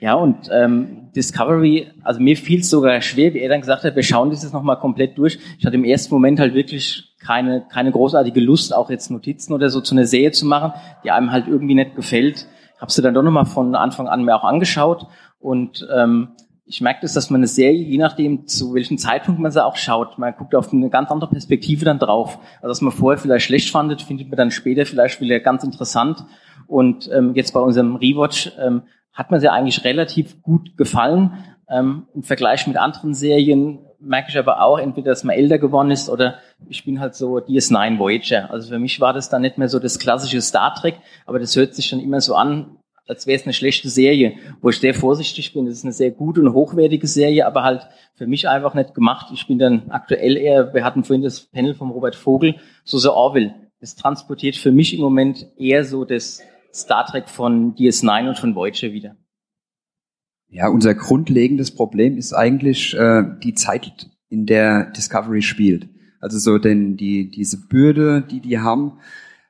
Ja, 0.00 0.14
und 0.14 0.48
ähm, 0.50 1.10
Discovery, 1.14 1.92
also 2.02 2.20
mir 2.20 2.34
fiel 2.34 2.60
es 2.60 2.70
sogar 2.70 3.02
schwer, 3.02 3.34
wie 3.34 3.40
er 3.40 3.50
dann 3.50 3.60
gesagt 3.60 3.84
hat, 3.84 3.96
wir 3.96 4.02
schauen 4.02 4.30
das 4.30 4.42
jetzt 4.42 4.54
nochmal 4.54 4.78
komplett 4.78 5.18
durch. 5.18 5.38
Ich 5.58 5.66
hatte 5.66 5.76
im 5.76 5.84
ersten 5.84 6.14
Moment 6.14 6.40
halt 6.40 6.54
wirklich 6.54 7.14
keine, 7.20 7.66
keine 7.70 7.92
großartige 7.92 8.40
Lust, 8.40 8.74
auch 8.74 8.88
jetzt 8.88 9.10
Notizen 9.10 9.52
oder 9.52 9.68
so 9.68 9.82
zu 9.82 9.94
einer 9.94 10.06
Serie 10.06 10.32
zu 10.32 10.46
machen, 10.46 10.72
die 11.04 11.10
einem 11.10 11.32
halt 11.32 11.48
irgendwie 11.48 11.74
nicht 11.74 11.96
gefällt. 11.96 12.48
Habe 12.80 12.90
sie 12.90 13.02
dann 13.02 13.12
doch 13.12 13.22
nochmal 13.22 13.44
von 13.44 13.74
Anfang 13.74 14.08
an 14.08 14.24
mir 14.24 14.34
auch 14.34 14.44
angeschaut 14.44 15.06
und 15.40 15.88
ähm, 15.92 16.28
ich 16.66 16.80
merke 16.80 17.00
das, 17.02 17.14
dass 17.14 17.30
man 17.30 17.40
eine 17.40 17.48
Serie, 17.48 17.82
je 17.82 17.98
nachdem 17.98 18.46
zu 18.46 18.74
welchem 18.74 18.96
Zeitpunkt 18.96 19.40
man 19.40 19.50
sie 19.50 19.64
auch 19.64 19.76
schaut, 19.76 20.18
man 20.18 20.34
guckt 20.36 20.54
auf 20.54 20.72
eine 20.72 20.88
ganz 20.88 21.10
andere 21.10 21.28
Perspektive 21.28 21.84
dann 21.84 21.98
drauf. 21.98 22.38
Also 22.62 22.70
was 22.70 22.80
man 22.80 22.92
vorher 22.92 23.18
vielleicht 23.18 23.46
schlecht 23.46 23.70
fandet, 23.70 24.02
findet 24.02 24.28
man 24.28 24.36
dann 24.36 24.50
später 24.52 24.86
vielleicht 24.86 25.20
wieder 25.20 25.40
ganz 25.40 25.64
interessant. 25.64 26.24
Und 26.68 27.10
ähm, 27.12 27.34
jetzt 27.34 27.52
bei 27.52 27.60
unserem 27.60 27.96
Rewatch 27.96 28.52
ähm, 28.60 28.82
hat 29.12 29.32
mir 29.32 29.40
sie 29.40 29.50
eigentlich 29.50 29.82
relativ 29.82 30.40
gut 30.42 30.76
gefallen. 30.76 31.32
Ähm, 31.68 32.06
Im 32.14 32.22
Vergleich 32.22 32.68
mit 32.68 32.76
anderen 32.76 33.14
Serien 33.14 33.80
merke 33.98 34.28
ich 34.30 34.38
aber 34.38 34.62
auch, 34.62 34.78
entweder, 34.78 35.10
dass 35.10 35.24
man 35.24 35.34
älter 35.34 35.58
geworden 35.58 35.90
ist 35.90 36.08
oder 36.08 36.36
ich 36.68 36.84
bin 36.84 37.00
halt 37.00 37.16
so 37.16 37.38
DS9 37.38 37.98
Voyager. 37.98 38.50
Also 38.50 38.68
für 38.68 38.78
mich 38.78 39.00
war 39.00 39.12
das 39.12 39.28
dann 39.28 39.42
nicht 39.42 39.58
mehr 39.58 39.68
so 39.68 39.80
das 39.80 39.98
klassische 39.98 40.40
Star 40.40 40.74
Trek, 40.74 41.00
aber 41.26 41.40
das 41.40 41.56
hört 41.56 41.74
sich 41.74 41.90
dann 41.90 42.00
immer 42.00 42.20
so 42.20 42.36
an, 42.36 42.76
als 43.06 43.26
wäre 43.26 43.36
es 43.38 43.44
eine 43.44 43.52
schlechte 43.52 43.88
Serie, 43.88 44.34
wo 44.60 44.70
ich 44.70 44.78
sehr 44.78 44.94
vorsichtig 44.94 45.52
bin. 45.52 45.66
Das 45.66 45.74
ist 45.74 45.84
eine 45.84 45.92
sehr 45.92 46.10
gute 46.10 46.40
und 46.40 46.52
hochwertige 46.52 47.06
Serie, 47.06 47.46
aber 47.46 47.62
halt 47.64 47.88
für 48.14 48.26
mich 48.26 48.48
einfach 48.48 48.74
nicht 48.74 48.94
gemacht. 48.94 49.30
Ich 49.32 49.46
bin 49.46 49.58
dann 49.58 49.90
aktuell 49.90 50.36
eher, 50.36 50.72
wir 50.74 50.84
hatten 50.84 51.04
vorhin 51.04 51.22
das 51.22 51.40
Panel 51.40 51.74
von 51.74 51.90
Robert 51.90 52.14
Vogel, 52.14 52.56
so 52.84 52.98
so 52.98 53.12
Orwell. 53.12 53.54
Das 53.80 53.96
transportiert 53.96 54.56
für 54.56 54.72
mich 54.72 54.94
im 54.94 55.00
Moment 55.00 55.46
eher 55.56 55.84
so 55.84 56.04
das 56.04 56.42
Star 56.72 57.06
Trek 57.06 57.28
von 57.28 57.74
DS9 57.74 58.28
und 58.28 58.38
von 58.38 58.54
Voyager 58.54 58.92
wieder. 58.92 59.16
Ja, 60.48 60.68
unser 60.68 60.94
grundlegendes 60.94 61.74
Problem 61.74 62.16
ist 62.16 62.32
eigentlich 62.32 62.94
äh, 62.94 63.22
die 63.42 63.54
Zeit, 63.54 64.10
in 64.28 64.46
der 64.46 64.90
Discovery 64.92 65.42
spielt. 65.42 65.88
Also 66.20 66.38
so 66.38 66.58
denn 66.58 66.96
die 66.96 67.30
diese 67.30 67.68
Bürde, 67.68 68.22
die 68.22 68.40
die 68.40 68.58
haben, 68.58 68.98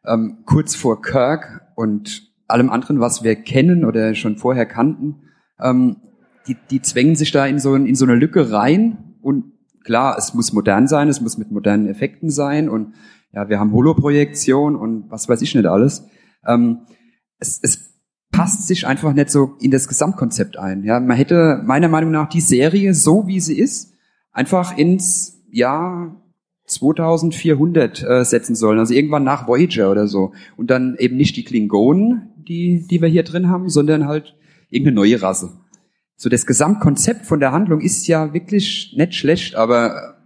ähm, 0.05 0.39
kurz 0.47 0.75
vor 0.75 1.03
Kirk 1.03 1.67
und 1.75 2.30
allem 2.51 2.71
anderen, 2.71 3.01
was 3.01 3.23
wir 3.23 3.37
kennen 3.37 3.85
oder 3.85 4.15
schon 4.15 4.37
vorher 4.37 4.67
kannten, 4.67 5.23
ähm, 5.61 5.97
die, 6.47 6.57
die 6.71 6.83
zwängen 6.83 7.17
sich 7.17 7.33
da 7.33 7.47
in 7.47 7.59
so, 7.59 7.75
in 7.75 7.95
so 7.95 8.05
eine 8.05 8.15
Lücke 8.15 8.53
rein 8.53 9.15
und 9.23 9.53
klar, 9.85 10.17
es 10.19 10.35
muss 10.35 10.53
modern 10.53 10.87
sein, 10.89 11.09
es 11.09 11.21
muss 11.21 11.39
mit 11.39 11.51
modernen 11.51 11.87
Effekten 11.87 12.31
sein 12.31 12.69
und 12.69 12.95
ja, 13.33 13.49
wir 13.49 13.61
haben 13.61 13.73
Holoprojektion 13.73 14.77
und 14.77 15.11
was 15.11 15.29
weiß 15.29 15.43
ich 15.43 15.55
nicht 15.55 15.67
alles. 15.67 16.07
Ähm, 16.47 16.81
es, 17.39 17.61
es 17.63 17.91
passt 18.33 18.67
sich 18.67 18.87
einfach 18.87 19.13
nicht 19.13 19.31
so 19.31 19.57
in 19.61 19.71
das 19.71 19.89
Gesamtkonzept 19.89 20.59
ein. 20.59 20.85
Ja, 20.85 21.01
man 21.01 21.17
hätte 21.17 21.63
meiner 21.65 21.89
Meinung 21.89 22.11
nach 22.11 22.29
die 22.29 22.41
Serie 22.41 22.95
so 22.95 23.27
wie 23.27 23.41
sie 23.41 23.59
ist 23.59 23.95
einfach 24.33 24.77
ins 24.77 25.43
Jahr 25.51 26.17
2400 26.67 28.03
äh, 28.03 28.25
setzen 28.25 28.55
sollen, 28.55 28.79
also 28.79 28.95
irgendwann 28.95 29.25
nach 29.25 29.49
Voyager 29.49 29.91
oder 29.91 30.07
so 30.07 30.33
und 30.57 30.71
dann 30.71 30.97
eben 30.99 31.17
nicht 31.17 31.37
die 31.37 31.45
Klingonen, 31.45 32.30
die 32.49 32.87
die 32.89 33.01
wir 33.01 33.09
hier 33.09 33.23
drin 33.23 33.49
haben, 33.49 33.69
sondern 33.69 34.07
halt 34.07 34.37
irgendeine 34.69 34.97
neue 34.97 35.21
Rasse. 35.21 35.53
So 36.17 36.29
das 36.29 36.47
Gesamtkonzept 36.47 37.27
von 37.27 37.41
der 37.41 37.53
Handlung 37.53 37.81
ist 37.81 38.07
ja 38.07 38.35
wirklich 38.35 38.95
nicht 38.97 39.15
schlecht, 39.15 39.55
aber 39.55 40.17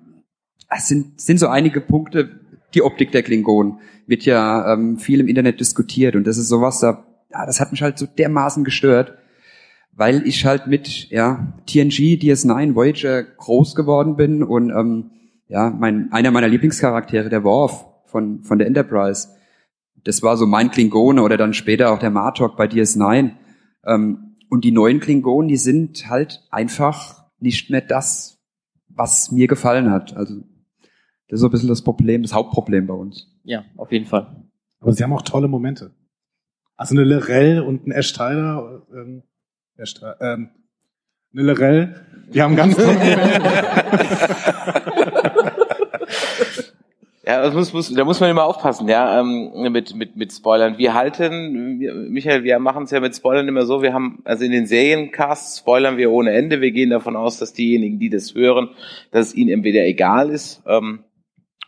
äh, 0.71 0.77
es 0.77 0.89
sind 0.89 1.21
sind 1.21 1.39
so 1.39 1.49
einige 1.49 1.81
Punkte. 1.81 2.41
Die 2.75 2.83
Optik 2.83 3.13
der 3.13 3.23
Klingonen 3.23 3.79
wird 4.07 4.25
ja 4.25 4.73
ähm, 4.73 4.99
viel 4.99 5.21
im 5.21 5.29
Internet 5.29 5.61
diskutiert 5.61 6.17
und 6.17 6.27
das 6.27 6.39
ist 6.39 6.49
sowas 6.49 6.81
da 6.81 7.05
ja, 7.35 7.47
das 7.47 7.61
hat 7.61 7.73
mich 7.73 7.83
halt 7.83 7.99
so 7.99 8.07
dermaßen 8.07 8.65
gestört, 8.65 9.15
weil 9.93 10.27
ich 10.27 10.47
halt 10.47 10.67
mit 10.67 11.11
ja, 11.11 11.53
TNG, 11.67 12.19
DS9, 12.21 12.75
Voyager 12.75 13.23
groß 13.23 13.75
geworden 13.75 14.17
bin 14.17 14.43
und 14.43 14.71
ähm, 14.71 15.11
ja, 15.49 15.71
mein, 15.71 16.13
einer 16.13 16.31
meiner 16.31 16.49
Lieblingscharaktere, 16.49 17.29
der 17.29 17.45
Worf 17.45 17.87
von, 18.07 18.43
von 18.45 18.59
der 18.59 18.67
Enterprise, 18.69 19.29
das 20.05 20.23
war 20.23 20.37
so 20.37 20.47
mein 20.47 20.71
Klingone 20.71 21.23
oder 21.23 21.37
dann 21.37 21.55
später 21.55 21.93
auch 21.93 21.99
der 21.99 22.11
Martok 22.11 22.57
bei 22.57 22.67
DS9. 22.67 23.33
Ähm, 23.87 24.37
und 24.51 24.65
die 24.65 24.71
neuen 24.71 25.01
Klingonen, 25.01 25.49
die 25.49 25.57
sind 25.57 26.09
halt 26.09 26.47
einfach 26.51 27.25
nicht 27.41 27.71
mehr 27.71 27.81
das, 27.81 28.39
was 28.89 29.33
mir 29.33 29.49
gefallen 29.49 29.91
hat. 29.91 30.17
Also 30.17 30.37
das 31.29 31.39
ist 31.39 31.41
so 31.41 31.49
ein 31.49 31.51
bisschen 31.51 31.69
das 31.69 31.83
Problem, 31.83 32.23
das 32.23 32.35
Hauptproblem 32.35 32.87
bei 32.87 32.95
uns. 32.95 33.35
Ja, 33.43 33.65
auf 33.77 33.91
jeden 33.91 34.07
Fall. 34.07 34.45
Aber 34.81 34.93
sie 34.93 35.03
haben 35.03 35.13
auch 35.13 35.23
tolle 35.23 35.49
Momente. 35.49 35.93
Also 36.77 36.95
eine 36.95 37.05
Lorel 37.05 37.61
und 37.61 37.87
ein 37.87 37.93
Ash 37.93 38.13
Tyler, 38.13 38.83
ähm, 38.95 39.23
Ash, 39.77 39.95
ähm, 40.21 40.51
eine 41.33 41.43
Lorel, 41.43 42.07
die 42.33 42.43
haben 42.43 42.55
ganz 42.55 42.77
tolle 42.77 42.95
Momente. 42.95 43.43
Ja, 47.27 47.41
das 47.41 47.55
muss, 47.55 47.73
muss, 47.73 47.95
da 47.95 48.05
muss 48.05 48.21
man 48.21 48.31
immer 48.31 48.45
aufpassen, 48.45 48.87
ja, 48.87 49.19
ähm, 49.19 49.73
mit, 49.73 49.95
mit, 49.95 50.15
mit 50.15 50.31
Spoilern. 50.31 50.77
Wir 50.77 50.93
halten, 50.93 51.81
wir, 51.81 51.95
Michael, 51.95 52.45
wir 52.45 52.59
machen 52.59 52.85
es 52.85 52.91
ja 52.91 53.01
mit 53.01 53.17
Spoilern 53.17 53.49
immer 53.49 53.65
so, 53.65 53.81
wir 53.81 53.95
haben, 53.95 54.21
also 54.25 54.45
in 54.45 54.53
den 54.53 54.67
Seriencasts 54.67 55.61
spoilern 55.61 55.97
wir 55.97 56.11
ohne 56.11 56.33
Ende. 56.33 56.61
Wir 56.61 56.71
gehen 56.71 56.91
davon 56.91 57.17
aus, 57.17 57.39
dass 57.39 57.55
diejenigen, 57.55 57.99
die 57.99 58.11
das 58.11 58.35
hören, 58.35 58.71
dass 59.11 59.29
es 59.29 59.35
ihnen 59.35 59.51
entweder 59.51 59.87
egal 59.87 60.29
ist, 60.29 60.63
ähm, 60.67 61.05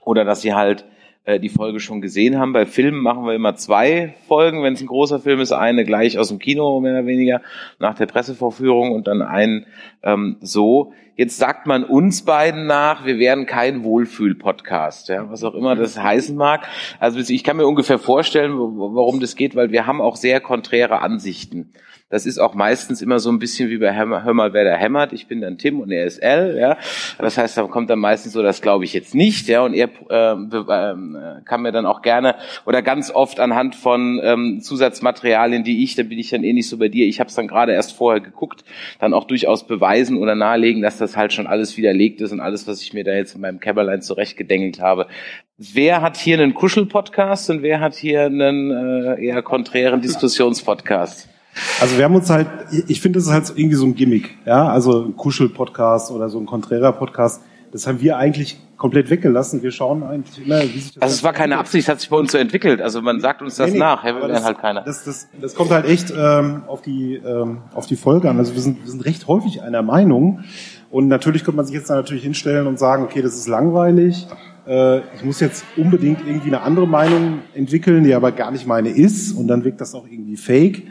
oder 0.03 0.27
dass 0.27 0.43
sie 0.43 0.53
halt 0.53 0.85
äh, 1.27 1.41
die 1.41 1.49
Folge 1.49 1.81
schon 1.81 2.01
gesehen 2.01 2.39
haben. 2.39 2.53
Bei 2.53 2.65
Filmen 2.65 3.03
machen 3.03 3.27
wir 3.27 3.35
immer 3.35 3.57
zwei 3.57 4.15
Folgen. 4.29 4.63
Wenn 4.63 4.75
es 4.75 4.81
ein 4.81 4.87
großer 4.87 5.19
Film 5.19 5.41
ist, 5.41 5.53
eine 5.53 5.85
gleich 5.85 6.19
aus 6.19 6.29
dem 6.29 6.39
Kino, 6.39 6.81
mehr 6.81 6.93
oder 6.93 7.07
weniger, 7.07 7.43
nach 7.79 7.95
der 7.95 8.07
Pressevorführung 8.07 8.93
und 8.93 9.09
dann 9.09 9.23
einen 9.23 9.67
ähm, 10.03 10.37
so. 10.41 10.93
Jetzt 11.17 11.39
sagt 11.39 11.67
man 11.67 11.83
uns 11.83 12.25
beiden 12.25 12.67
nach, 12.67 13.07
wir 13.07 13.19
wären 13.19 13.47
kein 13.47 13.83
Wohlfühl-Podcast, 13.83 15.09
ja, 15.09 15.29
was 15.31 15.43
auch 15.43 15.55
immer 15.55 15.75
das 15.75 15.99
heißen 15.99 16.37
mag. 16.37 16.69
Also 17.01 17.19
ich 17.19 17.43
kann 17.43 17.57
mir 17.57 17.67
ungefähr 17.67 17.99
vorstellen, 17.99 18.53
warum 18.57 19.19
das 19.19 19.35
geht, 19.35 19.57
weil 19.57 19.73
wir 19.73 19.87
haben 19.87 20.01
auch 20.01 20.17
sehr 20.17 20.41
konträre 20.41 21.01
Ansichten. 21.01 21.73
Das 22.09 22.25
ist 22.25 22.39
auch 22.39 22.55
meistens 22.55 23.03
immer 23.03 23.19
so 23.19 23.31
ein 23.31 23.41
bisschen 23.41 23.69
wie 23.69 23.79
bei 23.79 23.93
Hör, 23.93 24.23
Hör 24.23 24.33
mal, 24.33 24.53
wer 24.53 24.63
da 24.63 24.77
hämmert. 24.77 25.13
Ich 25.13 25.27
bin 25.27 25.41
dann 25.41 25.59
Tim 25.59 25.81
und 25.81 25.91
er 25.91 26.07
ist 26.07 26.19
L. 26.19 26.57
Ja. 26.57 26.79
Das 27.19 27.37
heißt, 27.37 27.59
da 27.59 27.65
kommt 27.65 27.91
dann 27.91 27.99
meistens 27.99 28.33
so, 28.33 28.45
das 28.45 28.63
glaube 28.63 28.85
ich 28.85 28.93
jetzt 28.93 29.13
nicht. 29.13 29.49
Ja. 29.49 29.63
Und 29.63 29.75
er 29.75 29.91
ähm, 30.11 31.17
äh, 31.17 31.43
kann 31.45 31.63
mir 31.63 31.73
dann 31.73 31.85
auch 31.85 32.03
gerne 32.03 32.37
oder 32.65 32.81
ganz 32.81 33.11
oft 33.11 33.41
anhand 33.41 33.75
von 33.75 34.21
ähm, 34.23 34.61
Zusatzmaterialien, 34.61 35.65
die 35.65 35.83
ich, 35.83 35.97
da 35.97 36.05
bin 36.05 36.21
ich 36.21 36.31
dann 36.31 36.45
eh 36.45 36.53
nicht 36.53 36.69
so 36.69 36.79
bei 36.79 36.89
dir. 36.89 37.09
Ich 37.09 37.19
habe 37.19 37.27
es 37.27 37.35
dann 37.35 37.49
gerade 37.49 37.73
erst 37.73 37.93
vorher 37.93 38.21
geguckt, 38.21 38.65
dann 39.01 39.13
auch 39.13 39.25
durchaus 39.25 39.67
beweisen 39.67 40.17
oder 40.17 40.37
nahelegen, 40.37 40.83
dass 40.83 40.99
das 40.99 41.17
halt 41.17 41.33
schon 41.33 41.49
alles 41.49 41.77
widerlegt 41.77 42.21
ist 42.21 42.31
und 42.31 42.39
alles, 42.39 42.69
was 42.69 42.83
ich 42.83 42.93
mir 42.93 43.03
da 43.03 43.15
jetzt 43.15 43.35
in 43.35 43.41
meinem 43.41 43.59
Kämmerlein 43.59 44.01
zurechtgedengelt 44.01 44.81
habe. 44.81 45.09
Wer 45.59 46.03
hat 46.03 46.19
hier 46.19 46.39
einen 46.39 46.55
Kuschel-Podcast 46.55 47.51
und 47.51 47.63
wer 47.63 47.81
hat 47.81 47.97
hier 47.97 48.27
einen 48.27 48.71
äh, 48.71 49.25
eher 49.25 49.43
konträren 49.43 50.03
Diskussionspodcast? 50.03 51.31
Also 51.81 51.97
wir 51.97 52.05
haben 52.05 52.15
uns 52.15 52.31
halt, 52.31 52.49
ich 52.89 53.01
finde, 53.01 53.19
das 53.19 53.27
ist 53.27 53.33
halt 53.33 53.53
irgendwie 53.55 53.77
so 53.77 53.87
ein 53.87 53.95
Gimmick, 53.95 54.37
ja, 54.47 54.69
also 54.69 55.05
ein 55.05 55.17
Kuschel-Podcast 55.17 56.11
oder 56.11 56.29
so 56.29 56.39
ein 56.39 56.47
Conträrer-Podcast. 56.47 57.43
Das 57.73 57.87
haben 57.87 58.01
wir 58.01 58.17
eigentlich 58.17 58.59
komplett 58.77 59.11
weggelassen. 59.11 59.63
Wir 59.63 59.71
schauen 59.71 60.03
eigentlich 60.03 60.45
immer, 60.47 60.63
wie 60.63 60.79
sich 60.79 60.95
das. 60.95 61.03
Also 61.03 61.15
es 61.15 61.23
war 61.23 61.33
keine 61.33 61.59
Absicht, 61.59 61.89
hat 61.89 62.01
sich 62.01 62.11
bei 62.11 62.17
uns 62.17 62.33
so 62.33 62.39
entwickelt. 62.39 62.81
Also 62.81 63.03
man 63.03 63.21
sagt 63.21 63.43
uns 63.43 63.57
das 63.57 63.69
Nee, 63.69 63.75
nee, 63.75 63.79
nach, 63.81 64.05
wir 64.05 64.15
werden 64.15 64.45
halt 64.45 64.59
keiner. 64.59 64.83
Das, 64.83 65.05
das, 65.05 65.29
das 65.41 65.55
kommt 65.55 65.71
halt 65.71 65.87
echt 65.87 66.13
ähm, 66.17 66.63
auf 66.67 66.83
die 66.83 67.17
ähm, 67.17 67.59
auf 67.75 67.87
die 67.87 67.97
Folge 67.97 68.31
an. 68.31 68.39
Also 68.39 68.55
wir 68.55 68.63
sind, 68.63 68.83
wir 68.83 68.91
sind 68.91 69.05
recht 69.05 69.27
häufig 69.27 69.63
einer 69.63 69.83
Meinung. 69.83 70.45
Und 70.91 71.09
natürlich 71.09 71.45
könnte 71.45 71.57
man 71.57 71.67
sich 71.67 71.75
jetzt 71.75 71.91
da 71.91 71.97
natürlich 71.97 72.23
hinstellen 72.23 72.67
und 72.67 72.79
sagen, 72.79 73.03
okay, 73.03 73.21
das 73.23 73.35
ist 73.35 73.49
langweilig. 73.49 74.27
Äh, 74.67 74.99
ich 75.17 75.25
muss 75.25 75.41
jetzt 75.41 75.65
unbedingt 75.77 76.21
irgendwie 76.27 76.49
eine 76.49 76.63
andere 76.63 76.87
Meinung 76.87 77.41
entwickeln, 77.55 78.05
die 78.05 78.15
aber 78.15 78.33
gar 78.33 78.51
nicht 78.51 78.67
meine 78.67 78.91
ist. 78.91 79.33
Und 79.33 79.49
dann 79.49 79.65
wirkt 79.65 79.81
das 79.81 79.95
auch 79.95 80.07
irgendwie 80.07 80.37
fake. 80.37 80.83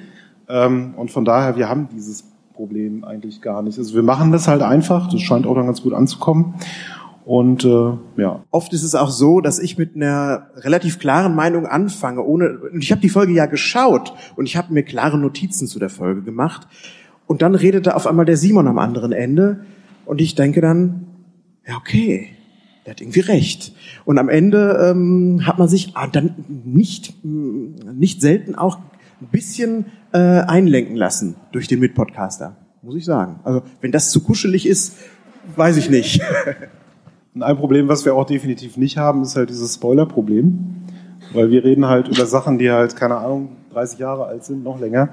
Ähm, 0.47 0.93
und 0.97 1.11
von 1.11 1.25
daher, 1.25 1.55
wir 1.57 1.69
haben 1.69 1.89
dieses 1.93 2.23
Problem 2.53 3.03
eigentlich 3.03 3.41
gar 3.41 3.61
nicht. 3.61 3.77
Also 3.77 3.95
wir 3.95 4.03
machen 4.03 4.31
das 4.31 4.47
halt 4.47 4.61
einfach. 4.61 5.11
Das 5.11 5.21
scheint 5.21 5.45
auch 5.45 5.55
dann 5.55 5.65
ganz 5.65 5.81
gut 5.81 5.93
anzukommen. 5.93 6.55
Und 7.25 7.65
äh, 7.65 7.93
ja. 8.17 8.43
Oft 8.51 8.71
ist 8.73 8.83
es 8.83 8.93
auch 8.93 9.09
so, 9.09 9.41
dass 9.41 9.57
ich 9.57 9.79
mit 9.79 9.95
einer 9.95 10.47
relativ 10.57 10.99
klaren 10.99 11.33
Meinung 11.33 11.65
anfange, 11.65 12.23
ohne 12.23 12.59
und 12.71 12.83
ich 12.83 12.91
habe 12.91 13.01
die 13.01 13.09
Folge 13.09 13.33
ja 13.33 13.47
geschaut 13.47 14.13
und 14.35 14.45
ich 14.45 14.55
habe 14.55 14.71
mir 14.71 14.83
klare 14.83 15.17
Notizen 15.17 15.67
zu 15.67 15.79
der 15.79 15.89
Folge 15.89 16.21
gemacht 16.21 16.67
und 17.25 17.41
dann 17.41 17.55
redete 17.55 17.95
auf 17.95 18.05
einmal 18.05 18.25
der 18.25 18.37
Simon 18.37 18.67
am 18.67 18.77
anderen 18.77 19.11
Ende 19.11 19.65
und 20.05 20.21
ich 20.21 20.35
denke 20.35 20.61
dann, 20.61 21.07
ja 21.67 21.77
okay, 21.77 22.29
der 22.85 22.91
hat 22.91 23.01
irgendwie 23.01 23.21
recht. 23.21 23.73
Und 24.05 24.19
am 24.19 24.29
Ende 24.29 24.91
ähm, 24.91 25.47
hat 25.47 25.57
man 25.57 25.67
sich 25.67 25.93
ah, 25.95 26.05
dann 26.05 26.35
nicht 26.63 27.15
mh, 27.23 27.91
nicht 27.93 28.21
selten 28.21 28.53
auch 28.53 28.77
ein 29.19 29.29
bisschen 29.31 29.85
äh, 30.15 30.41
einlenken 30.47 30.95
lassen 30.95 31.35
durch 31.51 31.67
den 31.67 31.81
Mitpodcaster, 31.81 32.55
muss 32.81 32.95
ich 32.95 33.03
sagen. 33.03 33.39
Also 33.43 33.63
wenn 33.81 33.91
das 33.91 34.11
zu 34.11 34.23
kuschelig 34.23 34.65
ist, 34.65 34.95
weiß 35.55 35.75
ich 35.75 35.89
nicht. 35.89 36.21
Und 37.33 37.43
ein 37.43 37.57
Problem, 37.57 37.89
was 37.89 38.05
wir 38.05 38.15
auch 38.15 38.25
definitiv 38.25 38.77
nicht 38.77 38.97
haben, 38.97 39.23
ist 39.23 39.35
halt 39.35 39.49
dieses 39.49 39.75
Spoiler-Problem. 39.75 40.57
Weil 41.33 41.49
wir 41.49 41.63
reden 41.63 41.85
halt 41.87 42.07
über 42.07 42.25
Sachen, 42.25 42.57
die 42.57 42.71
halt, 42.71 42.95
keine 42.95 43.17
Ahnung, 43.17 43.49
30 43.73 43.99
Jahre 43.99 44.25
alt 44.25 44.45
sind, 44.45 44.63
noch 44.63 44.79
länger. 44.79 45.09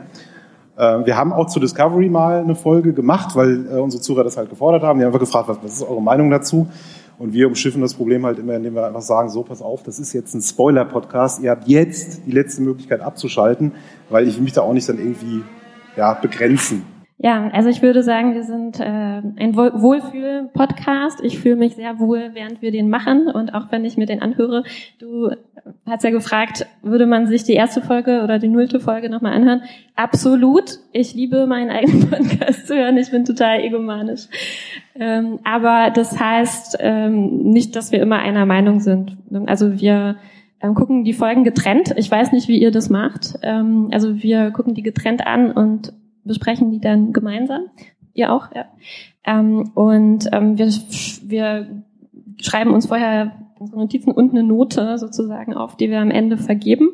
Äh, 0.76 1.04
Wir 1.04 1.16
haben 1.16 1.32
auch 1.32 1.48
zu 1.48 1.58
Discovery 1.58 2.08
mal 2.08 2.40
eine 2.40 2.54
Folge 2.54 2.92
gemacht, 2.92 3.34
weil 3.34 3.66
äh, 3.66 3.80
unsere 3.80 4.02
Zuhörer 4.02 4.24
das 4.24 4.36
halt 4.36 4.50
gefordert 4.50 4.82
haben. 4.82 4.98
Die 4.98 5.04
haben 5.04 5.08
einfach 5.08 5.20
gefragt, 5.20 5.48
was 5.48 5.72
ist 5.72 5.82
eure 5.82 6.02
Meinung 6.02 6.30
dazu? 6.30 6.68
Und 7.18 7.32
wir 7.32 7.46
umschiffen 7.46 7.80
das 7.80 7.94
Problem 7.94 8.26
halt 8.26 8.38
immer, 8.38 8.54
indem 8.54 8.74
wir 8.74 8.86
einfach 8.86 9.02
sagen, 9.02 9.28
so, 9.28 9.42
pass 9.42 9.62
auf, 9.62 9.82
das 9.82 9.98
ist 9.98 10.12
jetzt 10.12 10.34
ein 10.34 10.40
Spoiler-Podcast. 10.42 11.42
Ihr 11.42 11.50
habt 11.50 11.68
jetzt 11.68 12.26
die 12.26 12.32
letzte 12.32 12.62
Möglichkeit 12.62 13.00
abzuschalten, 13.00 13.72
weil 14.10 14.26
ich 14.26 14.40
mich 14.40 14.52
da 14.52 14.62
auch 14.62 14.72
nicht 14.72 14.88
dann 14.88 14.98
irgendwie 14.98 15.42
ja, 15.96 16.14
begrenzen. 16.14 16.84
Ja, 17.18 17.48
also 17.52 17.68
ich 17.68 17.82
würde 17.82 18.02
sagen, 18.02 18.34
wir 18.34 18.42
sind 18.42 18.80
äh, 18.80 18.84
ein 18.84 19.54
Wohl- 19.54 19.80
Wohlfühl-Podcast. 19.80 21.20
Ich 21.22 21.38
fühle 21.38 21.54
mich 21.54 21.76
sehr 21.76 22.00
wohl, 22.00 22.30
während 22.32 22.62
wir 22.62 22.72
den 22.72 22.90
machen 22.90 23.28
und 23.28 23.54
auch 23.54 23.70
wenn 23.70 23.84
ich 23.84 23.96
mir 23.96 24.06
den 24.06 24.20
anhöre. 24.20 24.64
Du 24.98 25.30
hat's 25.86 26.04
ja 26.04 26.10
gefragt, 26.10 26.66
würde 26.82 27.06
man 27.06 27.26
sich 27.26 27.44
die 27.44 27.52
erste 27.52 27.82
Folge 27.82 28.22
oder 28.22 28.38
die 28.38 28.48
nullte 28.48 28.80
Folge 28.80 29.08
nochmal 29.08 29.32
anhören? 29.34 29.62
Absolut. 29.96 30.78
Ich 30.92 31.14
liebe 31.14 31.46
meinen 31.46 31.70
eigenen 31.70 32.10
Podcast 32.10 32.66
zu 32.66 32.74
hören. 32.74 32.96
Ich 32.96 33.10
bin 33.10 33.24
total 33.24 33.60
egomanisch. 33.60 34.28
Ähm, 34.94 35.38
aber 35.44 35.90
das 35.90 36.18
heißt 36.18 36.78
ähm, 36.80 37.50
nicht, 37.50 37.76
dass 37.76 37.92
wir 37.92 38.00
immer 38.00 38.18
einer 38.18 38.46
Meinung 38.46 38.80
sind. 38.80 39.16
Also 39.46 39.80
wir 39.80 40.16
ähm, 40.60 40.74
gucken 40.74 41.04
die 41.04 41.12
Folgen 41.12 41.44
getrennt. 41.44 41.94
Ich 41.96 42.10
weiß 42.10 42.32
nicht, 42.32 42.48
wie 42.48 42.60
ihr 42.60 42.70
das 42.70 42.88
macht. 42.90 43.34
Ähm, 43.42 43.88
also 43.92 44.22
wir 44.22 44.50
gucken 44.50 44.74
die 44.74 44.82
getrennt 44.82 45.26
an 45.26 45.50
und 45.50 45.92
besprechen 46.24 46.70
die 46.70 46.80
dann 46.80 47.12
gemeinsam. 47.12 47.66
Ihr 48.14 48.32
auch, 48.32 48.54
ja. 48.54 48.66
Ähm, 49.24 49.70
und 49.74 50.28
ähm, 50.32 50.58
wir, 50.58 50.68
wir 51.24 51.84
schreiben 52.40 52.72
uns 52.72 52.86
vorher 52.86 53.32
unsere 53.62 53.80
Notizen 53.80 54.12
und 54.12 54.30
eine 54.30 54.42
Note 54.42 54.98
sozusagen 54.98 55.54
auf, 55.54 55.76
die 55.76 55.88
wir 55.88 56.00
am 56.00 56.10
Ende 56.10 56.36
vergeben. 56.36 56.88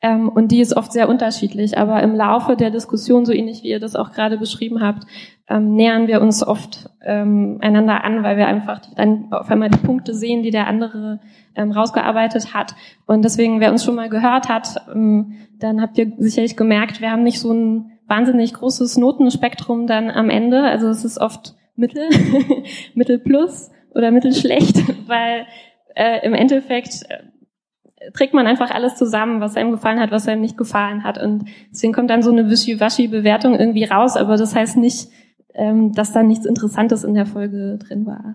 Ähm, 0.00 0.28
und 0.28 0.50
die 0.50 0.60
ist 0.60 0.76
oft 0.76 0.92
sehr 0.92 1.08
unterschiedlich, 1.08 1.78
aber 1.78 2.02
im 2.02 2.14
Laufe 2.14 2.56
der 2.56 2.70
Diskussion, 2.70 3.24
so 3.24 3.32
ähnlich 3.32 3.62
wie 3.62 3.68
ihr 3.68 3.78
das 3.78 3.94
auch 3.94 4.12
gerade 4.12 4.36
beschrieben 4.36 4.80
habt, 4.80 5.06
ähm, 5.48 5.74
nähern 5.74 6.08
wir 6.08 6.20
uns 6.20 6.44
oft 6.44 6.90
ähm, 7.04 7.58
einander 7.60 8.02
an, 8.04 8.22
weil 8.24 8.36
wir 8.36 8.46
einfach 8.48 8.80
dann 8.96 9.32
auf 9.32 9.48
einmal 9.48 9.70
die 9.70 9.78
Punkte 9.78 10.14
sehen, 10.14 10.42
die 10.42 10.50
der 10.50 10.66
andere 10.66 11.20
ähm, 11.54 11.70
rausgearbeitet 11.70 12.52
hat. 12.52 12.74
Und 13.06 13.24
deswegen, 13.24 13.60
wer 13.60 13.70
uns 13.70 13.84
schon 13.84 13.94
mal 13.94 14.08
gehört 14.08 14.48
hat, 14.48 14.76
ähm, 14.92 15.34
dann 15.60 15.80
habt 15.80 15.96
ihr 15.98 16.12
sicherlich 16.18 16.56
gemerkt, 16.56 17.00
wir 17.00 17.12
haben 17.12 17.22
nicht 17.22 17.38
so 17.38 17.52
ein 17.52 17.92
wahnsinnig 18.08 18.54
großes 18.54 18.96
Notenspektrum 18.96 19.86
dann 19.86 20.10
am 20.10 20.30
Ende. 20.30 20.62
Also 20.64 20.88
es 20.88 21.04
ist 21.04 21.18
oft 21.18 21.54
Mittel, 21.76 22.08
Mittel 22.94 23.20
plus 23.20 23.70
oder 23.94 24.10
mittelschlecht, 24.10 24.76
weil 25.08 25.46
äh, 25.94 26.24
im 26.26 26.34
Endeffekt 26.34 27.02
äh, 27.08 28.10
trägt 28.12 28.34
man 28.34 28.46
einfach 28.46 28.70
alles 28.70 28.96
zusammen, 28.96 29.40
was 29.40 29.56
einem 29.56 29.70
gefallen 29.70 30.00
hat, 30.00 30.10
was 30.10 30.28
einem 30.28 30.40
nicht 30.40 30.56
gefallen 30.56 31.04
hat. 31.04 31.22
Und 31.22 31.44
deswegen 31.70 31.92
kommt 31.92 32.10
dann 32.10 32.22
so 32.22 32.30
eine 32.30 32.48
Wischiwaschi-Bewertung 32.50 33.54
irgendwie 33.54 33.84
raus, 33.84 34.16
aber 34.16 34.36
das 34.36 34.54
heißt 34.54 34.76
nicht, 34.76 35.08
ähm, 35.54 35.92
dass 35.92 36.12
da 36.12 36.22
nichts 36.22 36.46
Interessantes 36.46 37.04
in 37.04 37.14
der 37.14 37.26
Folge 37.26 37.78
drin 37.78 38.06
war. 38.06 38.34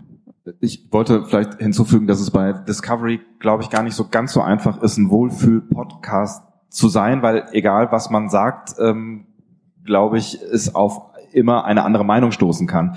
Ich 0.62 0.88
wollte 0.91 1.26
vielleicht 1.26 1.56
hinzufügen, 1.56 2.08
dass 2.08 2.22
es 2.22 2.32
bei 2.32 2.54
Discovery, 2.54 3.20
glaube 3.39 3.63
ich, 3.63 3.70
gar 3.70 3.84
nicht 3.84 3.96
so 3.96 4.08
ganz 4.10 4.32
so 4.32 4.41
einfach 4.41 4.82
ist, 4.82 4.98
ein 4.98 5.10
Wohlfühl-Podcast 5.10 6.43
zu 6.70 6.88
sein, 6.88 7.22
weil 7.22 7.46
egal 7.52 7.91
was 7.91 8.10
man 8.10 8.30
sagt, 8.30 8.76
ähm, 8.80 9.26
glaube 9.84 10.17
ich, 10.17 10.39
es 10.41 10.74
auf 10.74 11.02
immer 11.34 11.65
eine 11.65 11.84
andere 11.84 12.06
Meinung 12.06 12.32
stoßen 12.32 12.67
kann. 12.67 12.96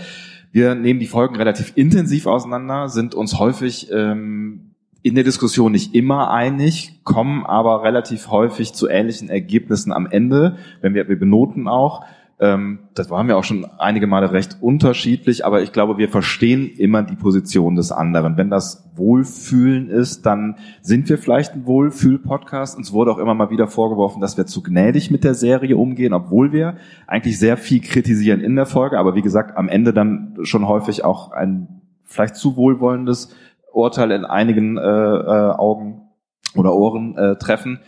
Wir 0.53 0.75
nehmen 0.75 1.01
die 1.01 1.07
Folgen 1.07 1.37
relativ 1.37 1.73
intensiv 1.77 2.27
auseinander, 2.27 2.89
sind 2.89 3.15
uns 3.15 3.39
häufig 3.39 3.91
ähm, 3.93 4.71
in 5.03 5.15
der 5.15 5.25
Diskussion 5.25 5.73
nicht 5.73 5.95
immer 5.95 6.31
einig, 6.31 7.01
kommen 7.05 7.47
aber 7.47 7.85
relativ 7.85 8.29
häufig 8.29 8.73
zu 8.75 8.89
ähnlichen 8.89 9.29
Ergebnissen 9.29 9.93
am 9.93 10.07
Ende, 10.07 10.59
wenn 10.81 10.95
wir, 10.95 11.09
wir 11.09 11.19
benoten 11.19 11.69
auch. 11.69 12.05
Ähm, 12.41 12.89
das 12.95 13.11
waren 13.11 13.29
wir 13.29 13.37
auch 13.37 13.45
schon 13.45 13.67
einige 13.79 14.07
Male 14.07 14.33
recht 14.33 14.57
unterschiedlich, 14.63 15.45
aber 15.45 15.63
ich 15.63 15.73
glaube, 15.73 15.99
wir 15.99 16.09
verstehen 16.09 16.71
immer 16.79 17.03
die 17.03 17.15
Position 17.15 17.77
des 17.77 17.93
anderen. 17.93 18.39
Wenn 18.39 18.49
das 18.49 18.91
Wohlfühlen 18.95 19.91
ist, 19.91 20.25
dann 20.25 20.57
sind 20.81 21.11
wir 21.11 21.19
vielleicht 21.19 21.53
ein 21.53 21.67
Wohlfühl-Podcast. 21.67 22.79
Uns 22.79 22.93
wurde 22.95 23.13
auch 23.13 23.19
immer 23.19 23.35
mal 23.35 23.51
wieder 23.51 23.67
vorgeworfen, 23.67 24.23
dass 24.23 24.39
wir 24.39 24.47
zu 24.47 24.63
gnädig 24.63 25.11
mit 25.11 25.23
der 25.23 25.35
Serie 25.35 25.77
umgehen, 25.77 26.15
obwohl 26.15 26.51
wir 26.51 26.77
eigentlich 27.07 27.39
sehr 27.39 27.59
viel 27.59 27.83
kritisieren 27.83 28.41
in 28.41 28.57
der 28.57 28.67
Folge, 28.67 28.99
aber 28.99 29.15
wie 29.15 29.23
gesagt, 29.23 29.59
am 29.59 29.69
Ende 29.69 29.93
dann 29.93 30.39
schon 30.43 30.67
häufig 30.67 31.05
auch 31.05 31.33
ein 31.33 31.83
vielleicht 32.05 32.37
zu 32.37 32.57
wohlwollendes 32.57 33.35
Urteil 33.73 34.11
in 34.13 34.25
einigen 34.25 34.79
äh, 34.79 34.81
äh, 34.81 35.51
Augen 35.53 36.09
oder 36.57 36.75
Ohren 36.75 37.17
äh, 37.19 37.37
treffen. 37.37 37.81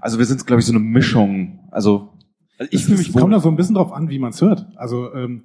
Also 0.00 0.18
wir 0.18 0.24
sind, 0.24 0.46
glaube 0.46 0.60
ich, 0.60 0.66
so 0.66 0.72
eine 0.72 0.80
Mischung. 0.80 1.68
Also 1.70 2.11
also 2.58 2.70
ich 2.72 2.84
fühle 2.84 2.98
mich 2.98 3.12
kommt 3.12 3.32
da 3.32 3.40
so 3.40 3.48
ein 3.48 3.56
bisschen 3.56 3.74
drauf 3.74 3.92
an, 3.92 4.08
wie 4.08 4.18
man 4.18 4.30
es 4.30 4.40
hört. 4.40 4.66
Also 4.76 5.12
ähm, 5.14 5.44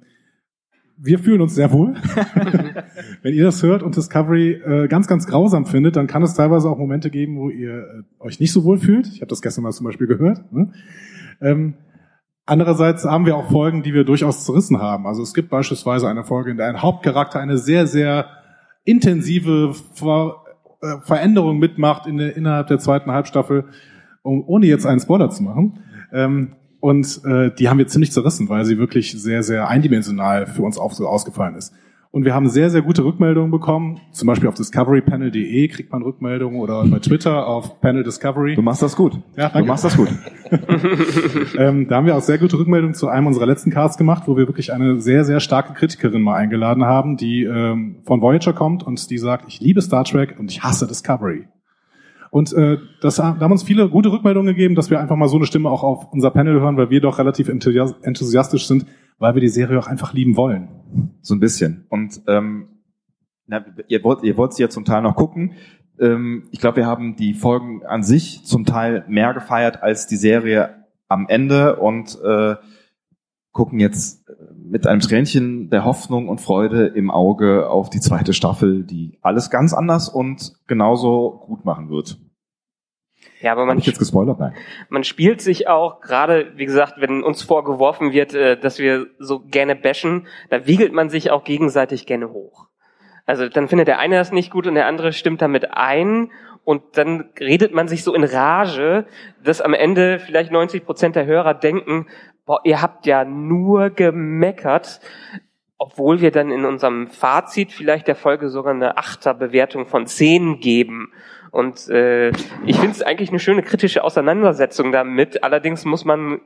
wir 1.00 1.18
fühlen 1.20 1.40
uns 1.40 1.54
sehr 1.54 1.72
wohl. 1.72 1.94
Wenn 3.22 3.34
ihr 3.34 3.44
das 3.44 3.62
hört 3.62 3.82
und 3.82 3.96
Discovery 3.96 4.52
äh, 4.52 4.88
ganz, 4.88 5.06
ganz 5.06 5.26
grausam 5.26 5.64
findet, 5.64 5.96
dann 5.96 6.08
kann 6.08 6.22
es 6.22 6.34
teilweise 6.34 6.68
auch 6.68 6.78
Momente 6.78 7.10
geben, 7.10 7.38
wo 7.38 7.50
ihr 7.50 7.78
äh, 7.78 8.02
euch 8.18 8.40
nicht 8.40 8.52
so 8.52 8.64
wohl 8.64 8.78
fühlt. 8.78 9.06
Ich 9.06 9.20
habe 9.20 9.28
das 9.28 9.40
gestern 9.40 9.62
mal 9.62 9.72
zum 9.72 9.86
Beispiel 9.86 10.08
gehört. 10.08 10.52
Ne? 10.52 10.72
Ähm, 11.40 11.74
andererseits 12.46 13.04
haben 13.04 13.26
wir 13.26 13.36
auch 13.36 13.50
Folgen, 13.50 13.84
die 13.84 13.94
wir 13.94 14.04
durchaus 14.04 14.44
zerrissen 14.44 14.80
haben. 14.80 15.06
Also 15.06 15.22
es 15.22 15.34
gibt 15.34 15.50
beispielsweise 15.50 16.08
eine 16.08 16.24
Folge, 16.24 16.50
in 16.50 16.56
der 16.56 16.66
ein 16.66 16.82
Hauptcharakter 16.82 17.38
eine 17.38 17.58
sehr, 17.58 17.86
sehr 17.86 18.26
intensive 18.84 19.74
Ver 19.94 20.36
äh, 20.80 21.00
Veränderung 21.02 21.58
mitmacht 21.58 22.06
in 22.06 22.16
der, 22.16 22.36
innerhalb 22.36 22.66
der 22.66 22.80
zweiten 22.80 23.12
Halbstaffel, 23.12 23.66
um, 24.22 24.42
ohne 24.46 24.66
jetzt 24.66 24.86
einen 24.86 25.00
Spoiler 25.00 25.30
zu 25.30 25.44
machen. 25.44 25.80
Ähm, 26.12 26.56
und 26.80 27.20
äh, 27.24 27.50
die 27.54 27.68
haben 27.68 27.78
wir 27.78 27.86
ziemlich 27.86 28.12
zerrissen, 28.12 28.48
weil 28.48 28.64
sie 28.64 28.78
wirklich 28.78 29.12
sehr, 29.20 29.42
sehr 29.42 29.68
eindimensional 29.68 30.46
für 30.46 30.62
uns 30.62 30.78
auch 30.78 30.92
so 30.92 31.06
ausgefallen 31.06 31.56
ist. 31.56 31.72
Und 32.10 32.24
wir 32.24 32.34
haben 32.34 32.48
sehr, 32.48 32.70
sehr 32.70 32.80
gute 32.80 33.04
Rückmeldungen 33.04 33.50
bekommen. 33.50 34.00
Zum 34.12 34.26
Beispiel 34.26 34.48
auf 34.48 34.54
discoverypanel.de 34.54 35.68
kriegt 35.68 35.92
man 35.92 36.02
Rückmeldungen 36.02 36.58
oder 36.58 36.86
bei 36.86 37.00
Twitter 37.00 37.46
auf 37.46 37.82
Panel 37.82 38.02
Discovery. 38.02 38.54
Du 38.54 38.62
machst 38.62 38.82
das 38.82 38.96
gut. 38.96 39.20
Ja, 39.36 39.50
danke. 39.50 39.58
Du 39.58 39.64
machst 39.66 39.84
das 39.84 39.96
gut. 39.96 40.08
ähm, 41.58 41.86
da 41.86 41.96
haben 41.96 42.06
wir 42.06 42.16
auch 42.16 42.22
sehr 42.22 42.38
gute 42.38 42.58
Rückmeldungen 42.58 42.94
zu 42.94 43.08
einem 43.08 43.26
unserer 43.26 43.44
letzten 43.44 43.70
Casts 43.70 43.98
gemacht, 43.98 44.22
wo 44.26 44.38
wir 44.38 44.46
wirklich 44.46 44.72
eine 44.72 45.00
sehr, 45.00 45.24
sehr 45.24 45.40
starke 45.40 45.74
Kritikerin 45.74 46.22
mal 46.22 46.36
eingeladen 46.36 46.86
haben, 46.86 47.18
die 47.18 47.44
ähm, 47.44 47.96
von 48.04 48.22
Voyager 48.22 48.54
kommt 48.54 48.82
und 48.84 49.10
die 49.10 49.18
sagt, 49.18 49.44
ich 49.48 49.60
liebe 49.60 49.82
Star 49.82 50.04
Trek 50.04 50.36
und 50.38 50.50
ich 50.50 50.62
hasse 50.62 50.86
Discovery. 50.86 51.46
Und 52.30 52.52
äh, 52.52 52.78
das, 53.00 53.16
da 53.16 53.38
haben 53.38 53.52
uns 53.52 53.62
viele 53.62 53.88
gute 53.88 54.12
Rückmeldungen 54.12 54.54
gegeben, 54.54 54.74
dass 54.74 54.90
wir 54.90 55.00
einfach 55.00 55.16
mal 55.16 55.28
so 55.28 55.36
eine 55.36 55.46
Stimme 55.46 55.70
auch 55.70 55.82
auf 55.82 56.12
unser 56.12 56.30
Panel 56.30 56.60
hören, 56.60 56.76
weil 56.76 56.90
wir 56.90 57.00
doch 57.00 57.18
relativ 57.18 57.48
enthusiastisch 57.48 58.66
sind, 58.66 58.86
weil 59.18 59.34
wir 59.34 59.40
die 59.40 59.48
Serie 59.48 59.78
auch 59.78 59.86
einfach 59.86 60.12
lieben 60.12 60.36
wollen. 60.36 60.68
So 61.20 61.34
ein 61.34 61.40
bisschen. 61.40 61.86
Und 61.88 62.22
ähm, 62.26 62.68
na, 63.46 63.64
ihr 63.88 64.04
wollt 64.04 64.22
ihr 64.22 64.36
wollt 64.36 64.54
sie 64.54 64.62
ja 64.62 64.68
zum 64.68 64.84
Teil 64.84 65.02
noch 65.02 65.16
gucken. 65.16 65.54
Ähm, 65.98 66.48
ich 66.50 66.60
glaube, 66.60 66.76
wir 66.76 66.86
haben 66.86 67.16
die 67.16 67.34
Folgen 67.34 67.84
an 67.84 68.02
sich 68.02 68.44
zum 68.44 68.64
Teil 68.64 69.04
mehr 69.08 69.34
gefeiert 69.34 69.82
als 69.82 70.06
die 70.06 70.16
Serie 70.16 70.84
am 71.08 71.26
Ende 71.28 71.76
und 71.76 72.18
äh, 72.22 72.56
gucken 73.58 73.80
jetzt 73.80 74.24
mit 74.56 74.86
einem 74.86 75.00
Tränchen 75.00 75.68
der 75.68 75.84
Hoffnung 75.84 76.28
und 76.28 76.40
Freude 76.40 76.86
im 76.86 77.10
Auge 77.10 77.68
auf 77.68 77.90
die 77.90 77.98
zweite 77.98 78.32
Staffel, 78.32 78.84
die 78.84 79.18
alles 79.20 79.50
ganz 79.50 79.74
anders 79.74 80.08
und 80.08 80.52
genauso 80.68 81.42
gut 81.44 81.64
machen 81.64 81.90
wird. 81.90 82.18
Ja, 83.40 83.50
aber 83.50 83.66
man, 83.66 83.80
jetzt 83.80 83.98
gespoilert? 83.98 84.38
Nein. 84.38 84.54
man 84.90 85.02
spielt 85.02 85.40
sich 85.40 85.66
auch 85.66 86.00
gerade, 86.00 86.52
wie 86.54 86.66
gesagt, 86.66 87.00
wenn 87.00 87.24
uns 87.24 87.42
vorgeworfen 87.42 88.12
wird, 88.12 88.32
äh, 88.32 88.56
dass 88.56 88.78
wir 88.78 89.08
so 89.18 89.40
gerne 89.40 89.74
bashen, 89.74 90.28
da 90.50 90.68
wiegelt 90.68 90.92
man 90.92 91.10
sich 91.10 91.32
auch 91.32 91.42
gegenseitig 91.42 92.06
gerne 92.06 92.30
hoch. 92.30 92.68
Also 93.26 93.48
dann 93.48 93.66
findet 93.66 93.88
der 93.88 93.98
eine 93.98 94.14
das 94.14 94.30
nicht 94.30 94.52
gut 94.52 94.68
und 94.68 94.76
der 94.76 94.86
andere 94.86 95.12
stimmt 95.12 95.42
damit 95.42 95.72
ein 95.72 96.30
und 96.68 96.98
dann 96.98 97.30
redet 97.40 97.72
man 97.72 97.88
sich 97.88 98.04
so 98.04 98.12
in 98.12 98.24
Rage, 98.24 99.06
dass 99.42 99.62
am 99.62 99.72
Ende 99.72 100.18
vielleicht 100.18 100.52
90 100.52 100.84
Prozent 100.84 101.16
der 101.16 101.24
Hörer 101.24 101.54
denken, 101.54 102.08
boah, 102.44 102.60
ihr 102.62 102.82
habt 102.82 103.06
ja 103.06 103.24
nur 103.24 103.88
gemeckert, 103.88 105.00
obwohl 105.78 106.20
wir 106.20 106.30
dann 106.30 106.50
in 106.50 106.66
unserem 106.66 107.06
Fazit 107.06 107.72
vielleicht 107.72 108.06
der 108.06 108.16
Folge 108.16 108.50
sogar 108.50 108.74
eine 108.74 108.98
Achterbewertung 108.98 109.86
von 109.86 110.06
10 110.06 110.60
geben. 110.60 111.10
Und 111.52 111.88
äh, 111.88 112.32
ich 112.66 112.76
finde 112.76 112.90
es 112.90 113.02
eigentlich 113.02 113.30
eine 113.30 113.38
schöne 113.38 113.62
kritische 113.62 114.04
Auseinandersetzung 114.04 114.92
damit. 114.92 115.42
Allerdings 115.42 115.86
muss 115.86 116.04
man 116.04 116.42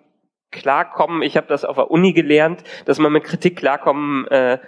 klarkommen, 0.53 1.23
ich 1.23 1.37
habe 1.37 1.49
das 1.49 1.65
auf 1.65 1.75
der 1.75 1.91
Uni 1.91 2.13
gelernt, 2.13 2.63
dass 2.85 3.01
man 3.01 3.13
mit 3.13 3.25
Kritik 3.25 3.57
klarkommen 3.57 4.29
äh, 4.29 4.61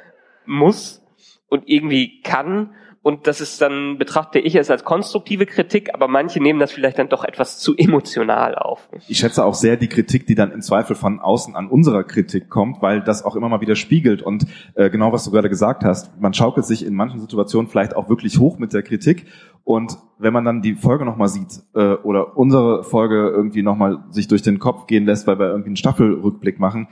muss 0.47 1.01
und 1.49 1.69
irgendwie 1.69 2.23
kann. 2.23 2.75
Und 3.05 3.27
das 3.27 3.43
ist 3.43 3.61
dann, 3.61 3.99
betrachte 3.99 4.39
ich 4.39 4.55
es 4.55 4.71
als 4.71 4.83
konstruktive 4.83 5.45
Kritik, 5.45 5.93
aber 5.93 6.09
manche 6.09 6.43
nehmen 6.43 6.59
das 6.59 6.73
vielleicht 6.73 6.99
dann 6.99 7.11
doch 7.11 7.23
etwas 7.23 7.59
zu 7.59 7.77
emotional 7.77 8.55
auf. 8.55 8.89
Ich 9.09 9.19
schätze 9.19 9.45
auch 9.45 9.53
sehr 9.53 9.77
die 9.77 9.89
Kritik, 9.89 10.27
die 10.27 10.35
dann 10.35 10.51
im 10.51 10.63
Zweifel 10.63 10.97
von 10.97 11.21
außen 11.21 11.55
an 11.55 11.69
unserer 11.69 12.03
Kritik 12.05 12.49
kommt, 12.49 12.81
weil 12.81 13.03
das 13.03 13.23
auch 13.23 13.37
immer 13.37 13.51
mal 13.51 13.61
wieder 13.61 13.77
spiegelt. 13.77 14.23
Und 14.23 14.47
äh, 14.75 14.89
genau 14.89 15.13
was 15.13 15.25
du 15.25 15.31
gerade 15.31 15.51
gesagt 15.51 15.85
hast, 15.85 16.19
man 16.19 16.33
schaukelt 16.33 16.65
sich 16.65 16.87
in 16.87 16.95
manchen 16.95 17.21
Situationen 17.21 17.69
vielleicht 17.69 17.95
auch 17.95 18.09
wirklich 18.09 18.39
hoch 18.39 18.59
mit 18.59 18.73
der 18.73 18.83
Kritik. 18.83 19.27
Und 19.65 19.99
wenn 20.19 20.33
man 20.33 20.47
dann 20.47 20.63
die 20.63 20.75
Folge 20.75 21.05
nochmal 21.05 21.29
sieht 21.29 21.63
äh, 21.75 21.95
oder 21.97 22.39
unsere 22.39 22.85
Folge 22.85 23.29
irgendwie 23.29 23.63
nochmal 23.63 24.05
sich 24.11 24.29
durch 24.29 24.41
den 24.41 24.59
Kopf 24.59 24.87
gehen 24.87 25.05
lässt, 25.05 25.27
weil 25.27 25.39
wir 25.39 25.49
irgendwie 25.49 25.69
einen 25.69 25.77
Staffelrückblick 25.77 26.59
machen, 26.59 26.89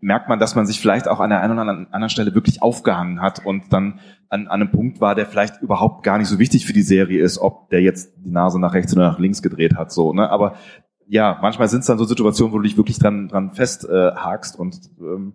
merkt 0.00 0.28
man, 0.28 0.38
dass 0.38 0.54
man 0.54 0.66
sich 0.66 0.80
vielleicht 0.80 1.08
auch 1.08 1.20
an 1.20 1.30
der 1.30 1.40
einen 1.40 1.52
oder 1.52 1.62
anderen 1.62 2.08
Stelle 2.08 2.34
wirklich 2.34 2.62
aufgehangen 2.62 3.20
hat 3.20 3.44
und 3.44 3.72
dann 3.72 4.00
an, 4.28 4.48
an 4.48 4.62
einem 4.62 4.70
Punkt 4.70 5.00
war, 5.00 5.14
der 5.14 5.26
vielleicht 5.26 5.60
überhaupt 5.60 6.02
gar 6.02 6.18
nicht 6.18 6.28
so 6.28 6.38
wichtig 6.38 6.66
für 6.66 6.72
die 6.72 6.82
Serie 6.82 7.22
ist, 7.22 7.38
ob 7.38 7.68
der 7.70 7.82
jetzt 7.82 8.12
die 8.16 8.30
Nase 8.30 8.58
nach 8.60 8.74
rechts 8.74 8.92
oder 8.94 9.08
nach 9.08 9.18
links 9.18 9.42
gedreht 9.42 9.76
hat, 9.76 9.92
so, 9.92 10.12
ne? 10.12 10.30
Aber 10.30 10.54
ja, 11.06 11.38
manchmal 11.42 11.68
sind 11.68 11.80
es 11.80 11.86
dann 11.86 11.98
so 11.98 12.04
Situationen, 12.04 12.52
wo 12.52 12.58
du 12.58 12.62
dich 12.62 12.76
wirklich 12.76 12.98
dran, 12.98 13.28
dran 13.28 13.50
festhakst 13.50 14.54
äh, 14.54 14.58
und 14.58 14.78
ähm, 15.00 15.34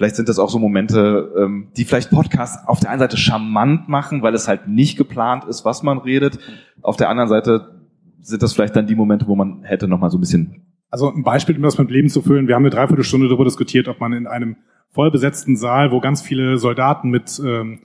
Vielleicht 0.00 0.16
sind 0.16 0.30
das 0.30 0.38
auch 0.38 0.48
so 0.48 0.58
Momente, 0.58 1.30
ähm, 1.36 1.72
die 1.76 1.84
vielleicht 1.84 2.08
Podcasts 2.08 2.66
auf 2.66 2.80
der 2.80 2.88
einen 2.88 3.00
Seite 3.00 3.18
charmant 3.18 3.90
machen, 3.90 4.22
weil 4.22 4.34
es 4.34 4.48
halt 4.48 4.66
nicht 4.66 4.96
geplant 4.96 5.44
ist, 5.44 5.66
was 5.66 5.82
man 5.82 5.98
redet. 5.98 6.38
Auf 6.80 6.96
der 6.96 7.10
anderen 7.10 7.28
Seite 7.28 7.82
sind 8.22 8.42
das 8.42 8.54
vielleicht 8.54 8.74
dann 8.74 8.86
die 8.86 8.94
Momente, 8.94 9.26
wo 9.26 9.36
man 9.36 9.62
hätte 9.62 9.88
noch 9.88 9.98
mal 9.98 10.08
so 10.10 10.16
ein 10.16 10.22
bisschen 10.22 10.62
also 10.90 11.10
ein 11.10 11.22
Beispiel, 11.22 11.56
um 11.56 11.62
das 11.62 11.78
mit 11.78 11.90
Leben 11.90 12.08
zu 12.08 12.22
füllen. 12.22 12.48
Wir 12.48 12.54
haben 12.54 12.62
eine 12.62 12.70
Dreiviertelstunde 12.70 13.28
darüber 13.28 13.44
diskutiert, 13.44 13.88
ob 13.88 14.00
man 14.00 14.12
in 14.12 14.26
einem 14.26 14.56
vollbesetzten 14.90 15.56
Saal, 15.56 15.92
wo 15.92 16.00
ganz 16.00 16.20
viele 16.20 16.58
Soldaten 16.58 17.10
mit 17.10 17.40
ähm, 17.44 17.80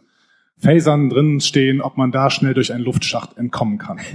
Phasern 0.58 1.10
drin 1.10 1.40
stehen, 1.40 1.82
ob 1.82 1.98
man 1.98 2.12
da 2.12 2.30
schnell 2.30 2.54
durch 2.54 2.74
einen 2.74 2.84
Luftschacht 2.84 3.38
entkommen 3.38 3.78
kann. 3.78 4.00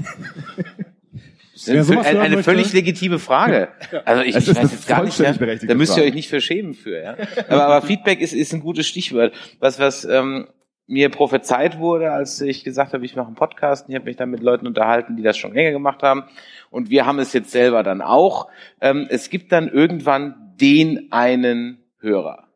Eine, 1.69 1.81
eine 1.81 2.37
möchte, 2.37 2.43
völlig 2.45 2.73
legitime 2.73 3.19
Frage. 3.19 3.69
Ja. 3.93 4.01
Also 4.07 4.23
ich, 4.23 4.35
ich 4.35 4.49
weiß 4.49 4.73
jetzt 4.73 4.89
gar 4.89 5.05
nicht, 5.05 5.19
ja, 5.19 5.33
da 5.33 5.75
müsst 5.75 5.95
ihr 5.95 6.05
euch 6.05 6.15
nicht 6.15 6.31
verschämen 6.31 6.73
für. 6.73 7.03
Ja. 7.03 7.17
Aber, 7.49 7.67
aber 7.67 7.87
Feedback 7.87 8.23
ist, 8.23 8.33
ist 8.33 8.55
ein 8.55 8.61
gutes 8.61 8.87
Stichwort. 8.87 9.35
Was, 9.59 9.79
was 9.79 10.07
ähm, 10.07 10.47
mir 10.91 11.09
prophezeit 11.09 11.79
wurde, 11.79 12.13
als 12.13 12.41
ich 12.41 12.65
gesagt 12.65 12.95
habe, 12.95 13.05
ich 13.05 13.15
mache 13.15 13.27
einen 13.27 13.37
Podcast 13.37 13.87
und 13.87 13.93
ich 13.93 13.97
habe 13.97 14.07
mich 14.07 14.17
dann 14.17 14.31
mit 14.31 14.41
Leuten 14.41 14.67
unterhalten, 14.67 15.17
die 15.17 15.23
das 15.23 15.37
schon 15.37 15.55
länger 15.55 15.71
gemacht 15.71 16.03
haben. 16.03 16.25
Und 16.71 16.89
wir 16.89 17.05
haben 17.05 17.19
es 17.19 17.33
jetzt 17.33 17.51
selber 17.51 17.83
dann 17.83 18.01
auch. 18.01 18.49
Ähm, 18.81 19.07
es 19.11 19.29
gibt 19.29 19.53
dann 19.53 19.69
irgendwann 19.69 20.55
den 20.61 21.13
einen 21.13 21.79
Hörer. 21.99 22.47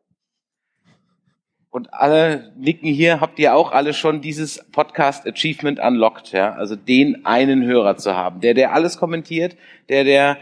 Und 1.69 1.93
alle 1.93 2.53
nicken 2.57 2.87
hier, 2.87 3.19
habt 3.19 3.37
ihr 3.37 3.53
auch 3.53 3.73
alle 3.73 3.93
schon 3.93 4.21
dieses 4.21 4.63
Podcast 4.71 5.27
Achievement 5.27 5.77
unlocked, 5.77 6.31
ja? 6.31 6.53
Also 6.53 6.77
den 6.77 7.25
einen 7.25 7.65
Hörer 7.65 7.97
zu 7.97 8.15
haben, 8.15 8.39
der, 8.39 8.53
der 8.53 8.73
alles 8.73 8.97
kommentiert, 8.97 9.57
der, 9.89 10.05
der 10.05 10.37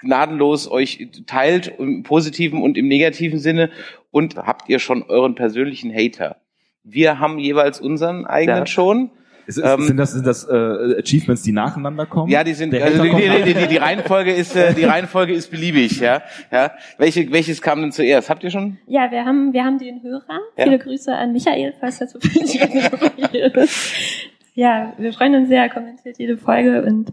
gnadenlos 0.00 0.68
euch 0.68 1.06
teilt, 1.28 1.72
im 1.78 2.02
positiven 2.02 2.60
und 2.60 2.76
im 2.76 2.88
negativen 2.88 3.38
Sinne. 3.38 3.70
Und 4.10 4.36
habt 4.36 4.68
ihr 4.68 4.80
schon 4.80 5.04
euren 5.04 5.36
persönlichen 5.36 5.94
Hater? 5.94 6.38
Wir 6.82 7.20
haben 7.20 7.38
jeweils 7.38 7.80
unseren 7.80 8.26
eigenen 8.26 8.62
ja. 8.62 8.66
schon. 8.66 9.10
Ist, 9.46 9.58
ist, 9.58 9.64
ähm, 9.64 9.82
sind 9.82 9.96
das, 9.96 10.12
sind 10.12 10.26
das 10.26 10.48
äh, 10.48 10.98
Achievements, 10.98 11.42
die 11.42 11.52
nacheinander 11.52 12.06
kommen? 12.06 12.30
Ja, 12.30 12.44
die 12.44 12.54
sind. 12.54 12.74
Also 12.74 13.02
die, 13.02 13.10
die, 13.10 13.54
die, 13.54 13.66
die, 13.66 13.76
Reihenfolge 13.76 14.32
ist 14.32 14.54
äh, 14.54 14.72
die 14.74 14.84
Reihenfolge 14.84 15.32
ist 15.32 15.50
beliebig. 15.50 16.00
Ja, 16.00 16.22
ja. 16.50 16.72
Welche, 16.98 17.30
welches 17.32 17.60
kam 17.60 17.80
denn 17.80 17.92
zuerst? 17.92 18.30
Habt 18.30 18.44
ihr 18.44 18.50
schon? 18.50 18.78
Ja, 18.86 19.10
wir 19.10 19.24
haben 19.24 19.52
wir 19.52 19.64
haben 19.64 19.78
den 19.78 20.02
Hörer. 20.02 20.40
Ja. 20.56 20.64
Viele 20.64 20.78
Grüße 20.78 21.12
an 21.12 21.32
Michael, 21.32 21.74
falls 21.80 22.00
er 22.00 22.08
zufällig 22.08 22.54
ist. 22.54 24.22
Ja, 24.54 24.92
wir 24.98 25.12
freuen 25.12 25.34
uns 25.34 25.48
sehr. 25.48 25.68
Kommentiert 25.70 26.18
jede 26.18 26.36
Folge 26.36 26.82
und 26.82 27.12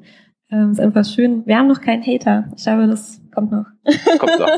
ähm, 0.51 0.71
ist 0.71 0.79
einfach 0.79 1.05
schön. 1.05 1.45
Wir 1.45 1.57
haben 1.57 1.67
noch 1.67 1.81
keinen 1.81 2.03
Hater. 2.05 2.51
Ich 2.55 2.63
glaube, 2.63 2.87
das 2.87 3.21
kommt 3.33 3.51
noch. 3.51 3.65
Kommt 4.19 4.39
noch. 4.39 4.49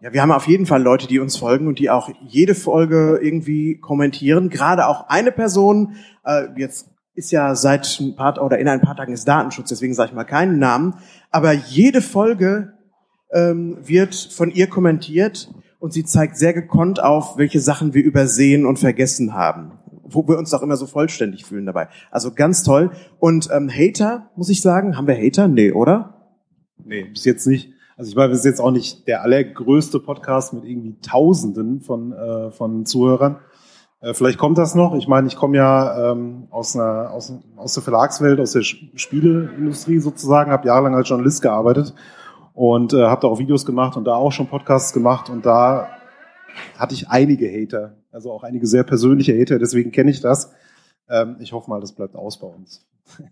Ja, 0.00 0.12
wir 0.12 0.20
haben 0.20 0.32
auf 0.32 0.48
jeden 0.48 0.66
Fall 0.66 0.82
Leute, 0.82 1.06
die 1.06 1.20
uns 1.20 1.36
folgen 1.36 1.68
und 1.68 1.78
die 1.78 1.88
auch 1.88 2.10
jede 2.26 2.56
Folge 2.56 3.20
irgendwie 3.22 3.78
kommentieren. 3.78 4.50
Gerade 4.50 4.88
auch 4.88 5.08
eine 5.08 5.30
Person, 5.30 5.94
äh, 6.24 6.48
jetzt 6.56 6.91
ist 7.14 7.30
ja 7.30 7.54
seit 7.54 8.00
ein 8.00 8.16
paar 8.16 8.42
oder 8.42 8.58
in 8.58 8.68
ein 8.68 8.80
paar 8.80 8.96
Tagen 8.96 9.12
ist 9.12 9.28
Datenschutz, 9.28 9.68
deswegen 9.68 9.94
sage 9.94 10.10
ich 10.10 10.14
mal 10.14 10.24
keinen 10.24 10.58
Namen. 10.58 10.94
Aber 11.30 11.52
jede 11.52 12.00
Folge 12.00 12.72
ähm, 13.32 13.78
wird 13.82 14.14
von 14.14 14.50
ihr 14.50 14.66
kommentiert 14.66 15.52
und 15.78 15.92
sie 15.92 16.04
zeigt 16.04 16.36
sehr 16.36 16.52
gekonnt 16.52 17.02
auf, 17.02 17.36
welche 17.36 17.60
Sachen 17.60 17.94
wir 17.94 18.04
übersehen 18.04 18.64
und 18.64 18.78
vergessen 18.78 19.34
haben, 19.34 19.72
wo 20.04 20.26
wir 20.26 20.38
uns 20.38 20.54
auch 20.54 20.62
immer 20.62 20.76
so 20.76 20.86
vollständig 20.86 21.44
fühlen 21.44 21.66
dabei. 21.66 21.88
Also 22.10 22.32
ganz 22.32 22.62
toll. 22.62 22.92
Und 23.18 23.48
ähm, 23.52 23.68
Hater, 23.68 24.30
muss 24.36 24.48
ich 24.48 24.62
sagen, 24.62 24.96
haben 24.96 25.06
wir 25.06 25.16
Hater? 25.16 25.48
Nee, 25.48 25.72
oder? 25.72 26.36
Nee, 26.84 27.04
bis 27.04 27.24
jetzt 27.24 27.46
nicht. 27.46 27.72
Also 27.96 28.10
ich 28.10 28.16
meine, 28.16 28.30
wir 28.30 28.36
sind 28.36 28.50
jetzt 28.50 28.60
auch 28.60 28.70
nicht 28.70 29.06
der 29.06 29.22
allergrößte 29.22 30.00
Podcast 30.00 30.54
mit 30.54 30.64
irgendwie 30.64 30.98
Tausenden 31.00 31.80
von, 31.82 32.12
äh, 32.12 32.50
von 32.50 32.86
Zuhörern. 32.86 33.38
Äh, 34.02 34.14
vielleicht 34.14 34.38
kommt 34.38 34.58
das 34.58 34.74
noch. 34.74 34.94
Ich 34.94 35.08
meine, 35.08 35.28
ich 35.28 35.36
komme 35.36 35.56
ja 35.56 36.12
ähm, 36.12 36.48
aus, 36.50 36.76
einer, 36.76 37.10
aus, 37.12 37.32
aus 37.56 37.74
der 37.74 37.82
Verlagswelt, 37.82 38.40
aus 38.40 38.52
der 38.52 38.62
Spieleindustrie 38.62 39.98
sozusagen, 39.98 40.50
habe 40.50 40.66
jahrelang 40.66 40.94
als 40.94 41.08
Journalist 41.08 41.40
gearbeitet 41.40 41.94
und 42.52 42.92
äh, 42.92 43.04
habe 43.04 43.22
da 43.22 43.28
auch 43.28 43.38
Videos 43.38 43.64
gemacht 43.64 43.96
und 43.96 44.04
da 44.04 44.14
auch 44.14 44.32
schon 44.32 44.48
Podcasts 44.48 44.92
gemacht 44.92 45.30
und 45.30 45.46
da 45.46 45.88
hatte 46.76 46.94
ich 46.94 47.08
einige 47.08 47.48
Hater, 47.48 47.96
also 48.10 48.30
auch 48.30 48.42
einige 48.42 48.66
sehr 48.66 48.82
persönliche 48.82 49.38
Hater, 49.40 49.58
deswegen 49.58 49.92
kenne 49.92 50.10
ich 50.10 50.20
das. 50.20 50.52
Ähm, 51.08 51.36
ich 51.38 51.52
hoffe 51.52 51.70
mal, 51.70 51.80
das 51.80 51.92
bleibt 51.92 52.16
aus 52.16 52.38
bei 52.38 52.48
uns. 52.48 52.86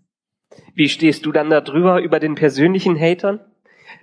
Wie 0.73 0.89
stehst 0.89 1.25
du 1.25 1.31
dann 1.31 1.49
da 1.49 1.61
drüber 1.61 2.01
über 2.01 2.19
den 2.19 2.35
persönlichen 2.35 2.97
Hatern? 2.97 3.41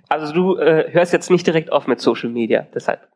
Also 0.07 0.33
du 0.33 0.57
äh, 0.57 0.91
hörst 0.91 1.13
jetzt 1.13 1.31
nicht 1.31 1.45
direkt 1.45 1.71
auf 1.71 1.87
mit 1.87 1.99
Social 1.99 2.29
Media, 2.29 2.67
deshalb. 2.73 3.07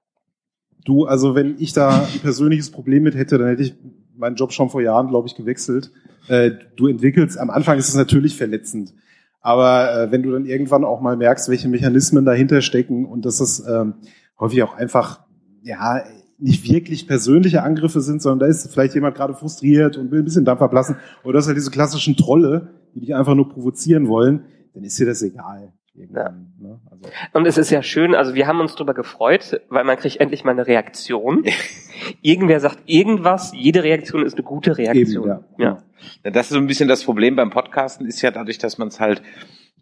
Du, 0.85 1.05
also 1.05 1.35
wenn 1.35 1.55
ich 1.59 1.73
da 1.73 2.03
ein 2.03 2.19
persönliches 2.21 2.71
Problem 2.71 3.03
mit 3.03 3.15
hätte, 3.15 3.37
dann 3.37 3.47
hätte 3.47 3.63
ich 3.63 3.75
meinen 4.15 4.35
Job 4.35 4.51
schon 4.51 4.69
vor 4.69 4.81
Jahren, 4.81 5.07
glaube 5.07 5.27
ich, 5.27 5.35
gewechselt. 5.35 5.91
Äh, 6.27 6.51
du 6.75 6.87
entwickelst, 6.87 7.37
am 7.37 7.49
Anfang 7.49 7.77
ist 7.77 7.89
es 7.89 7.95
natürlich 7.95 8.35
verletzend. 8.35 8.93
Aber 9.41 9.93
äh, 9.93 10.11
wenn 10.11 10.23
du 10.23 10.31
dann 10.31 10.45
irgendwann 10.45 10.85
auch 10.85 11.01
mal 11.01 11.17
merkst, 11.17 11.49
welche 11.49 11.67
Mechanismen 11.67 12.25
dahinter 12.25 12.61
stecken 12.61 13.05
und 13.05 13.25
dass 13.25 13.39
es 13.39 13.65
ähm, 13.67 13.95
häufig 14.39 14.63
auch 14.63 14.75
einfach, 14.75 15.21
ja, 15.63 16.03
nicht 16.37 16.69
wirklich 16.69 17.07
persönliche 17.07 17.63
Angriffe 17.63 18.01
sind, 18.01 18.21
sondern 18.21 18.39
da 18.39 18.45
ist 18.47 18.71
vielleicht 18.71 18.95
jemand 18.95 19.15
gerade 19.15 19.33
frustriert 19.33 19.97
und 19.97 20.11
will 20.11 20.19
ein 20.19 20.25
bisschen 20.25 20.45
Dampf 20.45 20.61
ablassen. 20.61 20.97
Oder 21.23 21.35
das 21.35 21.45
sind 21.45 21.51
halt 21.51 21.57
diese 21.57 21.71
klassischen 21.71 22.15
Trolle, 22.15 22.69
die 22.95 23.01
dich 23.01 23.15
einfach 23.15 23.35
nur 23.35 23.49
provozieren 23.49 24.07
wollen, 24.07 24.45
dann 24.73 24.83
ist 24.83 24.99
dir 24.99 25.05
das 25.05 25.21
egal. 25.21 25.73
Ja. 25.95 26.33
Ne? 26.59 26.79
Also. 26.89 27.09
Und 27.33 27.45
es 27.45 27.57
ist 27.57 27.69
ja 27.69 27.83
schön, 27.83 28.15
also 28.15 28.33
wir 28.33 28.47
haben 28.47 28.59
uns 28.59 28.73
darüber 28.75 28.93
gefreut, 28.93 29.61
weil 29.69 29.83
man 29.83 29.97
kriegt 29.97 30.19
endlich 30.19 30.43
mal 30.43 30.51
eine 30.51 30.65
Reaktion. 30.65 31.43
Irgendwer 32.21 32.59
sagt 32.59 32.79
irgendwas, 32.87 33.51
jede 33.55 33.83
Reaktion 33.83 34.25
ist 34.25 34.33
eine 34.33 34.43
gute 34.43 34.77
Reaktion. 34.77 35.29
Eben, 35.29 35.45
ja. 35.59 35.77
ja. 36.23 36.31
Das 36.31 36.47
ist 36.47 36.53
so 36.53 36.57
ein 36.57 36.67
bisschen 36.67 36.89
das 36.89 37.03
Problem 37.03 37.35
beim 37.35 37.51
Podcasten, 37.51 38.07
ist 38.07 38.21
ja 38.21 38.31
dadurch, 38.31 38.57
dass 38.57 38.77
man 38.77 38.87
es 38.87 38.99
halt 38.99 39.21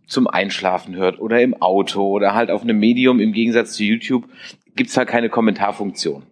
zum 0.06 0.28
Einschlafen 0.28 0.95
hört 0.95 1.19
oder 1.19 1.41
im 1.41 1.62
Auto 1.62 2.06
oder 2.10 2.36
halt 2.36 2.52
auf 2.52 2.63
einem 2.63 2.78
Medium 2.78 3.19
im 3.19 3.32
Gegensatz 3.32 3.74
zu 3.74 3.84
YouTube, 3.84 4.26
gibt's 4.76 4.97
halt 4.97 5.08
keine 5.08 5.30
Kommentarfunktion. 5.30 6.24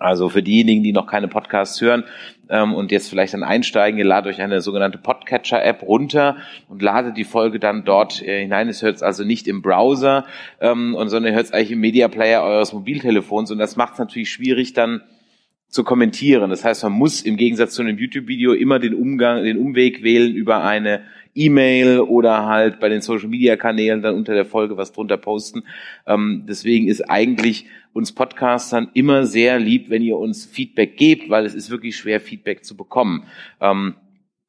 Also 0.00 0.30
für 0.30 0.42
diejenigen, 0.42 0.82
die 0.82 0.92
noch 0.92 1.06
keine 1.06 1.28
Podcasts 1.28 1.78
hören 1.80 2.04
ähm, 2.48 2.72
und 2.74 2.90
jetzt 2.90 3.10
vielleicht 3.10 3.34
dann 3.34 3.42
einsteigen, 3.42 3.98
ihr 3.98 4.06
ladet 4.06 4.34
euch 4.34 4.40
eine 4.40 4.62
sogenannte 4.62 4.96
Podcatcher-App 4.96 5.82
runter 5.82 6.38
und 6.68 6.80
ladet 6.80 7.18
die 7.18 7.24
Folge 7.24 7.60
dann 7.60 7.84
dort 7.84 8.22
äh, 8.22 8.40
hinein. 8.40 8.68
Es 8.70 8.82
hört 8.82 8.96
es 8.96 9.02
also 9.02 9.24
nicht 9.24 9.46
im 9.46 9.60
Browser, 9.60 10.24
ähm, 10.58 10.94
und, 10.94 11.10
sondern 11.10 11.32
ihr 11.32 11.36
hört 11.36 11.46
es 11.46 11.52
eigentlich 11.52 11.72
im 11.72 11.80
Media 11.80 12.08
Player 12.08 12.42
eures 12.42 12.72
Mobiltelefons 12.72 13.50
und 13.50 13.58
das 13.58 13.76
macht 13.76 13.92
es 13.92 13.98
natürlich 13.98 14.30
schwierig 14.30 14.72
dann 14.72 15.02
zu 15.68 15.84
kommentieren. 15.84 16.48
Das 16.48 16.64
heißt, 16.64 16.82
man 16.82 16.92
muss 16.92 17.20
im 17.20 17.36
Gegensatz 17.36 17.74
zu 17.74 17.82
einem 17.82 17.98
YouTube-Video 17.98 18.54
immer 18.54 18.78
den 18.78 18.94
Umgang, 18.94 19.44
den 19.44 19.58
Umweg 19.58 20.02
wählen 20.02 20.34
über 20.34 20.64
eine 20.64 21.02
E-Mail 21.34 22.00
oder 22.00 22.46
halt 22.46 22.80
bei 22.80 22.88
den 22.88 23.02
Social-Media-Kanälen 23.02 24.02
dann 24.02 24.16
unter 24.16 24.34
der 24.34 24.46
Folge 24.46 24.76
was 24.76 24.92
drunter 24.92 25.18
posten. 25.18 25.64
Ähm, 26.06 26.44
deswegen 26.48 26.88
ist 26.88 27.02
eigentlich 27.02 27.66
uns 27.92 28.12
Podcastern 28.12 28.90
immer 28.94 29.26
sehr 29.26 29.58
lieb, 29.58 29.90
wenn 29.90 30.02
ihr 30.02 30.16
uns 30.16 30.46
Feedback 30.46 30.96
gebt, 30.96 31.30
weil 31.30 31.46
es 31.46 31.54
ist 31.54 31.70
wirklich 31.70 31.96
schwer, 31.96 32.20
Feedback 32.20 32.64
zu 32.64 32.76
bekommen. 32.76 33.24
Ähm, 33.60 33.96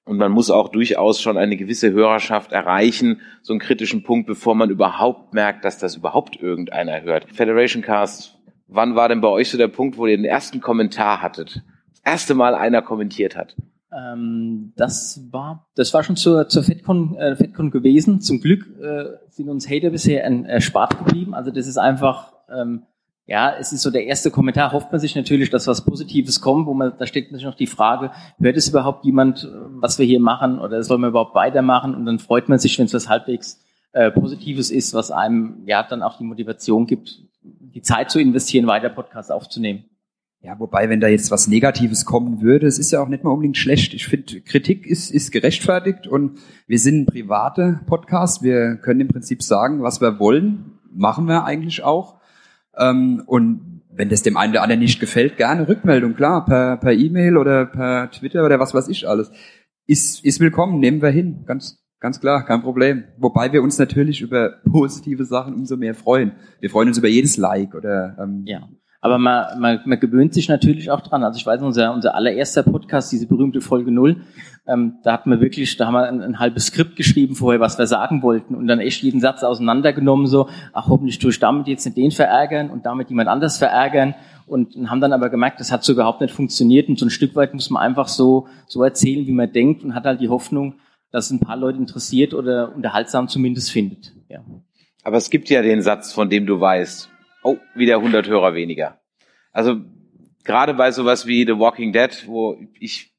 und 0.04 0.17
man 0.17 0.32
muss 0.32 0.49
auch 0.49 0.69
durchaus 0.69 1.21
schon 1.21 1.38
eine 1.38 1.58
gewisse 1.58 1.91
Hörerschaft 1.91 2.51
erreichen, 2.51 3.21
so 3.41 3.54
einen 3.54 3.60
kritischen 3.60 4.04
Punkt, 4.04 4.27
bevor 4.27 4.56
man 4.56 4.69
überhaupt 4.69 5.34
merkt, 5.34 5.63
dass 5.63 5.77
das 5.77 5.95
überhaupt 5.95 6.41
irgendeiner 6.41 7.01
hört. 7.04 7.32
Federation 7.32 7.84
Cast, 7.84 8.39
wann 8.67 8.95
war 8.95 9.10
denn 9.10 9.21
bei 9.21 9.27
euch 9.27 9.49
so 9.49 9.58
der 9.58 9.67
Punkt, 9.67 9.97
wo 9.97 10.08
ihr 10.08 10.17
den 10.17 10.25
ersten 10.25 10.60
Kommentar 10.60 11.21
hattet? 11.21 11.62
Das 11.91 12.01
erste 12.04 12.34
Mal 12.34 12.56
einer 12.56 12.82
kommentiert 12.82 13.36
hat. 13.36 13.56
Ähm, 13.93 14.73
das 14.75 15.27
war, 15.32 15.67
das 15.75 15.93
war 15.93 16.04
schon 16.04 16.15
zur, 16.15 16.47
zur 16.47 16.63
FedCon, 16.63 17.15
äh, 17.17 17.36
FedCon 17.36 17.71
gewesen. 17.71 18.21
Zum 18.21 18.39
Glück 18.39 18.65
äh, 18.82 19.17
sind 19.30 19.49
uns 19.49 19.69
Hater 19.69 19.89
bisher 19.89 20.23
erspart 20.23 20.97
geblieben. 20.97 21.34
Also 21.34 21.51
das 21.51 21.67
ist 21.67 21.77
einfach, 21.77 22.34
ähm, 22.49 22.84
ja, 23.32 23.56
es 23.58 23.72
ist 23.72 23.82
so 23.82 23.91
der 23.91 24.04
erste 24.08 24.30
Kommentar. 24.30 24.74
Hofft 24.74 24.91
man 24.91 25.00
sich 25.00 25.15
natürlich, 25.15 25.50
dass 25.50 25.65
was 25.65 25.86
Positives 25.86 26.41
kommt, 26.41 26.67
wo 26.67 26.74
man, 26.74 26.91
da 27.00 27.08
steht 27.08 27.28
natürlich 27.28 27.46
noch 27.46 27.56
die 27.56 27.65
Frage, 27.65 28.12
hört 28.38 28.58
es 28.58 28.67
überhaupt 28.67 29.06
jemand, 29.06 29.50
was 29.70 29.98
wir 29.98 30.06
hier 30.06 30.20
machen, 30.20 30.60
oder 30.60 30.84
soll 30.84 30.98
man 30.98 31.12
überhaupt 31.12 31.34
weitermachen? 31.34 31.96
Und 31.96 32.06
dann 32.06 32.20
freut 32.20 32.50
man 32.50 32.60
sich, 32.60 32.78
wenn 32.78 32.88
es 32.88 32.94
was 32.94 33.08
halbwegs 33.08 33.63
äh, 33.94 34.12
Positives 34.12 34.70
ist, 34.70 34.94
was 34.94 35.12
einem 35.12 35.63
ja 35.65 35.82
dann 35.82 36.04
auch 36.04 36.17
die 36.17 36.26
Motivation 36.26 36.88
gibt, 36.88 37.22
die 37.41 37.82
Zeit 37.82 38.12
zu 38.12 38.20
investieren, 38.20 38.67
weiter 38.67 38.89
Podcasts 38.89 39.32
aufzunehmen. 39.32 39.86
Ja, 40.41 40.60
wobei, 40.60 40.89
wenn 40.89 41.00
da 41.00 41.08
jetzt 41.08 41.32
was 41.32 41.48
Negatives 41.48 42.04
kommen 42.04 42.41
würde, 42.41 42.67
es 42.67 42.80
ist 42.80 42.91
ja 42.91 43.02
auch 43.02 43.08
nicht 43.08 43.24
mal 43.24 43.32
unbedingt 43.32 43.56
schlecht. 43.56 43.94
Ich 43.94 44.08
finde, 44.08 44.41
Kritik 44.41 44.86
ist, 44.86 45.10
ist 45.10 45.32
gerechtfertigt 45.32 46.06
und 46.06 46.39
wir 46.67 46.80
sind 46.80 47.04
ein 47.04 47.06
privater 47.06 47.80
Podcast. 47.86 48.44
Wir 48.44 48.76
können 48.76 49.00
im 49.00 49.08
Prinzip 49.08 49.41
sagen, 49.41 49.84
was 49.84 50.02
wir 50.02 50.20
wollen, 50.20 50.80
machen 50.94 51.30
wir 51.30 51.46
eigentlich 51.46 51.84
auch. 51.84 52.19
Ähm, 52.78 53.24
und 53.26 53.82
wenn 53.94 54.10
das 54.10 54.24
dem 54.24 54.38
einen 54.38 54.54
oder 54.54 54.63
anderen 54.63 54.80
nicht 54.80 55.00
gefällt, 55.00 55.38
gerne 55.38 55.67
Rückmeldung, 55.67 56.15
klar, 56.15 56.46
per, 56.46 56.78
per 56.78 56.94
E-Mail 56.94 57.38
oder 57.38 57.65
per 57.65 58.10
Twitter 58.12 58.46
oder 58.46 58.60
was 58.60 58.74
weiß 58.74 58.88
ich 58.88 59.08
alles. 59.08 59.32
Ist, 59.86 60.24
ist 60.24 60.40
willkommen, 60.40 60.80
nehmen 60.80 61.02
wir 61.02 61.10
hin, 61.10 61.44
ganz, 61.46 61.84
ganz 62.00 62.19
klar, 62.19 62.46
kein 62.46 62.62
Problem. 62.62 63.04
Wobei 63.17 63.52
wir 63.52 63.62
uns 63.62 63.78
natürlich 63.78 64.22
über 64.22 64.62
positive 64.69 65.26
Sachen 65.26 65.54
umso 65.54 65.76
mehr 65.76 65.94
freuen. 65.94 66.34
Wir 66.60 66.69
freuen 66.69 66.88
uns 66.88 66.98
über 66.98 67.10
jedes 67.10 67.38
Like 67.38 67.76
oder 67.76 68.17
ähm, 68.19 68.44
ja. 68.46 68.67
Aber 69.04 69.17
man, 69.17 69.60
man, 69.60 69.80
man 69.86 70.00
gewöhnt 70.00 70.34
sich 70.34 70.48
natürlich 70.48 70.92
auch 70.92 71.02
dran. 71.02 71.24
Also 71.24 71.38
ich 71.38 71.46
weiß, 71.46 71.62
unser, 71.63 71.92
unser 71.92 72.13
allererster 72.13 72.62
Podcast, 72.62 73.12
diese 73.12 73.26
berühmte 73.26 73.60
Folge 73.60 73.92
Null, 73.92 74.17
ähm, 74.72 75.00
da 75.04 75.13
hatten 75.13 75.30
wir 75.30 75.42
wirklich, 75.42 75.78
da 75.78 75.88
haben 75.88 75.94
wir 75.94 76.04
ein, 76.08 76.22
ein, 76.22 76.40
halbes 76.40 76.67
Skript 76.67 76.96
geschrieben 76.96 77.36
vorher, 77.36 77.60
was 77.60 77.78
wir 77.78 77.88
sagen 77.88 78.24
wollten 78.24 78.56
und 78.56 78.67
dann 78.67 78.80
echt 78.80 79.04
jeden 79.04 79.19
Satz 79.19 79.44
auseinandergenommen, 79.44 80.28
so, 80.28 80.50
ach 80.74 80.88
hoffentlich 80.88 81.19
tue 81.19 81.32
ich 81.32 81.40
damit 81.40 81.67
jetzt 81.67 81.86
nicht 81.86 81.98
den 81.98 82.12
verärgern 82.12 82.69
und 82.69 82.86
damit 82.86 83.10
jemand 83.10 83.30
anders 83.30 83.58
verärgern 83.58 84.15
und 84.48 84.76
haben 84.90 85.02
dann 85.02 85.13
aber 85.13 85.30
gemerkt, 85.30 85.60
das 85.60 85.72
hat 85.72 85.84
so 85.84 85.94
überhaupt 85.94 86.22
nicht 86.22 86.34
funktioniert 86.34 86.90
und 86.90 87.00
so 87.00 87.06
ein 87.06 87.10
Stück 87.10 87.36
weit 87.36 87.54
muss 87.54 87.69
man 87.69 87.82
einfach 87.82 88.08
so, 88.08 88.48
so 88.67 88.84
erzählen, 88.84 89.26
wie 89.28 89.32
man 89.32 89.52
denkt 89.52 89.84
und 89.84 89.96
hat 89.96 90.06
halt 90.06 90.22
die 90.22 90.30
Hoffnung, 90.30 90.76
dass 91.12 91.26
es 91.26 91.32
ein 91.32 91.40
paar 91.40 91.58
Leute 91.58 91.78
interessiert 91.78 92.34
oder 92.34 92.74
unterhaltsam 92.76 93.28
zumindest 93.28 93.72
findet. 93.72 94.13
Ja. 94.30 94.44
Aber 95.04 95.17
es 95.17 95.30
gibt 95.30 95.50
ja 95.50 95.62
den 95.62 95.82
Satz, 95.82 96.13
von 96.13 96.30
dem 96.30 96.46
du 96.46 96.60
weißt, 96.60 97.10
oh, 97.44 97.58
wieder 97.76 97.98
100 97.98 98.28
Hörer 98.28 98.54
weniger. 98.54 99.00
Also 99.52 99.78
gerade 100.44 100.74
bei 100.74 100.92
sowas 100.92 101.28
wie 101.28 101.46
The 101.46 101.58
Walking 101.58 101.92
Dead, 101.92 102.26
wo 102.28 102.58
ich 102.80 103.10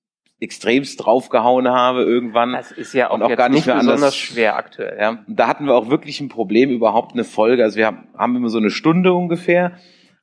extremst 0.43 1.05
draufgehauen 1.05 1.69
habe 1.69 2.03
irgendwann. 2.03 2.53
Das 2.53 2.73
ist 2.73 2.93
ja 2.93 3.11
auch, 3.11 3.15
und 3.15 3.23
auch 3.23 3.37
gar 3.37 3.49
nicht, 3.49 3.59
nicht 3.59 3.67
mehr 3.67 3.77
besonders 3.77 4.03
anders. 4.03 4.17
schwer 4.17 4.57
aktuell. 4.57 4.99
Ja, 5.01 5.19
da 5.29 5.47
hatten 5.47 5.67
wir 5.67 5.75
auch 5.75 5.89
wirklich 5.89 6.21
ein 6.21 6.29
Problem, 6.29 6.71
überhaupt 6.71 7.13
eine 7.13 7.25
Folge. 7.25 7.63
Also 7.63 7.77
wir 7.77 7.87
haben, 7.87 8.09
haben 8.17 8.37
immer 8.37 8.49
so 8.49 8.59
eine 8.59 8.71
Stunde 8.71 9.13
ungefähr. 9.13 9.73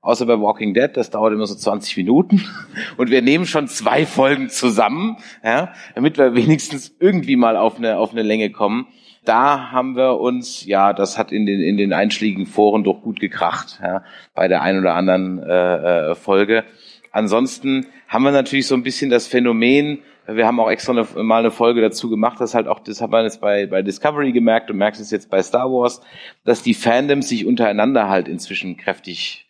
Außer 0.02 0.26
bei 0.26 0.40
Walking 0.40 0.74
Dead, 0.74 0.90
das 0.94 1.10
dauert 1.10 1.34
immer 1.34 1.46
so 1.46 1.56
20 1.56 1.98
Minuten. 1.98 2.46
Und 2.98 3.10
wir 3.10 3.22
nehmen 3.22 3.46
schon 3.46 3.68
zwei 3.68 4.06
Folgen 4.06 4.50
zusammen, 4.50 5.18
ja, 5.44 5.74
damit 5.96 6.18
wir 6.18 6.36
wenigstens 6.36 6.96
irgendwie 7.00 7.36
mal 7.36 7.58
auf 7.58 7.78
eine, 7.78 7.98
auf 7.98 8.12
eine 8.12 8.24
Länge 8.24 8.52
kommen 8.52 8.88
da 9.30 9.72
haben 9.72 9.96
wir 9.96 10.20
uns, 10.20 10.66
ja, 10.66 10.92
das 10.92 11.18
hat 11.18 11.32
in 11.32 11.46
den, 11.46 11.62
in 11.62 11.78
den 11.78 11.94
einschlägigen 11.94 12.48
Foren 12.48 12.84
doch 12.84 13.02
gut 13.02 13.20
gekracht, 13.20 13.80
ja, 13.82 14.04
bei 14.34 14.48
der 14.48 14.62
einen 14.62 14.80
oder 14.80 14.96
anderen 14.96 15.38
äh, 15.44 16.12
äh, 16.12 16.16
Folge. 16.16 16.64
Ansonsten 17.12 17.88
haben 18.08 18.24
wir 18.24 18.32
natürlich 18.32 18.68
so 18.68 18.76
ein 18.76 18.84
bisschen 18.84 19.10
das 19.10 19.28
Phänomen, 19.28 20.00
wir 20.28 20.46
haben 20.46 20.60
auch 20.60 20.70
extra 20.70 20.92
eine, 20.92 21.24
mal 21.24 21.40
eine 21.40 21.52
Folge 21.52 21.82
dazu 21.82 22.10
gemacht, 22.10 22.40
dass 22.40 22.54
halt 22.54 22.68
auch, 22.68 22.80
das 22.80 23.02
hat 23.02 23.10
man 23.10 23.24
jetzt 23.24 23.42
bei, 23.42 23.66
bei 23.66 23.82
Discovery 23.82 24.32
gemerkt 24.32 24.70
und 24.70 24.78
merkst 24.78 25.02
es 25.02 25.12
jetzt 25.12 25.30
bei 25.30 25.42
Star 25.42 25.72
Wars, 25.72 26.02
dass 26.46 26.62
die 26.62 26.76
Fandoms 26.76 27.30
sich 27.30 27.46
untereinander 27.46 28.10
halt 28.10 28.28
inzwischen 28.28 28.78
kräftig 28.78 29.49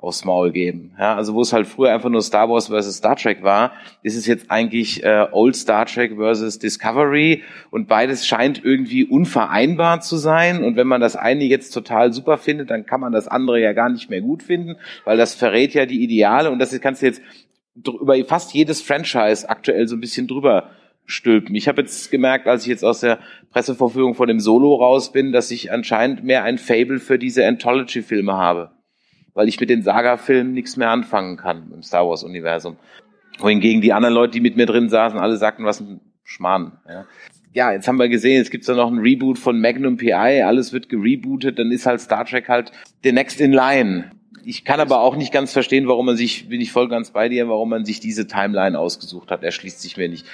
aufs 0.00 0.24
Maul 0.24 0.50
geben. 0.50 0.92
Ja, 0.98 1.14
also 1.16 1.34
wo 1.34 1.42
es 1.42 1.52
halt 1.52 1.66
früher 1.66 1.92
einfach 1.92 2.08
nur 2.08 2.22
Star 2.22 2.48
Wars 2.48 2.68
versus 2.68 2.96
Star 2.96 3.16
Trek 3.16 3.42
war, 3.42 3.72
ist 4.02 4.16
es 4.16 4.26
jetzt 4.26 4.50
eigentlich 4.50 5.04
äh, 5.04 5.26
Old 5.30 5.56
Star 5.56 5.84
Trek 5.84 6.16
versus 6.16 6.58
Discovery 6.58 7.42
und 7.70 7.86
beides 7.86 8.26
scheint 8.26 8.64
irgendwie 8.64 9.04
unvereinbar 9.04 10.00
zu 10.00 10.16
sein 10.16 10.64
und 10.64 10.76
wenn 10.76 10.86
man 10.86 11.00
das 11.00 11.16
eine 11.16 11.44
jetzt 11.44 11.72
total 11.72 12.12
super 12.12 12.38
findet, 12.38 12.70
dann 12.70 12.86
kann 12.86 13.00
man 13.00 13.12
das 13.12 13.28
andere 13.28 13.60
ja 13.60 13.72
gar 13.72 13.90
nicht 13.90 14.08
mehr 14.08 14.22
gut 14.22 14.42
finden, 14.42 14.76
weil 15.04 15.18
das 15.18 15.34
verrät 15.34 15.74
ja 15.74 15.84
die 15.84 16.02
Ideale 16.02 16.50
und 16.50 16.58
das 16.58 16.78
kannst 16.80 17.02
du 17.02 17.06
jetzt 17.06 17.22
über 17.84 18.16
fast 18.24 18.54
jedes 18.54 18.80
Franchise 18.80 19.48
aktuell 19.48 19.86
so 19.86 19.96
ein 19.96 20.00
bisschen 20.00 20.26
drüber 20.26 20.70
stülpen. 21.04 21.54
Ich 21.54 21.68
habe 21.68 21.82
jetzt 21.82 22.10
gemerkt, 22.10 22.46
als 22.46 22.62
ich 22.62 22.68
jetzt 22.68 22.84
aus 22.84 23.00
der 23.00 23.18
Presseverführung 23.52 24.14
von 24.14 24.28
dem 24.28 24.40
Solo 24.40 24.74
raus 24.76 25.12
bin, 25.12 25.32
dass 25.32 25.50
ich 25.50 25.72
anscheinend 25.72 26.24
mehr 26.24 26.44
ein 26.44 26.56
Fable 26.56 27.00
für 27.00 27.18
diese 27.18 27.46
Anthology-Filme 27.46 28.32
habe 28.32 28.70
weil 29.34 29.48
ich 29.48 29.60
mit 29.60 29.70
den 29.70 29.82
Saga-Filmen 29.82 30.52
nichts 30.52 30.76
mehr 30.76 30.90
anfangen 30.90 31.36
kann 31.36 31.70
im 31.72 31.82
Star 31.82 32.08
Wars-Universum. 32.08 32.76
Wohingegen 33.38 33.80
die 33.80 33.92
anderen 33.92 34.14
Leute, 34.14 34.32
die 34.32 34.40
mit 34.40 34.56
mir 34.56 34.66
drin 34.66 34.88
saßen, 34.88 35.18
alle 35.18 35.36
sagten, 35.36 35.64
was 35.64 35.80
ein 35.80 36.00
Schmarrn. 36.24 36.78
Ja. 36.88 37.06
ja, 37.52 37.72
jetzt 37.72 37.88
haben 37.88 37.98
wir 37.98 38.08
gesehen, 38.08 38.36
jetzt 38.36 38.50
gibt's 38.50 38.66
da 38.66 38.74
noch 38.74 38.90
ein 38.90 38.98
Reboot 38.98 39.38
von 39.38 39.60
Magnum 39.60 39.96
PI, 39.96 40.42
alles 40.42 40.72
wird 40.72 40.88
gerebootet, 40.88 41.58
dann 41.58 41.72
ist 41.72 41.86
halt 41.86 42.00
Star 42.00 42.24
Trek 42.24 42.48
halt 42.48 42.72
the 43.02 43.12
next 43.12 43.40
in 43.40 43.52
line. 43.52 44.12
Ich 44.44 44.64
kann 44.64 44.80
aber 44.80 45.00
auch 45.00 45.16
nicht 45.16 45.32
ganz 45.32 45.52
verstehen, 45.52 45.86
warum 45.86 46.06
man 46.06 46.16
sich, 46.16 46.48
bin 46.48 46.60
ich 46.60 46.72
voll 46.72 46.88
ganz 46.88 47.10
bei 47.10 47.28
dir, 47.28 47.48
warum 47.48 47.68
man 47.68 47.84
sich 47.84 48.00
diese 48.00 48.26
Timeline 48.26 48.78
ausgesucht 48.78 49.30
hat. 49.30 49.42
Erschließt 49.42 49.80
sich 49.80 49.96
mir 49.96 50.08
nicht. 50.08 50.26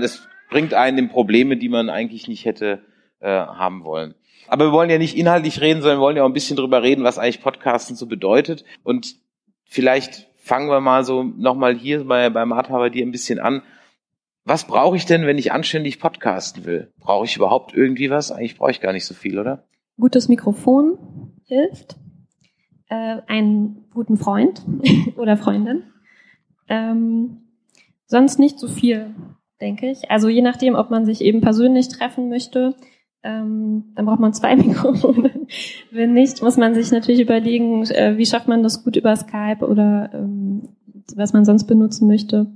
Es 0.00 0.28
bringt 0.50 0.74
einen 0.74 0.98
in 0.98 1.08
Probleme, 1.08 1.56
die 1.56 1.68
man 1.68 1.88
eigentlich 1.88 2.26
nicht 2.26 2.44
hätte 2.44 2.82
äh, 3.20 3.28
haben 3.28 3.84
wollen. 3.84 4.14
Aber 4.48 4.66
wir 4.66 4.72
wollen 4.72 4.90
ja 4.90 4.98
nicht 4.98 5.16
inhaltlich 5.16 5.60
reden, 5.60 5.80
sondern 5.80 5.98
wir 5.98 6.02
wollen 6.02 6.16
ja 6.16 6.24
auch 6.24 6.28
ein 6.28 6.32
bisschen 6.32 6.56
drüber 6.56 6.82
reden, 6.82 7.04
was 7.04 7.18
eigentlich 7.18 7.40
Podcasten 7.40 7.96
so 7.96 8.06
bedeutet. 8.06 8.64
Und 8.82 9.16
vielleicht 9.64 10.28
fangen 10.36 10.68
wir 10.68 10.80
mal 10.80 11.04
so 11.04 11.22
nochmal 11.22 11.76
hier 11.76 12.04
bei, 12.04 12.28
bei 12.30 12.44
Martha 12.44 12.76
bei 12.76 12.90
dir 12.90 13.06
ein 13.06 13.12
bisschen 13.12 13.38
an. 13.38 13.62
Was 14.44 14.66
brauche 14.66 14.96
ich 14.96 15.06
denn, 15.06 15.24
wenn 15.24 15.38
ich 15.38 15.52
anständig 15.52 16.00
podcasten 16.00 16.64
will? 16.64 16.92
Brauche 16.98 17.24
ich 17.24 17.36
überhaupt 17.36 17.74
irgendwie 17.74 18.10
was? 18.10 18.32
Eigentlich 18.32 18.58
brauche 18.58 18.72
ich 18.72 18.80
gar 18.80 18.92
nicht 18.92 19.06
so 19.06 19.14
viel, 19.14 19.38
oder? 19.38 19.64
Gutes 19.98 20.28
Mikrofon 20.28 20.98
hilft. 21.46 21.96
Äh, 22.88 23.18
einen 23.28 23.84
guten 23.94 24.16
Freund 24.16 24.64
oder 25.16 25.36
Freundin. 25.36 25.84
Ähm, 26.68 27.42
sonst 28.06 28.38
nicht 28.38 28.58
so 28.58 28.66
viel, 28.66 29.14
denke 29.60 29.90
ich. 29.90 30.10
Also 30.10 30.28
je 30.28 30.42
nachdem, 30.42 30.74
ob 30.74 30.90
man 30.90 31.06
sich 31.06 31.20
eben 31.20 31.40
persönlich 31.40 31.88
treffen 31.88 32.28
möchte, 32.28 32.74
ähm, 33.22 33.92
dann 33.94 34.06
braucht 34.06 34.20
man 34.20 34.32
zwei 34.32 34.56
Mikrofone. 34.56 35.30
Wenn 35.90 36.12
nicht, 36.12 36.42
muss 36.42 36.56
man 36.56 36.74
sich 36.74 36.90
natürlich 36.90 37.20
überlegen, 37.20 37.84
äh, 37.90 38.16
wie 38.16 38.26
schafft 38.26 38.48
man 38.48 38.62
das 38.62 38.84
gut 38.84 38.96
über 38.96 39.14
Skype 39.16 39.66
oder 39.66 40.10
ähm, 40.12 40.68
was 41.14 41.32
man 41.32 41.44
sonst 41.44 41.64
benutzen 41.64 42.08
möchte, 42.08 42.46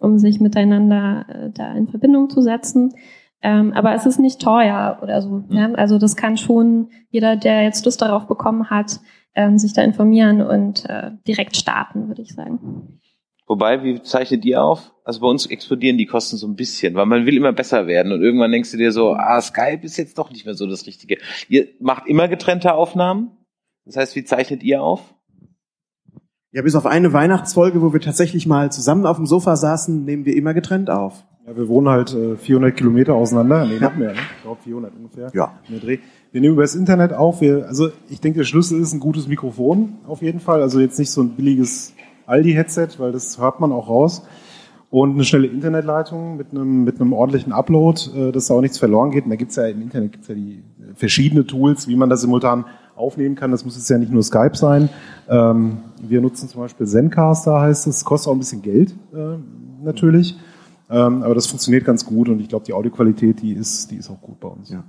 um 0.00 0.18
sich 0.18 0.40
miteinander 0.40 1.26
äh, 1.28 1.50
da 1.50 1.72
in 1.72 1.88
Verbindung 1.88 2.30
zu 2.30 2.40
setzen. 2.40 2.94
Ähm, 3.42 3.72
aber 3.74 3.94
es 3.94 4.06
ist 4.06 4.18
nicht 4.18 4.40
teuer 4.40 4.98
oder 5.02 5.22
so. 5.22 5.44
Mhm. 5.48 5.50
Ja? 5.50 5.72
Also 5.74 5.98
das 5.98 6.16
kann 6.16 6.36
schon 6.36 6.88
jeder, 7.10 7.36
der 7.36 7.62
jetzt 7.62 7.84
Lust 7.84 8.02
darauf 8.02 8.26
bekommen 8.26 8.70
hat, 8.70 9.00
ähm, 9.34 9.58
sich 9.58 9.74
da 9.74 9.82
informieren 9.82 10.40
und 10.40 10.88
äh, 10.88 11.10
direkt 11.28 11.56
starten, 11.56 12.08
würde 12.08 12.22
ich 12.22 12.34
sagen. 12.34 13.00
Wobei, 13.46 13.84
wie 13.84 14.02
zeichnet 14.02 14.44
ihr 14.44 14.62
auf? 14.62 14.92
Also 15.04 15.20
bei 15.20 15.28
uns 15.28 15.46
explodieren 15.46 15.98
die 15.98 16.06
Kosten 16.06 16.36
so 16.36 16.48
ein 16.48 16.56
bisschen, 16.56 16.94
weil 16.94 17.06
man 17.06 17.26
will 17.26 17.36
immer 17.36 17.52
besser 17.52 17.86
werden 17.86 18.12
und 18.12 18.20
irgendwann 18.20 18.50
denkst 18.50 18.72
du 18.72 18.76
dir 18.76 18.90
so, 18.90 19.14
ah, 19.14 19.40
Skype 19.40 19.80
ist 19.82 19.96
jetzt 19.96 20.18
doch 20.18 20.30
nicht 20.30 20.46
mehr 20.46 20.54
so 20.54 20.66
das 20.66 20.86
Richtige. 20.86 21.18
Ihr 21.48 21.68
macht 21.78 22.08
immer 22.08 22.26
getrennte 22.26 22.74
Aufnahmen? 22.74 23.30
Das 23.84 23.96
heißt, 23.96 24.16
wie 24.16 24.24
zeichnet 24.24 24.64
ihr 24.64 24.82
auf? 24.82 25.14
Ja, 26.50 26.62
bis 26.62 26.74
auf 26.74 26.86
eine 26.86 27.12
Weihnachtsfolge, 27.12 27.82
wo 27.82 27.92
wir 27.92 28.00
tatsächlich 28.00 28.46
mal 28.46 28.72
zusammen 28.72 29.06
auf 29.06 29.16
dem 29.16 29.26
Sofa 29.26 29.54
saßen, 29.54 30.04
nehmen 30.04 30.24
wir 30.24 30.34
immer 30.34 30.54
getrennt 30.54 30.90
auf. 30.90 31.24
Ja, 31.46 31.56
wir 31.56 31.68
wohnen 31.68 31.88
halt 31.88 32.12
äh, 32.12 32.36
400 32.36 32.76
Kilometer 32.76 33.14
auseinander. 33.14 33.66
Nee, 33.66 33.78
noch 33.78 33.94
mehr, 33.94 34.12
ne? 34.12 34.18
Ich 34.38 34.42
glaube 34.42 34.60
400 34.64 34.92
ungefähr. 34.96 35.30
Ja. 35.32 35.60
Wir 35.68 36.40
nehmen 36.40 36.54
über 36.54 36.62
das 36.62 36.74
Internet 36.74 37.12
auf. 37.12 37.40
Wir, 37.40 37.66
also 37.68 37.90
ich 38.08 38.20
denke, 38.20 38.38
der 38.38 38.44
Schlüssel 38.44 38.80
ist 38.80 38.92
ein 38.92 38.98
gutes 38.98 39.28
Mikrofon 39.28 39.98
auf 40.08 40.22
jeden 40.22 40.40
Fall. 40.40 40.62
Also 40.62 40.80
jetzt 40.80 40.98
nicht 40.98 41.10
so 41.10 41.22
ein 41.22 41.36
billiges 41.36 41.94
Aldi-Headset, 42.26 42.98
weil 42.98 43.12
das 43.12 43.38
hört 43.38 43.60
man 43.60 43.72
auch 43.72 43.88
raus. 43.88 44.22
Und 44.90 45.14
eine 45.14 45.24
schnelle 45.24 45.48
Internetleitung 45.48 46.36
mit 46.36 46.52
einem, 46.52 46.84
mit 46.84 47.00
einem 47.00 47.12
ordentlichen 47.12 47.52
Upload, 47.52 48.00
äh, 48.16 48.32
dass 48.32 48.46
da 48.46 48.54
auch 48.54 48.60
nichts 48.60 48.78
verloren 48.78 49.10
geht. 49.10 49.24
Und 49.24 49.30
da 49.30 49.36
gibt's 49.36 49.56
ja 49.56 49.66
im 49.66 49.82
Internet 49.82 50.12
gibt's 50.12 50.28
ja 50.28 50.34
die 50.34 50.62
verschiedene 50.94 51.46
Tools, 51.46 51.88
wie 51.88 51.96
man 51.96 52.08
das 52.08 52.20
simultan 52.20 52.64
aufnehmen 52.94 53.34
kann. 53.34 53.50
Das 53.50 53.64
muss 53.64 53.76
jetzt 53.76 53.90
ja 53.90 53.98
nicht 53.98 54.12
nur 54.12 54.22
Skype 54.22 54.56
sein. 54.56 54.88
Ähm, 55.28 55.78
wir 56.00 56.20
nutzen 56.20 56.48
zum 56.48 56.62
Beispiel 56.62 56.86
Zencaster, 56.86 57.60
heißt 57.60 57.86
es. 57.86 58.04
Kostet 58.04 58.28
auch 58.28 58.34
ein 58.34 58.38
bisschen 58.38 58.62
Geld, 58.62 58.94
äh, 59.12 59.36
natürlich. 59.84 60.36
Ähm, 60.88 61.22
aber 61.22 61.34
das 61.34 61.46
funktioniert 61.46 61.84
ganz 61.84 62.06
gut 62.06 62.28
und 62.28 62.40
ich 62.40 62.48
glaube, 62.48 62.64
die 62.64 62.72
Audioqualität, 62.72 63.42
die 63.42 63.52
ist, 63.52 63.90
die 63.90 63.96
ist 63.96 64.08
auch 64.08 64.20
gut 64.20 64.38
bei 64.38 64.48
uns. 64.48 64.70
Ja. 64.70 64.84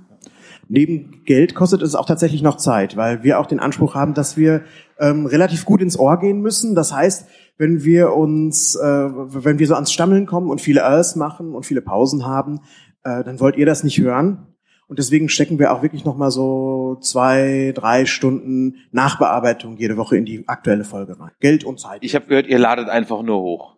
Neben 0.68 1.24
Geld 1.24 1.54
kostet 1.54 1.82
es 1.82 1.94
auch 1.94 2.04
tatsächlich 2.04 2.42
noch 2.42 2.56
Zeit, 2.56 2.96
weil 2.96 3.22
wir 3.22 3.40
auch 3.40 3.46
den 3.46 3.60
Anspruch 3.60 3.94
haben, 3.94 4.12
dass 4.12 4.36
wir 4.36 4.62
ähm, 4.98 5.26
relativ 5.26 5.64
gut 5.64 5.80
ins 5.80 5.98
Ohr 5.98 6.18
gehen 6.18 6.40
müssen. 6.40 6.74
Das 6.74 6.92
heißt, 6.92 7.26
wenn 7.56 7.84
wir 7.84 8.12
uns, 8.12 8.76
äh, 8.76 8.82
wenn 8.82 9.58
wir 9.58 9.66
so 9.66 9.74
ans 9.74 9.92
Stammeln 9.92 10.26
kommen 10.26 10.50
und 10.50 10.60
viele 10.60 10.80
Ers 10.80 11.16
machen 11.16 11.54
und 11.54 11.64
viele 11.64 11.80
Pausen 11.80 12.26
haben, 12.26 12.60
äh, 13.02 13.24
dann 13.24 13.40
wollt 13.40 13.56
ihr 13.56 13.66
das 13.66 13.82
nicht 13.82 13.98
hören. 13.98 14.46
Und 14.88 14.98
deswegen 14.98 15.28
stecken 15.28 15.58
wir 15.58 15.72
auch 15.72 15.82
wirklich 15.82 16.04
nochmal 16.04 16.30
so 16.30 16.96
zwei, 17.02 17.72
drei 17.74 18.06
Stunden 18.06 18.76
Nachbearbeitung 18.90 19.76
jede 19.76 19.98
Woche 19.98 20.16
in 20.16 20.24
die 20.24 20.48
aktuelle 20.48 20.84
Folge 20.84 21.20
rein. 21.20 21.30
Geld 21.40 21.64
und 21.64 21.78
Zeit. 21.78 21.98
Ich 22.02 22.14
habe 22.14 22.26
gehört, 22.26 22.46
ihr 22.46 22.58
ladet 22.58 22.88
einfach 22.88 23.22
nur 23.22 23.40
hoch. 23.40 23.76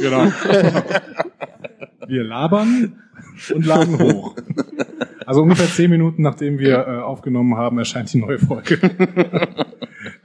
Genau. 0.00 0.24
wir 2.06 2.24
labern 2.24 3.02
und 3.54 3.66
laden 3.66 3.98
hoch. 3.98 4.34
Also 5.26 5.42
ungefähr 5.42 5.66
zehn 5.66 5.90
Minuten 5.90 6.22
nachdem 6.22 6.58
wir 6.58 6.86
äh, 6.86 6.98
aufgenommen 7.00 7.56
haben, 7.56 7.78
erscheint 7.78 8.12
die 8.12 8.18
neue 8.18 8.38
Folge. 8.38 8.78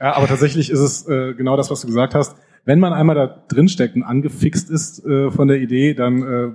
ja, 0.00 0.16
aber 0.16 0.26
tatsächlich 0.26 0.70
ist 0.70 0.80
es 0.80 1.06
äh, 1.08 1.34
genau 1.34 1.56
das, 1.56 1.70
was 1.70 1.80
du 1.80 1.88
gesagt 1.88 2.14
hast. 2.14 2.36
Wenn 2.64 2.78
man 2.78 2.92
einmal 2.92 3.16
da 3.16 3.26
drin 3.26 3.68
steckt 3.68 3.96
und 3.96 4.04
angefixt 4.04 4.70
ist 4.70 5.04
äh, 5.04 5.30
von 5.30 5.48
der 5.48 5.60
Idee, 5.60 5.94
dann 5.94 6.22
äh, 6.22 6.48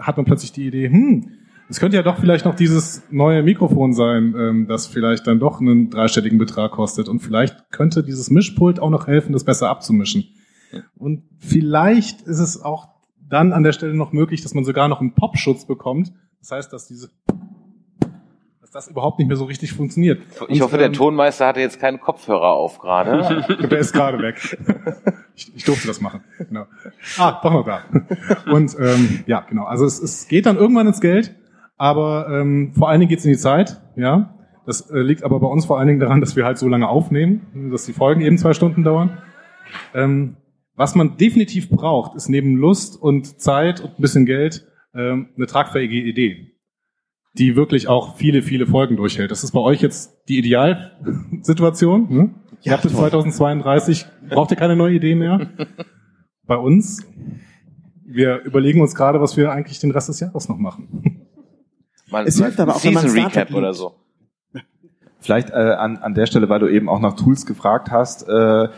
hat 0.00 0.16
man 0.16 0.26
plötzlich 0.26 0.50
die 0.52 0.66
Idee, 0.66 0.88
hm, 0.88 1.30
es 1.68 1.80
könnte 1.80 1.96
ja 1.96 2.02
doch 2.02 2.18
vielleicht 2.18 2.44
noch 2.44 2.54
dieses 2.54 3.02
neue 3.10 3.42
Mikrofon 3.42 3.94
sein, 3.94 4.34
ähm, 4.36 4.66
das 4.68 4.88
vielleicht 4.88 5.26
dann 5.26 5.38
doch 5.38 5.60
einen 5.60 5.88
dreistelligen 5.88 6.38
Betrag 6.38 6.72
kostet. 6.72 7.08
Und 7.08 7.20
vielleicht 7.20 7.70
könnte 7.70 8.02
dieses 8.02 8.30
Mischpult 8.30 8.78
auch 8.78 8.90
noch 8.90 9.06
helfen, 9.06 9.32
das 9.32 9.44
besser 9.44 9.70
abzumischen. 9.70 10.24
Und 10.96 11.22
vielleicht 11.38 12.22
ist 12.22 12.40
es 12.40 12.60
auch 12.60 12.88
dann 13.28 13.52
an 13.52 13.62
der 13.62 13.72
Stelle 13.72 13.94
noch 13.94 14.12
möglich, 14.12 14.42
dass 14.42 14.54
man 14.54 14.64
sogar 14.64 14.88
noch 14.88 15.00
einen 15.00 15.14
Popschutz 15.14 15.64
bekommt. 15.64 16.12
Das 16.40 16.50
heißt, 16.50 16.72
dass 16.72 16.88
diese 16.88 17.08
das 18.72 18.88
überhaupt 18.88 19.18
nicht 19.18 19.28
mehr 19.28 19.36
so 19.36 19.44
richtig 19.44 19.72
funktioniert. 19.72 20.22
Ich 20.48 20.60
Und, 20.60 20.60
hoffe, 20.62 20.78
der 20.78 20.86
ähm, 20.86 20.92
Tonmeister 20.94 21.46
hatte 21.46 21.60
jetzt 21.60 21.78
keinen 21.78 22.00
Kopfhörer 22.00 22.52
auf 22.52 22.78
gerade. 22.78 23.44
Der 23.70 23.78
ist 23.78 23.92
gerade 23.92 24.18
weg. 24.18 24.58
Ich, 25.34 25.50
ich 25.56 25.64
durfte 25.64 25.88
das 25.88 26.02
machen. 26.02 26.20
Genau. 26.36 26.66
Ah, 27.16 27.40
doch 27.42 27.50
noch 27.50 27.64
da. 27.64 27.84
Und 28.52 28.76
ähm, 28.78 29.24
ja, 29.26 29.40
genau. 29.48 29.64
Also 29.64 29.86
es, 29.86 29.98
es 29.98 30.28
geht 30.28 30.44
dann 30.44 30.58
irgendwann 30.58 30.86
ins 30.86 31.00
Geld, 31.00 31.34
aber 31.78 32.26
ähm, 32.30 32.74
vor 32.76 32.90
allen 32.90 33.00
Dingen 33.00 33.08
geht 33.08 33.20
es 33.20 33.24
in 33.24 33.32
die 33.32 33.38
Zeit. 33.38 33.80
Ja, 33.96 34.34
das 34.66 34.90
äh, 34.90 34.98
liegt 34.98 35.24
aber 35.24 35.40
bei 35.40 35.46
uns 35.46 35.64
vor 35.64 35.78
allen 35.78 35.88
Dingen 35.88 36.00
daran, 36.00 36.20
dass 36.20 36.36
wir 36.36 36.44
halt 36.44 36.58
so 36.58 36.68
lange 36.68 36.86
aufnehmen, 36.86 37.70
dass 37.72 37.86
die 37.86 37.94
Folgen 37.94 38.20
eben 38.20 38.36
zwei 38.36 38.52
Stunden 38.52 38.84
dauern. 38.84 39.22
Ähm, 39.94 40.36
was 40.74 40.94
man 40.94 41.16
definitiv 41.16 41.70
braucht, 41.70 42.14
ist 42.14 42.28
neben 42.28 42.56
Lust 42.56 43.00
und 43.00 43.40
Zeit 43.40 43.80
und 43.80 43.98
ein 43.98 44.02
bisschen 44.02 44.26
Geld 44.26 44.66
ähm, 44.94 45.30
eine 45.34 45.46
tragfähige 45.46 45.96
Idee, 45.96 46.52
die 47.34 47.56
wirklich 47.56 47.88
auch 47.88 48.16
viele, 48.16 48.42
viele 48.42 48.66
Folgen 48.66 48.96
durchhält. 48.96 49.30
Das 49.30 49.42
ist 49.42 49.52
bei 49.52 49.60
euch 49.60 49.80
jetzt 49.80 50.28
die 50.28 50.38
Idealsituation. 50.38 52.06
Ne? 52.10 52.30
Ihr 52.62 52.72
habt 52.72 52.82
bis 52.82 52.92
2032, 52.92 54.06
braucht 54.28 54.50
ihr 54.50 54.56
keine 54.56 54.76
neue 54.76 54.94
Idee 54.94 55.14
mehr. 55.14 55.48
Bei 56.46 56.56
uns, 56.56 57.06
wir 58.04 58.42
überlegen 58.42 58.80
uns 58.80 58.94
gerade, 58.94 59.20
was 59.20 59.36
wir 59.36 59.52
eigentlich 59.52 59.78
den 59.78 59.92
Rest 59.92 60.08
des 60.08 60.20
Jahres 60.20 60.48
noch 60.48 60.58
machen. 60.58 61.28
Mal, 62.10 62.26
Es 62.26 62.36
hilft 62.36 62.60
aber 62.60 62.76
auch, 62.76 62.84
wenn 62.84 62.94
man 62.94 63.06
Recap 63.08 63.48
liebt. 63.48 63.58
oder 63.58 63.72
so. 63.72 63.94
Vielleicht 65.20 65.50
äh, 65.50 65.54
an, 65.54 65.98
an 65.98 66.14
der 66.14 66.26
Stelle, 66.26 66.48
weil 66.48 66.58
du 66.58 66.66
eben 66.66 66.88
auch 66.88 66.98
nach 66.98 67.14
Tools 67.14 67.46
gefragt 67.46 67.90
hast, 67.92 68.28
äh, 68.28 68.68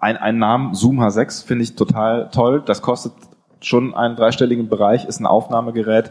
ein, 0.00 0.16
ein 0.16 0.38
Namen, 0.38 0.74
Zoom 0.74 1.00
H6, 1.00 1.46
finde 1.46 1.62
ich 1.62 1.76
total 1.76 2.28
toll. 2.30 2.62
Das 2.66 2.82
kostet 2.82 3.12
schon 3.60 3.94
einen 3.94 4.16
dreistelligen 4.16 4.68
Bereich, 4.68 5.04
ist 5.04 5.20
ein 5.20 5.26
Aufnahmegerät, 5.26 6.10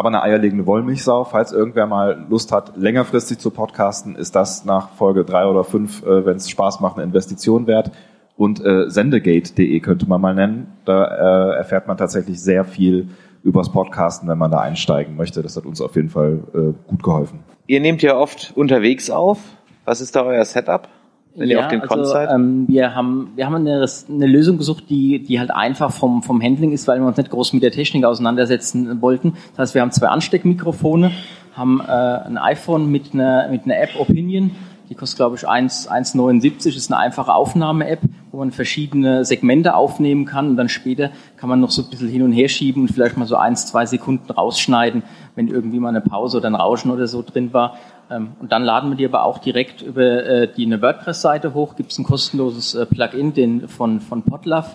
aber 0.00 0.08
eine 0.08 0.22
eierlegende 0.22 0.64
Wollmilchsau. 0.64 1.24
Falls 1.24 1.52
irgendwer 1.52 1.86
mal 1.86 2.24
Lust 2.30 2.52
hat, 2.52 2.74
längerfristig 2.74 3.38
zu 3.38 3.50
podcasten, 3.50 4.16
ist 4.16 4.34
das 4.34 4.64
nach 4.64 4.94
Folge 4.94 5.26
drei 5.26 5.44
oder 5.44 5.62
fünf, 5.62 6.02
äh, 6.04 6.24
wenn 6.24 6.38
es 6.38 6.48
Spaß 6.48 6.80
macht, 6.80 6.96
eine 6.96 7.04
Investition 7.04 7.66
wert. 7.66 7.90
Und 8.34 8.64
äh, 8.64 8.88
sendegate.de 8.88 9.78
könnte 9.80 10.08
man 10.08 10.22
mal 10.22 10.34
nennen. 10.34 10.72
Da 10.86 11.04
äh, 11.04 11.56
erfährt 11.58 11.86
man 11.86 11.98
tatsächlich 11.98 12.40
sehr 12.40 12.64
viel 12.64 13.10
übers 13.42 13.70
Podcasten, 13.70 14.26
wenn 14.26 14.38
man 14.38 14.50
da 14.50 14.60
einsteigen 14.60 15.16
möchte. 15.16 15.42
Das 15.42 15.58
hat 15.58 15.66
uns 15.66 15.82
auf 15.82 15.94
jeden 15.96 16.08
Fall 16.08 16.44
äh, 16.54 16.88
gut 16.88 17.02
geholfen. 17.02 17.40
Ihr 17.66 17.80
nehmt 17.80 18.00
ja 18.00 18.16
oft 18.16 18.54
unterwegs 18.56 19.10
auf. 19.10 19.38
Was 19.84 20.00
ist 20.00 20.16
da 20.16 20.24
euer 20.24 20.46
Setup, 20.46 20.88
wenn 21.36 21.48
ihr 21.48 21.60
auf 21.60 21.68
den 21.68 21.80
Cons 21.80 21.92
also, 21.92 22.12
seid? 22.12 22.30
ähm, 22.32 22.66
wir 22.68 22.94
haben 22.94 23.32
wir 23.36 23.46
haben 23.46 23.54
eine, 23.54 23.86
eine 24.08 24.26
Lösung 24.26 24.58
gesucht, 24.58 24.84
die 24.88 25.22
die 25.22 25.38
halt 25.38 25.50
einfach 25.50 25.92
vom 25.92 26.22
vom 26.22 26.42
Handling 26.42 26.72
ist, 26.72 26.88
weil 26.88 26.98
wir 27.00 27.06
uns 27.06 27.16
nicht 27.16 27.30
groß 27.30 27.52
mit 27.52 27.62
der 27.62 27.70
Technik 27.70 28.04
auseinandersetzen 28.04 29.00
wollten. 29.00 29.34
Das 29.50 29.58
heißt, 29.58 29.74
wir 29.74 29.82
haben 29.82 29.92
zwei 29.92 30.08
Ansteckmikrofone, 30.08 31.12
haben 31.54 31.80
äh, 31.80 31.92
ein 31.92 32.38
iPhone 32.38 32.90
mit 32.90 33.14
einer 33.14 33.48
mit 33.48 33.64
einer 33.64 33.78
App 33.78 33.90
Opinion. 33.98 34.50
Die 34.90 34.96
kostet, 34.96 35.18
glaube 35.18 35.36
ich, 35.36 35.46
1 35.46 35.88
1,79, 35.88 36.76
ist 36.76 36.92
eine 36.92 37.00
einfache 37.00 37.32
Aufnahme-App, 37.32 38.00
wo 38.32 38.38
man 38.38 38.50
verschiedene 38.50 39.24
Segmente 39.24 39.76
aufnehmen 39.76 40.24
kann 40.24 40.48
und 40.48 40.56
dann 40.56 40.68
später 40.68 41.12
kann 41.36 41.48
man 41.48 41.60
noch 41.60 41.70
so 41.70 41.82
ein 41.82 41.90
bisschen 41.90 42.08
hin 42.08 42.22
und 42.22 42.32
her 42.32 42.48
schieben 42.48 42.82
und 42.82 42.88
vielleicht 42.88 43.16
mal 43.16 43.26
so 43.26 43.36
eins, 43.36 43.66
zwei 43.66 43.86
Sekunden 43.86 44.28
rausschneiden, 44.32 45.04
wenn 45.36 45.46
irgendwie 45.46 45.78
mal 45.78 45.90
eine 45.90 46.00
Pause 46.00 46.38
oder 46.38 46.48
ein 46.48 46.56
Rauschen 46.56 46.90
oder 46.90 47.06
so 47.06 47.22
drin 47.22 47.52
war. 47.52 47.78
Ähm, 48.10 48.30
Und 48.40 48.52
dann 48.52 48.64
laden 48.64 48.90
wir 48.90 48.96
die 48.96 49.06
aber 49.06 49.24
auch 49.24 49.38
direkt 49.38 49.82
über 49.82 50.24
äh, 50.24 50.52
die 50.52 50.66
eine 50.66 50.82
WordPress-Seite 50.82 51.54
hoch. 51.54 51.76
Gibt 51.76 51.92
es 51.92 51.98
ein 51.98 52.04
kostenloses 52.04 52.74
äh, 52.74 52.86
Plugin, 52.86 53.32
den 53.34 53.68
von 53.68 54.00
von 54.00 54.22
Podlove, 54.22 54.70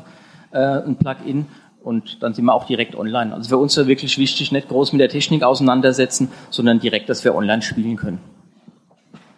äh, 0.52 0.60
ein 0.60 0.96
Plugin. 0.96 1.48
Und 1.84 2.24
dann 2.24 2.34
sind 2.34 2.46
wir 2.46 2.54
auch 2.54 2.66
direkt 2.66 2.96
online. 2.96 3.34
Also 3.34 3.50
für 3.50 3.58
uns 3.58 3.78
ist 3.78 3.88
wirklich 3.88 4.18
wichtig, 4.18 4.52
nicht 4.52 4.70
groß 4.70 4.94
mit 4.94 5.02
der 5.02 5.10
Technik 5.10 5.44
auseinandersetzen, 5.44 6.30
sondern 6.50 6.80
direkt, 6.80 7.10
dass 7.10 7.24
wir 7.24 7.36
online 7.36 7.62
spielen 7.62 7.96
können. 7.96 8.18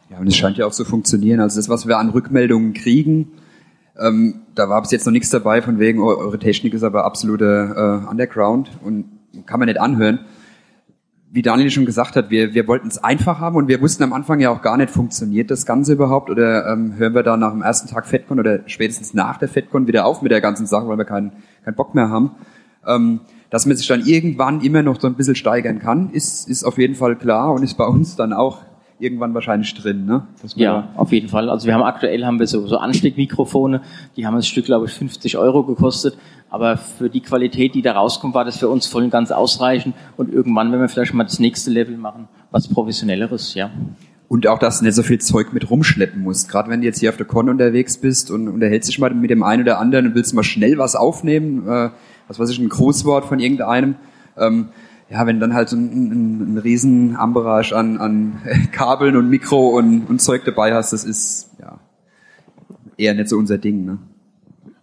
Ja, 0.10 0.20
und 0.20 0.28
es 0.28 0.38
scheint 0.38 0.58
ja 0.58 0.66
auch 0.66 0.72
zu 0.72 0.86
funktionieren. 0.86 1.42
Also 1.42 1.60
das, 1.60 1.68
was 1.68 1.88
wir 1.88 1.98
an 1.98 2.10
Rückmeldungen 2.10 2.74
kriegen, 2.74 3.34
ähm, 4.00 4.44
da 4.56 4.70
war 4.70 4.82
bis 4.82 4.92
jetzt 4.92 5.06
noch 5.06 5.12
nichts 5.12 5.30
dabei, 5.30 5.62
von 5.62 5.80
wegen, 5.80 6.02
eure 6.02 6.40
Technik 6.40 6.74
ist 6.74 6.84
aber 6.84 7.04
absolute 7.04 8.04
äh, 8.06 8.10
Underground 8.10 8.70
und 8.82 9.06
kann 9.46 9.60
man 9.60 9.68
nicht 9.68 9.82
anhören. 9.82 10.20
Wie 11.30 11.42
Daniel 11.42 11.70
schon 11.70 11.86
gesagt 11.86 12.16
hat, 12.16 12.30
wir, 12.30 12.54
wir 12.54 12.68
wollten 12.68 12.88
es 12.88 13.04
einfach 13.04 13.40
haben 13.40 13.58
und 13.58 13.68
wir 13.68 13.82
wussten 13.82 14.04
am 14.04 14.14
Anfang 14.14 14.40
ja 14.40 14.50
auch 14.50 14.62
gar 14.62 14.78
nicht, 14.78 14.90
funktioniert 14.90 15.52
das 15.52 15.66
Ganze 15.66 15.94
überhaupt 15.94 16.30
oder 16.30 16.72
ähm, 16.72 16.96
hören 16.98 17.14
wir 17.14 17.24
da 17.24 17.36
nach 17.36 17.52
dem 17.52 17.62
ersten 17.62 17.90
Tag 17.90 18.06
FedCon 18.06 18.40
oder 18.40 18.62
spätestens 18.68 19.14
nach 19.14 19.38
der 19.38 19.50
FedCon 19.50 19.88
wieder 19.88 20.06
auf 20.06 20.22
mit 20.22 20.32
der 20.32 20.40
ganzen 20.40 20.66
Sache, 20.66 20.88
weil 20.88 20.98
wir 20.98 21.06
keinen 21.06 21.32
keinen 21.66 21.76
Bock 21.76 21.96
mehr 21.96 22.10
haben. 22.10 22.32
Ähm, 22.86 23.20
dass 23.50 23.66
man 23.66 23.76
sich 23.76 23.88
dann 23.88 24.06
irgendwann 24.06 24.62
immer 24.62 24.84
noch 24.84 25.00
so 25.00 25.08
ein 25.08 25.16
bisschen 25.16 25.36
steigern 25.36 25.80
kann, 25.80 26.10
ist, 26.12 26.50
ist 26.50 26.64
auf 26.64 26.78
jeden 26.78 26.96
Fall 26.96 27.16
klar 27.16 27.54
und 27.54 27.64
ist 27.64 27.76
bei 27.76 27.86
uns 27.86 28.16
dann 28.16 28.34
auch 28.34 28.60
irgendwann 29.00 29.34
wahrscheinlich 29.34 29.74
drin, 29.76 30.06
ne? 30.06 30.28
Ja, 30.56 30.90
auf 30.96 31.12
jeden 31.12 31.30
Fall. 31.30 31.50
Also 31.50 31.68
wir 31.68 31.74
haben 31.74 31.84
aktuell 31.84 32.26
haben 32.26 32.40
wir 32.40 32.48
so, 32.48 32.66
so 32.68 32.78
Ansteckmikrofone, 32.78 33.82
die 34.16 34.26
haben 34.26 34.36
das 34.36 34.48
Stück, 34.48 34.66
glaube 34.66 34.88
ich, 34.88 34.94
50 34.94 35.38
Euro 35.38 35.64
gekostet. 35.64 36.18
Aber 36.50 36.78
für 36.78 37.10
die 37.10 37.22
Qualität, 37.22 37.76
die 37.76 37.82
da 37.82 37.94
rauskommt, 37.94 38.34
war 38.34 38.46
das 38.46 38.58
für 38.58 38.70
uns 38.70 38.88
voll 38.88 39.04
und 39.04 39.10
ganz 39.10 39.32
ausreichend. 39.32 39.96
Und 40.16 40.32
irgendwann, 40.32 40.72
wenn 40.72 40.80
wir 40.80 40.88
vielleicht 40.88 41.14
mal 41.14 41.26
das 41.26 41.40
nächste 41.40 41.72
Level 41.72 41.98
machen, 41.98 42.28
was 42.52 42.68
professionelleres, 42.68 43.54
ja. 43.54 43.70
Und 44.30 44.48
auch, 44.48 44.60
dass 44.60 44.80
du 44.80 44.86
nicht 44.86 44.96
so 44.96 45.04
viel 45.04 45.20
Zeug 45.20 45.54
mit 45.54 45.70
rumschleppen 45.70 46.22
musst. 46.22 46.50
Gerade 46.50 46.70
wenn 46.70 46.82
du 46.82 46.88
jetzt 46.88 47.00
hier 47.00 47.10
auf 47.10 47.18
der 47.18 47.26
Con 47.26 47.50
unterwegs 47.50 47.98
bist 47.98 48.30
und 48.30 48.48
unterhältst 48.48 48.90
dich 48.90 49.00
mal 49.00 49.14
mit 49.14 49.30
dem 49.30 49.44
einen 49.44 49.64
oder 49.64 49.80
anderen 49.80 50.08
und 50.08 50.16
willst 50.16 50.34
mal 50.34 50.44
schnell 50.44 50.78
was 50.78 50.96
aufnehmen, 50.96 51.68
äh, 51.68 51.90
was 52.28 52.40
weiß 52.40 52.50
ich, 52.50 52.60
ein 52.60 52.70
Großwort 52.70 53.26
von 53.26 53.40
irgendeinem. 53.40 53.96
Ähm, 54.38 54.70
ja, 55.10 55.26
wenn 55.26 55.40
dann 55.40 55.54
halt 55.54 55.70
so 55.70 55.78
ein, 55.78 55.92
ein, 55.92 56.54
ein 56.54 56.58
riesen 56.58 57.16
Amberage 57.16 57.76
an, 57.76 57.98
an 57.98 58.42
Kabeln 58.72 59.16
und 59.16 59.30
Mikro 59.30 59.70
und, 59.70 60.08
und 60.08 60.22
Zeug 60.22 60.44
dabei 60.46 60.74
hast, 60.74 60.94
das 60.94 61.04
ist 61.04 61.52
ja 61.60 61.80
eher 62.98 63.14
nicht 63.14 63.30
so 63.30 63.38
unser 63.38 63.58
Ding. 63.58 63.86
Ne? 63.86 64.00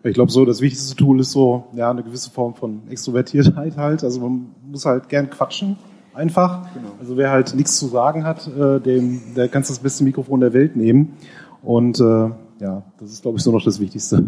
Ich 0.03 0.15
glaube 0.15 0.31
so, 0.31 0.45
das 0.45 0.61
wichtigste 0.61 0.97
Tool 0.97 1.21
ist 1.21 1.33
so, 1.33 1.65
ja, 1.73 1.91
eine 1.91 2.03
gewisse 2.03 2.31
Form 2.31 2.55
von 2.55 2.83
Extrovertiertheit 2.91 3.77
halt. 3.77 4.05
Also 4.05 4.21
man 4.21 4.55
muss 4.67 4.85
halt 4.87 5.09
gern 5.09 5.31
quatschen, 5.31 5.77
einfach. 6.15 6.67
Also 7.01 7.17
wer 7.17 7.31
halt 7.31 7.55
nichts 7.55 7.79
zu 7.79 7.87
sagen 7.87 8.25
hat, 8.25 8.47
äh, 8.47 8.81
dem, 8.81 9.35
der 9.35 9.49
kann 9.49 9.63
das 9.63 9.79
beste 9.79 10.05
Mikrofon 10.05 10.41
der 10.41 10.53
Welt 10.53 10.77
nehmen. 10.77 11.17
Und 11.63 12.01
äh, 12.01 12.31
ja, 12.61 12.83
das 12.99 13.11
ist, 13.11 13.23
glaube 13.23 13.39
ich, 13.39 13.45
so 13.45 13.51
noch 13.51 13.65
das 13.65 13.81
Wichtigste. 13.81 14.25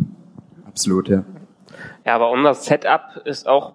Absolut, 0.67 1.09
ja. 1.09 1.25
Ja, 2.05 2.15
aber 2.15 2.31
unser 2.31 2.55
Setup 2.55 3.23
ist 3.25 3.47
auch 3.47 3.75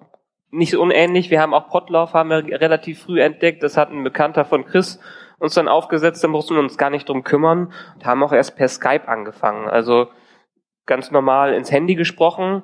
nicht 0.52 0.72
so 0.72 0.82
unähnlich. 0.82 1.30
Wir 1.30 1.42
haben 1.42 1.54
auch 1.54 1.70
Potlauf 1.70 2.14
haben 2.14 2.30
wir 2.30 2.44
relativ 2.62 3.04
früh 3.04 3.22
entdeckt. 3.22 3.64
Das 3.64 3.78
hat 3.78 3.90
ein 3.90 4.04
Bekannter 4.04 4.46
von 4.46 4.66
Chris 4.66 5.00
uns 5.40 5.56
dann 5.56 5.68
aufgesetzt. 5.68 6.24
Da 6.24 6.28
mussten 6.28 6.56
wir 6.56 6.62
uns 6.62 6.78
gar 6.78 6.90
nicht 6.90 7.10
drum 7.10 7.24
kümmern 7.24 7.74
und 7.96 8.06
haben 8.06 8.24
auch 8.24 8.34
erst 8.34 8.56
per 8.56 8.68
Skype 8.68 9.08
angefangen. 9.08 9.68
Also 9.68 10.10
ganz 10.86 11.10
normal 11.12 11.54
ins 11.54 11.72
Handy 11.72 11.96
gesprochen, 11.96 12.64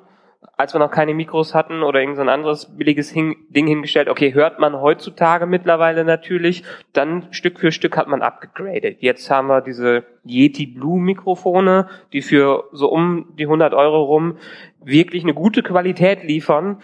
als 0.56 0.74
wir 0.74 0.78
noch 0.78 0.90
keine 0.90 1.14
Mikros 1.14 1.54
hatten 1.54 1.82
oder 1.82 2.00
irgendein 2.00 2.28
anderes 2.28 2.76
billiges 2.76 3.12
Ding 3.12 3.66
hingestellt. 3.66 4.08
Okay, 4.08 4.34
hört 4.34 4.58
man 4.58 4.80
heutzutage 4.80 5.46
mittlerweile 5.46 6.04
natürlich. 6.04 6.62
Dann 6.92 7.26
Stück 7.30 7.58
für 7.58 7.72
Stück 7.72 7.96
hat 7.96 8.06
man 8.06 8.22
abgegradet. 8.22 8.98
Jetzt 9.00 9.30
haben 9.30 9.48
wir 9.48 9.60
diese 9.60 10.04
Yeti 10.24 10.66
Blue 10.66 11.00
Mikrofone, 11.00 11.88
die 12.12 12.22
für 12.22 12.64
so 12.72 12.88
um 12.90 13.34
die 13.36 13.44
100 13.44 13.74
Euro 13.74 14.02
rum 14.04 14.36
wirklich 14.84 15.24
eine 15.24 15.34
gute 15.34 15.62
Qualität 15.62 16.22
liefern. 16.22 16.82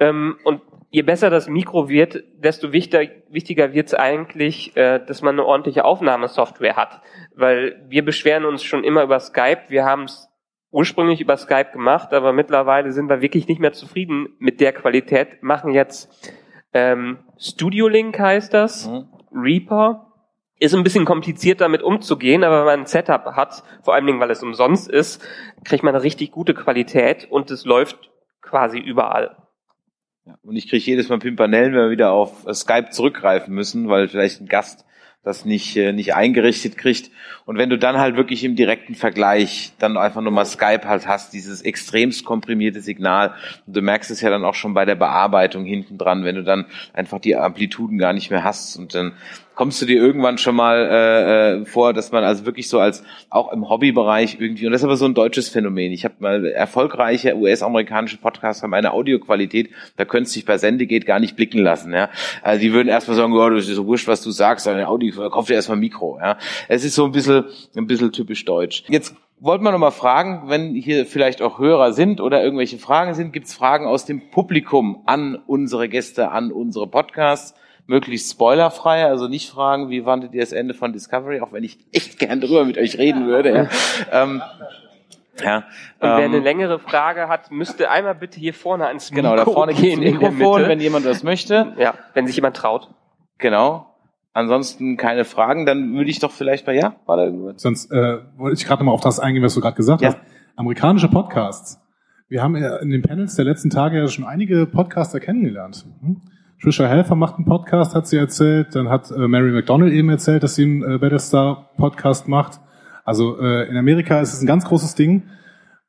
Ähm, 0.00 0.38
und 0.44 0.60
je 0.90 1.02
besser 1.02 1.30
das 1.30 1.48
Mikro 1.48 1.88
wird, 1.88 2.22
desto 2.36 2.72
wichtiger, 2.72 3.10
wichtiger 3.28 3.72
wird 3.72 3.88
es 3.88 3.94
eigentlich, 3.94 4.76
äh, 4.76 5.00
dass 5.04 5.22
man 5.22 5.34
eine 5.34 5.44
ordentliche 5.44 5.84
Aufnahmesoftware 5.84 6.76
hat. 6.76 7.00
Weil 7.34 7.84
wir 7.88 8.04
beschweren 8.04 8.44
uns 8.44 8.62
schon 8.62 8.84
immer 8.84 9.02
über 9.02 9.20
Skype. 9.20 9.62
Wir 9.68 9.84
haben 9.84 10.04
es 10.04 10.28
ursprünglich 10.70 11.20
über 11.20 11.36
Skype 11.36 11.70
gemacht, 11.72 12.12
aber 12.12 12.32
mittlerweile 12.32 12.92
sind 12.92 13.08
wir 13.08 13.20
wirklich 13.20 13.46
nicht 13.48 13.60
mehr 13.60 13.72
zufrieden 13.72 14.34
mit 14.38 14.60
der 14.60 14.72
Qualität. 14.72 15.42
Machen 15.42 15.72
jetzt 15.72 16.32
ähm, 16.74 17.18
Studio 17.38 17.88
Link 17.88 18.18
heißt 18.18 18.52
das, 18.52 18.90
Reaper. 19.32 20.12
Ist 20.58 20.74
ein 20.74 20.84
bisschen 20.84 21.04
kompliziert 21.04 21.60
damit 21.60 21.82
umzugehen, 21.82 22.44
aber 22.44 22.60
wenn 22.60 22.66
man 22.66 22.80
ein 22.80 22.86
Setup 22.86 23.24
hat, 23.34 23.64
vor 23.82 23.94
allen 23.94 24.06
Dingen, 24.06 24.20
weil 24.20 24.30
es 24.30 24.42
umsonst 24.42 24.88
ist, 24.88 25.24
kriegt 25.64 25.82
man 25.82 25.94
eine 25.94 26.04
richtig 26.04 26.30
gute 26.30 26.54
Qualität 26.54 27.26
und 27.30 27.50
es 27.50 27.64
läuft 27.64 28.10
quasi 28.40 28.78
überall. 28.78 29.36
Und 30.42 30.56
ich 30.56 30.68
kriege 30.68 30.84
jedes 30.84 31.08
Mal 31.08 31.18
Pimpanellen, 31.18 31.74
wenn 31.74 31.82
wir 31.82 31.90
wieder 31.90 32.12
auf 32.12 32.46
Skype 32.52 32.90
zurückgreifen 32.90 33.54
müssen, 33.54 33.88
weil 33.88 34.08
vielleicht 34.08 34.40
ein 34.40 34.46
Gast 34.46 34.84
das 35.24 35.44
nicht, 35.44 35.76
äh, 35.76 35.92
nicht 35.92 36.14
eingerichtet 36.14 36.76
kriegt. 36.76 37.10
Und 37.46 37.56
wenn 37.56 37.70
du 37.70 37.78
dann 37.78 37.98
halt 37.98 38.16
wirklich 38.16 38.44
im 38.44 38.56
direkten 38.56 38.94
Vergleich 38.94 39.72
dann 39.78 39.96
einfach 39.96 40.20
nur 40.20 40.32
mal 40.32 40.44
Skype 40.44 40.82
halt 40.84 41.06
hast, 41.08 41.32
dieses 41.32 41.62
extremst 41.62 42.24
komprimierte 42.24 42.80
Signal, 42.80 43.34
und 43.66 43.74
du 43.74 43.80
merkst 43.80 44.10
es 44.10 44.20
ja 44.20 44.30
dann 44.30 44.44
auch 44.44 44.54
schon 44.54 44.74
bei 44.74 44.84
der 44.84 44.94
Bearbeitung 44.94 45.64
hinten 45.64 45.98
dran, 45.98 46.24
wenn 46.24 46.36
du 46.36 46.44
dann 46.44 46.66
einfach 46.92 47.18
die 47.18 47.36
Amplituden 47.36 47.98
gar 47.98 48.12
nicht 48.12 48.30
mehr 48.30 48.44
hast 48.44 48.76
und 48.76 48.94
dann 48.94 49.14
kommst 49.54 49.80
du 49.80 49.86
dir 49.86 49.96
irgendwann 49.96 50.38
schon 50.38 50.56
mal 50.56 50.88
äh, 50.90 51.60
äh, 51.62 51.64
vor, 51.64 51.92
dass 51.92 52.12
man 52.12 52.24
also 52.24 52.46
wirklich 52.46 52.68
so 52.68 52.78
als 52.80 53.04
auch 53.30 53.52
im 53.52 53.68
Hobbybereich 53.68 54.38
irgendwie 54.40 54.66
und 54.66 54.72
das 54.72 54.80
ist 54.80 54.84
aber 54.84 54.96
so 54.96 55.04
ein 55.04 55.14
deutsches 55.14 55.48
Phänomen. 55.48 55.92
Ich 55.92 56.04
habe 56.04 56.14
mal 56.18 56.46
erfolgreiche 56.46 57.36
US-amerikanische 57.36 58.18
Podcasts 58.18 58.62
haben 58.62 58.74
eine 58.74 58.92
Audioqualität, 58.92 59.70
da 59.96 60.04
könntest 60.04 60.34
du 60.34 60.40
dich 60.40 60.46
bei 60.46 60.58
Sendegate 60.58 61.06
gar 61.06 61.20
nicht 61.20 61.36
blicken 61.36 61.58
lassen. 61.58 61.92
Ja, 61.92 62.10
also 62.42 62.60
die 62.60 62.72
würden 62.72 62.88
erstmal 62.88 63.16
sagen, 63.16 63.32
oh, 63.32 63.50
das 63.50 63.68
ist 63.68 63.76
so 63.76 63.86
wurscht, 63.86 64.08
was 64.08 64.22
du 64.22 64.30
sagst, 64.30 64.66
deine 64.66 64.88
Audio 64.88 65.30
kauft 65.30 65.50
ihr 65.50 65.56
erstmal 65.56 65.78
Mikro. 65.78 66.18
Ja. 66.20 66.38
Es 66.68 66.84
ist 66.84 66.94
so 66.94 67.04
ein 67.04 67.12
bisschen, 67.12 67.44
ein 67.76 67.86
bisschen 67.86 68.12
typisch 68.12 68.44
deutsch. 68.44 68.84
Jetzt 68.88 69.14
wollten 69.40 69.64
wir 69.64 69.72
noch 69.72 69.78
mal 69.78 69.90
fragen, 69.90 70.44
wenn 70.48 70.74
hier 70.74 71.06
vielleicht 71.06 71.42
auch 71.42 71.58
Hörer 71.58 71.92
sind 71.92 72.20
oder 72.20 72.42
irgendwelche 72.42 72.78
Fragen 72.78 73.14
sind, 73.14 73.32
gibt 73.32 73.46
es 73.46 73.54
Fragen 73.54 73.86
aus 73.86 74.04
dem 74.06 74.30
Publikum 74.30 75.02
an 75.06 75.38
unsere 75.46 75.88
Gäste, 75.88 76.30
an 76.30 76.50
unsere 76.50 76.86
Podcasts? 76.86 77.54
Möglichst 77.86 78.30
spoilerfrei, 78.30 79.04
also 79.04 79.28
nicht 79.28 79.50
fragen, 79.50 79.90
wie 79.90 80.02
fandet 80.02 80.32
ihr 80.32 80.40
das 80.40 80.52
Ende 80.52 80.74
von 80.74 80.92
Discovery, 80.92 81.40
auch 81.40 81.52
wenn 81.52 81.64
ich 81.64 81.78
echt 81.92 82.18
gern 82.18 82.40
drüber 82.40 82.64
mit 82.64 82.78
euch 82.78 82.98
reden 82.98 83.26
würde. 83.26 83.68
Ja. 84.10 84.22
ähm, 84.22 84.42
ja, 85.42 85.56
und 85.56 85.64
wer 86.00 86.18
ähm, 86.18 86.32
eine 86.32 86.40
längere 86.40 86.78
Frage 86.78 87.28
hat, 87.28 87.50
müsste 87.50 87.90
einmal 87.90 88.14
bitte 88.14 88.38
hier 88.38 88.54
vorne 88.54 88.86
ans 88.86 89.10
Mikro 89.10 89.22
Genau, 89.22 89.36
da 89.36 89.44
vorne 89.44 89.74
gehen 89.74 90.00
ein 90.00 90.12
Mikrofon, 90.12 90.68
wenn 90.68 90.80
jemand 90.80 91.04
das 91.04 91.22
möchte. 91.22 91.74
Ja, 91.76 91.94
wenn 92.14 92.26
sich 92.26 92.36
jemand 92.36 92.56
traut. 92.56 92.88
Genau. 93.38 93.86
Ansonsten 94.32 94.96
keine 94.96 95.24
Fragen, 95.24 95.66
dann 95.66 95.94
würde 95.94 96.10
ich 96.10 96.18
doch 96.18 96.30
vielleicht 96.30 96.66
bei 96.66 96.74
ja, 96.74 96.96
war 97.06 97.16
da 97.16 97.24
irgendwas? 97.24 97.62
Sonst 97.62 97.90
äh, 97.92 98.18
wollte 98.36 98.60
ich 98.60 98.66
gerade 98.66 98.82
mal 98.82 98.92
auf 98.92 99.00
das 99.00 99.20
eingehen, 99.20 99.42
was 99.42 99.54
du 99.54 99.60
gerade 99.60 99.76
gesagt 99.76 100.02
ja. 100.02 100.08
hast. 100.08 100.18
Amerikanische 100.56 101.08
Podcasts. 101.08 101.80
Wir 102.28 102.42
haben 102.42 102.56
ja 102.56 102.76
in 102.76 102.90
den 102.90 103.02
Panels 103.02 103.36
der 103.36 103.44
letzten 103.44 103.70
Tage 103.70 103.98
ja 103.98 104.08
schon 104.08 104.24
einige 104.24 104.66
Podcaster 104.66 105.20
kennengelernt. 105.20 105.84
Hm? 106.00 106.22
Trisha 106.64 106.88
Helfer 106.88 107.14
macht 107.14 107.36
einen 107.36 107.44
Podcast, 107.44 107.94
hat 107.94 108.06
sie 108.06 108.16
erzählt. 108.16 108.74
Dann 108.74 108.88
hat 108.88 109.10
äh, 109.10 109.28
Mary 109.28 109.52
McDonald 109.52 109.92
eben 109.92 110.08
erzählt, 110.08 110.42
dass 110.42 110.54
sie 110.54 110.64
einen 110.64 110.94
äh, 110.94 110.98
Battlestar 110.98 111.68
Podcast 111.76 112.26
macht. 112.26 112.58
Also 113.04 113.38
äh, 113.38 113.68
in 113.68 113.76
Amerika 113.76 114.18
ist 114.22 114.32
es 114.32 114.40
ein 114.40 114.46
ganz 114.46 114.64
großes 114.64 114.94
Ding. 114.94 115.24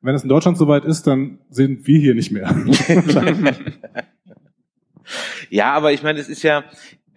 Wenn 0.02 0.14
es 0.14 0.22
in 0.22 0.28
Deutschland 0.28 0.58
soweit 0.58 0.84
ist, 0.84 1.06
dann 1.06 1.38
sind 1.48 1.86
wir 1.86 1.98
hier 1.98 2.14
nicht 2.14 2.30
mehr. 2.30 2.54
ja, 5.48 5.72
aber 5.72 5.92
ich 5.92 6.02
meine, 6.02 6.20
es 6.20 6.28
ist 6.28 6.42
ja, 6.42 6.64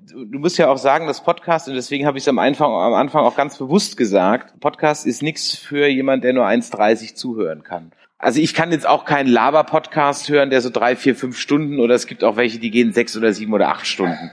du 0.08 0.40
musst 0.40 0.58
ja 0.58 0.70
auch 0.70 0.78
sagen, 0.78 1.06
das 1.06 1.22
Podcast, 1.22 1.68
und 1.68 1.74
deswegen 1.74 2.06
habe 2.06 2.18
ich 2.18 2.24
es 2.24 2.30
am 2.30 2.40
Anfang, 2.40 2.72
am 2.72 2.94
Anfang 2.94 3.26
auch 3.26 3.36
ganz 3.36 3.58
bewusst 3.58 3.98
gesagt, 3.98 4.58
Podcast 4.62 5.06
ist 5.06 5.22
nichts 5.22 5.58
für 5.58 5.88
jemand, 5.88 6.24
der 6.24 6.32
nur 6.32 6.46
1,30 6.46 7.14
zuhören 7.16 7.64
kann 7.64 7.92
also 8.22 8.42
ich 8.42 8.54
kann 8.54 8.74
jetzt 8.74 8.86
auch 8.86 9.06
keinen 9.06 9.30
Laber-Podcast 9.30 10.28
hören, 10.28 10.50
der 10.50 10.60
so 10.60 10.70
drei, 10.70 10.98
vier, 10.98 11.16
fünf 11.16 11.40
Stunden 11.40 11.80
oder 11.80 11.96
es 11.96 12.06
gibt 12.06 12.26
auch 12.26 12.36
welche, 12.36 12.60
die 12.60 12.70
gehen 12.70 12.92
sechs 12.92 13.16
oder 13.16 13.32
sieben 13.32 13.54
oder 13.54 13.70
acht 13.70 13.88
Stunden. 13.88 14.32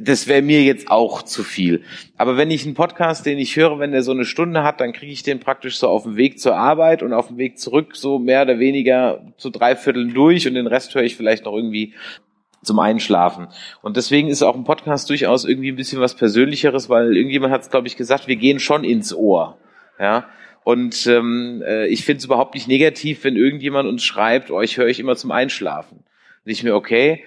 Das 0.00 0.26
wäre 0.26 0.42
mir 0.42 0.64
jetzt 0.64 0.90
auch 0.90 1.22
zu 1.22 1.44
viel. 1.44 1.84
Aber 2.16 2.36
wenn 2.36 2.50
ich 2.50 2.66
einen 2.66 2.74
Podcast, 2.74 3.24
den 3.24 3.38
ich 3.38 3.54
höre, 3.54 3.78
wenn 3.78 3.92
der 3.92 4.02
so 4.02 4.10
eine 4.10 4.24
Stunde 4.24 4.64
hat, 4.64 4.80
dann 4.80 4.92
kriege 4.92 5.12
ich 5.12 5.22
den 5.22 5.38
praktisch 5.38 5.78
so 5.78 5.88
auf 5.88 6.02
dem 6.02 6.16
Weg 6.16 6.40
zur 6.40 6.56
Arbeit 6.56 7.04
und 7.04 7.12
auf 7.12 7.28
dem 7.28 7.38
Weg 7.38 7.60
zurück 7.60 7.94
so 7.94 8.18
mehr 8.18 8.42
oder 8.42 8.58
weniger 8.58 9.22
zu 9.36 9.50
drei 9.50 9.76
Vierteln 9.76 10.12
durch 10.12 10.48
und 10.48 10.54
den 10.54 10.66
Rest 10.66 10.92
höre 10.96 11.04
ich 11.04 11.16
vielleicht 11.16 11.44
noch 11.44 11.54
irgendwie 11.54 11.94
zum 12.64 12.80
Einschlafen. 12.80 13.46
Und 13.80 13.96
deswegen 13.96 14.28
ist 14.28 14.42
auch 14.42 14.56
ein 14.56 14.64
Podcast 14.64 15.08
durchaus 15.08 15.44
irgendwie 15.44 15.70
ein 15.70 15.76
bisschen 15.76 16.00
was 16.00 16.16
Persönlicheres, 16.16 16.88
weil 16.88 17.16
irgendjemand 17.16 17.52
hat 17.52 17.62
es, 17.62 17.70
glaube 17.70 17.86
ich, 17.86 17.96
gesagt, 17.96 18.26
wir 18.26 18.36
gehen 18.36 18.58
schon 18.58 18.82
ins 18.82 19.14
Ohr. 19.14 19.56
Ja, 20.00 20.26
und 20.64 21.06
ähm, 21.06 21.62
äh, 21.66 21.86
ich 21.86 22.04
finde 22.04 22.18
es 22.18 22.24
überhaupt 22.24 22.54
nicht 22.54 22.68
negativ, 22.68 23.24
wenn 23.24 23.36
irgendjemand 23.36 23.88
uns 23.88 24.04
schreibt, 24.04 24.50
oh, 24.50 24.60
ich 24.60 24.76
höre 24.76 24.88
ich 24.88 25.00
immer 25.00 25.16
zum 25.16 25.30
Einschlafen. 25.30 26.04
Und 26.44 26.52
ich 26.52 26.62
mir, 26.62 26.74
okay, 26.74 27.24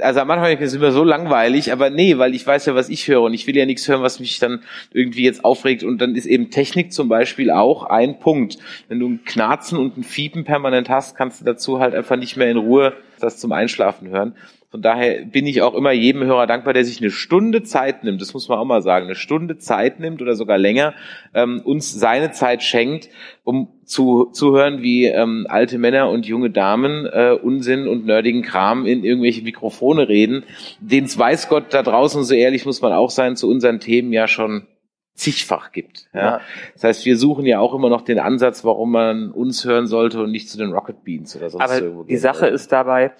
also 0.00 0.20
am 0.20 0.30
Anfang 0.30 0.56
ist 0.56 0.72
es 0.72 0.74
immer 0.74 0.92
so 0.92 1.04
langweilig, 1.04 1.70
aber 1.72 1.90
nee, 1.90 2.16
weil 2.16 2.34
ich 2.34 2.46
weiß 2.46 2.66
ja, 2.66 2.74
was 2.74 2.88
ich 2.88 3.06
höre 3.08 3.22
und 3.22 3.34
ich 3.34 3.46
will 3.46 3.56
ja 3.56 3.66
nichts 3.66 3.86
hören, 3.86 4.02
was 4.02 4.20
mich 4.20 4.38
dann 4.38 4.62
irgendwie 4.92 5.24
jetzt 5.24 5.44
aufregt 5.44 5.82
und 5.82 5.98
dann 5.98 6.14
ist 6.14 6.24
eben 6.24 6.50
Technik 6.50 6.92
zum 6.92 7.08
Beispiel 7.08 7.50
auch 7.50 7.84
ein 7.84 8.18
Punkt. 8.18 8.56
Wenn 8.88 9.00
du 9.00 9.08
ein 9.08 9.24
Knarzen 9.24 9.78
und 9.78 9.98
ein 9.98 10.02
Fiepen 10.02 10.44
permanent 10.44 10.88
hast, 10.88 11.16
kannst 11.16 11.40
du 11.40 11.44
dazu 11.44 11.80
halt 11.80 11.94
einfach 11.94 12.16
nicht 12.16 12.36
mehr 12.36 12.50
in 12.50 12.56
Ruhe 12.56 12.94
das 13.20 13.38
zum 13.38 13.52
Einschlafen 13.52 14.08
hören. 14.08 14.34
Von 14.74 14.82
daher 14.82 15.24
bin 15.24 15.46
ich 15.46 15.62
auch 15.62 15.74
immer 15.74 15.92
jedem 15.92 16.24
Hörer 16.24 16.48
dankbar, 16.48 16.74
der 16.74 16.84
sich 16.84 16.98
eine 17.00 17.12
Stunde 17.12 17.62
Zeit 17.62 18.02
nimmt, 18.02 18.20
das 18.20 18.34
muss 18.34 18.48
man 18.48 18.58
auch 18.58 18.64
mal 18.64 18.82
sagen, 18.82 19.06
eine 19.06 19.14
Stunde 19.14 19.56
Zeit 19.56 20.00
nimmt 20.00 20.20
oder 20.20 20.34
sogar 20.34 20.58
länger, 20.58 20.94
ähm, 21.32 21.60
uns 21.62 21.92
seine 21.92 22.32
Zeit 22.32 22.64
schenkt, 22.64 23.08
um 23.44 23.68
zu, 23.84 24.30
zu 24.32 24.52
hören, 24.56 24.82
wie 24.82 25.06
ähm, 25.06 25.46
alte 25.48 25.78
Männer 25.78 26.10
und 26.10 26.26
junge 26.26 26.50
Damen 26.50 27.06
äh, 27.06 27.38
Unsinn 27.40 27.86
und 27.86 28.04
nerdigen 28.04 28.42
Kram 28.42 28.84
in 28.84 29.04
irgendwelche 29.04 29.42
Mikrofone 29.42 30.08
reden, 30.08 30.42
den 30.80 31.04
es 31.04 31.16
weiß 31.16 31.48
Gott 31.48 31.66
da 31.72 31.84
draußen, 31.84 32.24
so 32.24 32.34
ehrlich 32.34 32.66
muss 32.66 32.82
man 32.82 32.92
auch 32.92 33.10
sein, 33.10 33.36
zu 33.36 33.48
unseren 33.48 33.78
Themen 33.78 34.12
ja 34.12 34.26
schon 34.26 34.66
zigfach 35.14 35.70
gibt. 35.70 36.08
Ja? 36.12 36.20
ja. 36.20 36.40
Das 36.72 36.82
heißt, 36.82 37.06
wir 37.06 37.16
suchen 37.16 37.46
ja 37.46 37.60
auch 37.60 37.74
immer 37.74 37.90
noch 37.90 38.02
den 38.02 38.18
Ansatz, 38.18 38.64
warum 38.64 38.90
man 38.90 39.30
uns 39.30 39.64
hören 39.64 39.86
sollte 39.86 40.20
und 40.20 40.32
nicht 40.32 40.50
zu 40.50 40.58
den 40.58 40.72
Rocket 40.72 41.04
Beans 41.04 41.36
oder 41.36 41.48
sonst 41.48 41.62
Aber 41.62 41.80
irgendwo. 41.80 42.02
Die 42.02 42.16
Sache 42.16 42.48
ist 42.48 42.72
dabei, 42.72 43.12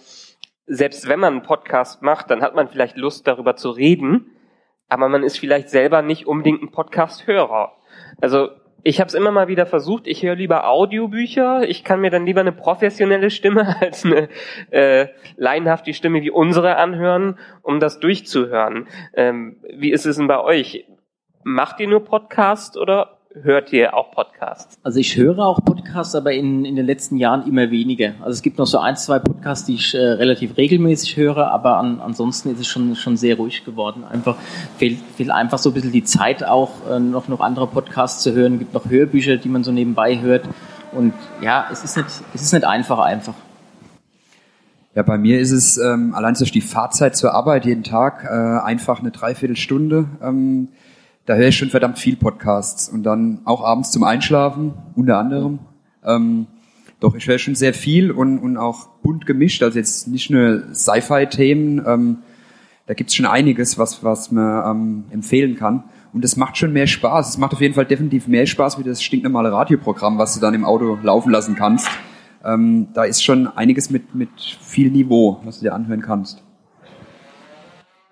selbst 0.66 1.08
wenn 1.08 1.20
man 1.20 1.34
einen 1.34 1.42
Podcast 1.42 2.02
macht, 2.02 2.30
dann 2.30 2.42
hat 2.42 2.54
man 2.54 2.68
vielleicht 2.68 2.96
Lust, 2.96 3.26
darüber 3.26 3.56
zu 3.56 3.70
reden, 3.70 4.30
aber 4.88 5.08
man 5.08 5.22
ist 5.22 5.38
vielleicht 5.38 5.70
selber 5.70 6.02
nicht 6.02 6.26
unbedingt 6.26 6.62
ein 6.62 6.70
Podcast-Hörer. 6.70 7.72
Also 8.20 8.50
ich 8.82 9.00
habe 9.00 9.08
es 9.08 9.14
immer 9.14 9.30
mal 9.30 9.48
wieder 9.48 9.64
versucht, 9.64 10.06
ich 10.06 10.22
höre 10.22 10.34
lieber 10.34 10.68
Audiobücher, 10.68 11.66
ich 11.66 11.84
kann 11.84 12.02
mir 12.02 12.10
dann 12.10 12.26
lieber 12.26 12.42
eine 12.42 12.52
professionelle 12.52 13.30
Stimme 13.30 13.76
als 13.80 14.04
eine 14.04 14.28
äh, 14.70 15.08
laienhafte 15.36 15.94
Stimme 15.94 16.20
wie 16.22 16.30
unsere 16.30 16.76
anhören, 16.76 17.38
um 17.62 17.80
das 17.80 17.98
durchzuhören. 17.98 18.86
Ähm, 19.14 19.56
wie 19.74 19.90
ist 19.90 20.04
es 20.04 20.16
denn 20.16 20.26
bei 20.26 20.38
euch? 20.38 20.86
Macht 21.44 21.80
ihr 21.80 21.88
nur 21.88 22.04
Podcast 22.04 22.76
oder 22.76 23.18
hört 23.42 23.72
ihr 23.72 23.94
auch 23.94 24.12
Podcasts? 24.12 24.78
Also 24.82 25.00
ich 25.00 25.16
höre 25.16 25.38
auch 25.40 25.64
Podcasts, 25.64 26.14
aber 26.14 26.32
in, 26.32 26.64
in 26.64 26.76
den 26.76 26.86
letzten 26.86 27.16
Jahren 27.16 27.46
immer 27.48 27.70
weniger. 27.70 28.12
Also 28.20 28.30
es 28.30 28.42
gibt 28.42 28.58
noch 28.58 28.66
so 28.66 28.78
ein, 28.78 28.96
zwei 28.96 29.18
Podcasts, 29.18 29.66
die 29.66 29.74
ich 29.74 29.94
äh, 29.94 29.98
relativ 29.98 30.56
regelmäßig 30.56 31.16
höre, 31.16 31.50
aber 31.50 31.78
an, 31.78 32.00
ansonsten 32.00 32.50
ist 32.52 32.60
es 32.60 32.66
schon, 32.66 32.94
schon 32.94 33.16
sehr 33.16 33.36
ruhig 33.36 33.64
geworden. 33.64 34.04
Einfach 34.04 34.36
fehlt, 34.78 34.98
fehlt 35.16 35.30
einfach 35.30 35.58
so 35.58 35.70
ein 35.70 35.74
bisschen 35.74 35.92
die 35.92 36.04
Zeit 36.04 36.44
auch, 36.44 36.70
äh, 36.90 37.00
noch, 37.00 37.28
noch 37.28 37.40
andere 37.40 37.66
Podcasts 37.66 38.22
zu 38.22 38.32
hören. 38.32 38.54
Es 38.54 38.58
gibt 38.60 38.74
noch 38.74 38.88
Hörbücher, 38.88 39.36
die 39.36 39.48
man 39.48 39.64
so 39.64 39.72
nebenbei 39.72 40.20
hört. 40.20 40.48
Und 40.92 41.12
ja, 41.42 41.66
es 41.72 41.82
ist 41.82 41.96
nicht, 41.96 42.08
es 42.34 42.42
ist 42.42 42.52
nicht 42.52 42.64
einfach 42.64 43.00
einfach. 43.00 43.34
Ja, 44.94 45.02
bei 45.02 45.18
mir 45.18 45.40
ist 45.40 45.50
es 45.50 45.76
ähm, 45.76 46.14
allein 46.14 46.34
durch 46.34 46.52
die 46.52 46.60
Fahrzeit 46.60 47.16
zur 47.16 47.34
Arbeit 47.34 47.66
jeden 47.66 47.82
Tag 47.82 48.24
äh, 48.24 48.64
einfach 48.64 49.00
eine 49.00 49.10
Dreiviertelstunde. 49.10 50.06
Ähm, 50.22 50.68
da 51.26 51.34
höre 51.34 51.48
ich 51.48 51.56
schon 51.56 51.70
verdammt 51.70 51.98
viel 51.98 52.16
Podcasts 52.16 52.88
und 52.88 53.02
dann 53.02 53.40
auch 53.44 53.62
abends 53.62 53.90
zum 53.90 54.04
Einschlafen, 54.04 54.74
unter 54.94 55.18
anderem. 55.18 55.58
Ähm, 56.04 56.46
doch, 57.00 57.14
ich 57.14 57.26
höre 57.26 57.38
schon 57.38 57.54
sehr 57.54 57.74
viel 57.74 58.10
und, 58.10 58.38
und 58.38 58.56
auch 58.56 58.88
bunt 59.02 59.26
gemischt, 59.26 59.62
also 59.62 59.78
jetzt 59.78 60.08
nicht 60.08 60.30
nur 60.30 60.74
Sci-Fi-Themen, 60.74 61.82
ähm, 61.86 62.18
da 62.86 62.92
gibt's 62.92 63.14
schon 63.14 63.24
einiges, 63.24 63.78
was, 63.78 64.04
was 64.04 64.30
man 64.30 64.70
ähm, 64.70 65.04
empfehlen 65.10 65.56
kann. 65.56 65.84
Und 66.12 66.22
das 66.22 66.36
macht 66.36 66.58
schon 66.58 66.72
mehr 66.72 66.86
Spaß. 66.86 67.30
Es 67.30 67.38
macht 67.38 67.54
auf 67.54 67.60
jeden 67.60 67.74
Fall 67.74 67.86
definitiv 67.86 68.28
mehr 68.28 68.44
Spaß 68.44 68.78
wie 68.78 68.82
das 68.82 69.02
stinknormale 69.02 69.50
Radioprogramm, 69.50 70.18
was 70.18 70.34
du 70.34 70.40
dann 70.40 70.52
im 70.52 70.66
Auto 70.66 70.98
laufen 71.02 71.32
lassen 71.32 71.54
kannst. 71.54 71.88
Ähm, 72.44 72.88
da 72.92 73.04
ist 73.04 73.24
schon 73.24 73.46
einiges 73.48 73.88
mit, 73.88 74.14
mit 74.14 74.28
viel 74.60 74.90
Niveau, 74.90 75.40
was 75.44 75.58
du 75.58 75.64
dir 75.64 75.74
anhören 75.74 76.02
kannst. 76.02 76.44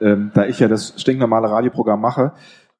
Ähm, 0.01 0.31
da 0.35 0.47
ich 0.47 0.59
ja 0.59 0.69
das 0.69 0.95
stinknormale 0.97 1.51
Radioprogramm 1.51 2.01
mache, 2.01 2.33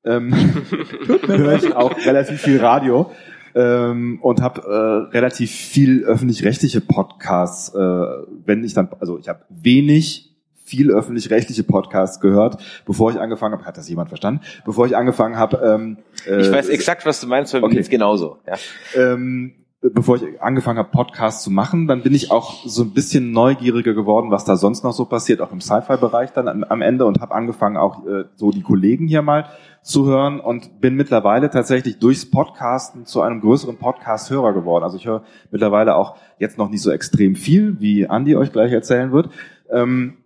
ähm, 0.05 0.33
höre 1.27 1.57
ich 1.57 1.75
auch 1.75 1.97
relativ 2.07 2.41
viel 2.41 2.61
Radio 2.61 3.11
ähm, 3.55 4.19
und 4.23 4.41
habe 4.41 4.63
äh, 4.63 5.15
relativ 5.15 5.51
viel 5.51 6.05
öffentlich-rechtliche 6.05 6.81
Podcasts. 6.81 7.75
Äh, 7.75 7.79
wenn 7.79 8.65
ich 8.65 8.75
dann, 8.75 8.89
also 9.01 9.19
ich 9.19 9.29
habe 9.29 9.41
wenig 9.49 10.31
viel 10.65 10.91
öffentlich-rechtliche 10.91 11.65
Podcasts 11.65 12.21
gehört, 12.21 12.63
bevor 12.87 13.11
ich 13.11 13.21
angefangen 13.21 13.55
habe. 13.55 13.67
Hat 13.67 13.77
das 13.77 13.89
jemand 13.89 14.09
verstanden? 14.09 14.41
Bevor 14.65 14.87
ich 14.87 14.97
angefangen 14.97 15.37
habe. 15.37 15.59
Ähm, 15.59 15.99
äh, 16.27 16.41
ich 16.41 16.51
weiß 16.51 16.69
exakt, 16.71 17.05
was 17.05 17.21
du 17.21 17.27
meinst, 17.27 17.53
weil 17.53 17.63
okay. 17.63 17.75
mir 17.75 17.77
geht's 17.77 17.91
genauso. 17.91 18.39
Ja. 18.47 18.55
Ähm, 18.97 19.55
bevor 19.83 20.17
ich 20.17 20.41
angefangen 20.41 20.79
habe, 20.79 20.91
Podcasts 20.91 21.43
zu 21.43 21.51
machen, 21.51 21.89
dann 21.89 22.03
bin 22.03 22.15
ich 22.15 22.31
auch 22.31 22.65
so 22.65 22.85
ein 22.85 22.93
bisschen 22.93 23.33
neugieriger 23.33 23.95
geworden, 23.95 24.31
was 24.31 24.45
da 24.45 24.57
sonst 24.57 24.85
noch 24.85 24.93
so 24.93 25.07
passiert, 25.07 25.41
auch 25.41 25.51
im 25.51 25.61
Sci-Fi-Bereich 25.61 26.33
dann 26.33 26.65
am, 26.65 26.83
Ende 26.83 27.05
und 27.05 27.21
habe 27.21 27.35
angefangen, 27.35 27.77
auch 27.77 28.07
äh, 28.07 28.25
so 28.37 28.53
die 28.53 28.63
Kollegen 28.63 29.09
hier 29.09 29.23
mal 29.23 29.47
zu 29.83 30.07
hören 30.07 30.39
und 30.39 30.81
bin 30.81 30.95
mittlerweile 30.95 31.51
tatsächlich 31.51 31.99
durchs 31.99 32.31
Podcasten 32.31 33.07
zu 33.07 33.23
einem 33.23 33.41
größeren 33.41 33.77
Podcast-Hörer 33.77 34.53
geworden. 34.53 34.85
Also 34.85 34.97
ich 34.97 35.07
höre 35.07 35.25
mittlerweile 35.51 35.97
auch 35.97 36.17
jetzt 36.39 36.59
noch 36.59 36.71
nicht 36.71 36.83
so 36.83 36.93
extrem 36.93 37.35
viel, 37.35 37.81
wie 37.81 38.05
Andy 38.05 38.37
euch 38.37 38.53
gleich 38.53 38.71
erzählen 38.71 39.11
wird. 39.11 39.31
Ähm, 39.69 40.19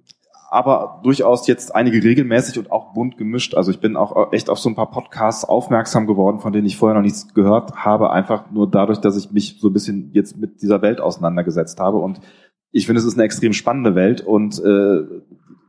aber 0.51 1.01
durchaus 1.03 1.47
jetzt 1.47 1.75
einige 1.75 2.03
regelmäßig 2.03 2.59
und 2.59 2.71
auch 2.71 2.93
bunt 2.93 3.17
gemischt. 3.17 3.55
Also 3.55 3.71
ich 3.71 3.81
bin 3.81 3.97
auch 3.97 4.33
echt 4.33 4.49
auf 4.49 4.59
so 4.59 4.69
ein 4.69 4.75
paar 4.75 4.91
Podcasts 4.91 5.45
aufmerksam 5.45 6.07
geworden, 6.07 6.41
von 6.41 6.53
denen 6.53 6.67
ich 6.67 6.77
vorher 6.77 6.95
noch 6.95 7.03
nichts 7.03 7.35
gehört 7.35 7.73
habe, 7.77 8.11
einfach 8.11 8.51
nur 8.51 8.71
dadurch, 8.71 8.99
dass 8.99 9.17
ich 9.17 9.33
mich 9.33 9.59
so 9.61 9.69
ein 9.69 9.73
bisschen 9.73 10.11
jetzt 10.13 10.37
mit 10.37 10.63
dieser 10.63 10.83
Welt 10.83 11.01
auseinandergesetzt 11.01 11.81
habe. 11.81 11.99
Und 11.99 12.21
ich 12.71 12.87
finde, 12.87 13.01
es 13.01 13.07
ist 13.07 13.15
eine 13.15 13.25
extrem 13.25 13.53
spannende 13.53 13.95
Welt 13.95 14.21
und 14.21 14.59
äh, 14.59 15.23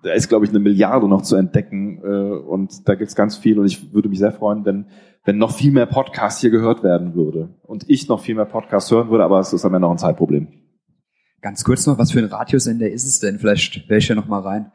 da 0.03 0.13
ist, 0.13 0.29
glaube 0.29 0.45
ich, 0.45 0.51
eine 0.51 0.59
Milliarde 0.59 1.07
noch 1.07 1.21
zu 1.21 1.35
entdecken 1.35 2.01
äh, 2.03 2.37
und 2.37 2.87
da 2.87 2.95
gibt's 2.95 3.15
ganz 3.15 3.37
viel 3.37 3.59
und 3.59 3.65
ich 3.65 3.93
würde 3.93 4.09
mich 4.09 4.19
sehr 4.19 4.31
freuen, 4.31 4.65
wenn, 4.65 4.87
wenn 5.25 5.37
noch 5.37 5.51
viel 5.51 5.71
mehr 5.71 5.85
Podcasts 5.85 6.41
hier 6.41 6.49
gehört 6.49 6.83
werden 6.83 7.15
würde 7.15 7.55
und 7.63 7.89
ich 7.89 8.07
noch 8.07 8.19
viel 8.19 8.35
mehr 8.35 8.45
Podcasts 8.45 8.91
hören 8.91 9.09
würde, 9.09 9.23
aber 9.23 9.39
es 9.39 9.53
ist 9.53 9.65
am 9.65 9.73
Ende 9.73 9.87
noch 9.87 9.91
ein 9.91 9.97
Zeitproblem. 9.97 10.47
Ganz 11.47 11.63
kurz 11.63 11.87
noch, 11.87 11.97
was 11.97 12.11
für 12.11 12.19
ein 12.19 12.25
Radiosender 12.25 12.89
ist 12.89 13.05
es 13.05 13.21
denn? 13.21 13.39
Vielleicht 13.39 13.87
wäre 13.87 13.99
ich 13.99 14.07
ja 14.09 14.15
noch 14.15 14.27
mal 14.27 14.41
rein. 14.41 14.69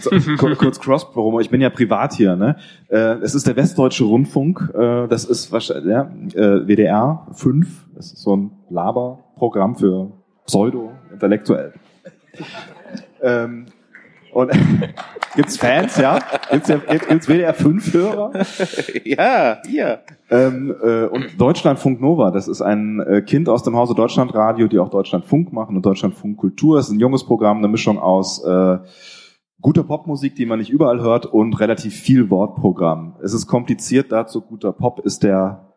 So, 0.00 0.08
kurz, 0.38 0.56
kurz 0.56 0.80
Cross-Promo. 0.80 1.40
Ich 1.40 1.50
bin 1.50 1.60
ja 1.60 1.68
privat 1.68 2.14
hier. 2.14 2.36
Ne? 2.36 2.56
Äh, 2.88 3.18
es 3.18 3.34
ist 3.34 3.46
der 3.46 3.54
Westdeutsche 3.54 4.04
Rundfunk. 4.04 4.72
Äh, 4.74 5.08
das 5.08 5.26
ist 5.26 5.52
wahrscheinlich 5.52 5.90
ja, 5.90 6.10
äh, 6.32 6.66
WDR 6.66 7.26
5. 7.34 7.88
Das 7.94 8.14
ist 8.14 8.22
so 8.22 8.34
ein 8.34 8.50
Laberprogramm 8.70 9.76
für 9.76 10.10
Pseudo-Intellektuell. 10.46 11.74
ähm, 13.20 13.66
und 14.32 14.50
gibt's 15.36 15.56
Fans, 15.56 15.96
ja? 15.96 16.18
Gibt's, 16.50 16.68
gibt's 17.08 17.28
WDR 17.28 17.54
5 17.54 17.92
Hörer? 17.92 18.32
ja, 19.04 19.58
ja. 19.68 19.98
Ähm, 20.30 20.74
äh, 20.82 21.04
und 21.06 21.40
Deutschlandfunk 21.40 22.00
Nova, 22.00 22.30
das 22.30 22.48
ist 22.48 22.62
ein 22.62 23.00
äh, 23.00 23.22
Kind 23.22 23.48
aus 23.48 23.62
dem 23.62 23.76
Hause 23.76 23.94
Deutschlandradio, 23.94 24.68
die 24.68 24.78
auch 24.78 24.90
Deutschlandfunk 24.90 25.52
machen 25.52 25.76
und 25.76 25.84
Deutschlandfunk 25.84 26.36
Kultur. 26.36 26.76
Das 26.76 26.86
ist 26.86 26.92
ein 26.92 27.00
junges 27.00 27.24
Programm, 27.24 27.58
eine 27.58 27.68
Mischung 27.68 27.98
aus 27.98 28.42
äh, 28.44 28.78
guter 29.60 29.84
Popmusik, 29.84 30.34
die 30.34 30.46
man 30.46 30.58
nicht 30.58 30.70
überall 30.70 31.00
hört, 31.00 31.26
und 31.26 31.58
relativ 31.60 31.94
viel 31.94 32.30
Wortprogramm. 32.30 33.16
Es 33.22 33.34
ist 33.34 33.46
kompliziert 33.46 34.12
dazu, 34.12 34.40
guter 34.40 34.72
Pop 34.72 35.00
ist 35.00 35.22
der 35.22 35.74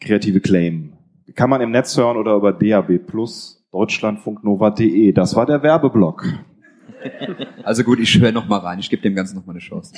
kreative 0.00 0.40
Claim. 0.40 0.94
Kann 1.34 1.50
man 1.50 1.60
im 1.60 1.70
Netz 1.70 1.96
hören 1.96 2.16
oder 2.16 2.34
über 2.34 2.52
DAB 2.52 2.98
Plus, 2.98 3.66
deutschlandfunknova.de. 3.72 5.12
Das 5.12 5.36
war 5.36 5.46
der 5.46 5.62
Werbeblock. 5.62 6.24
Also 7.62 7.84
gut, 7.84 8.00
ich 8.00 8.18
höre 8.18 8.32
noch 8.32 8.46
mal 8.48 8.58
rein. 8.58 8.78
Ich 8.78 8.90
gebe 8.90 9.02
dem 9.02 9.14
Ganzen 9.14 9.36
noch 9.36 9.46
mal 9.46 9.52
eine 9.52 9.60
Chance. 9.60 9.94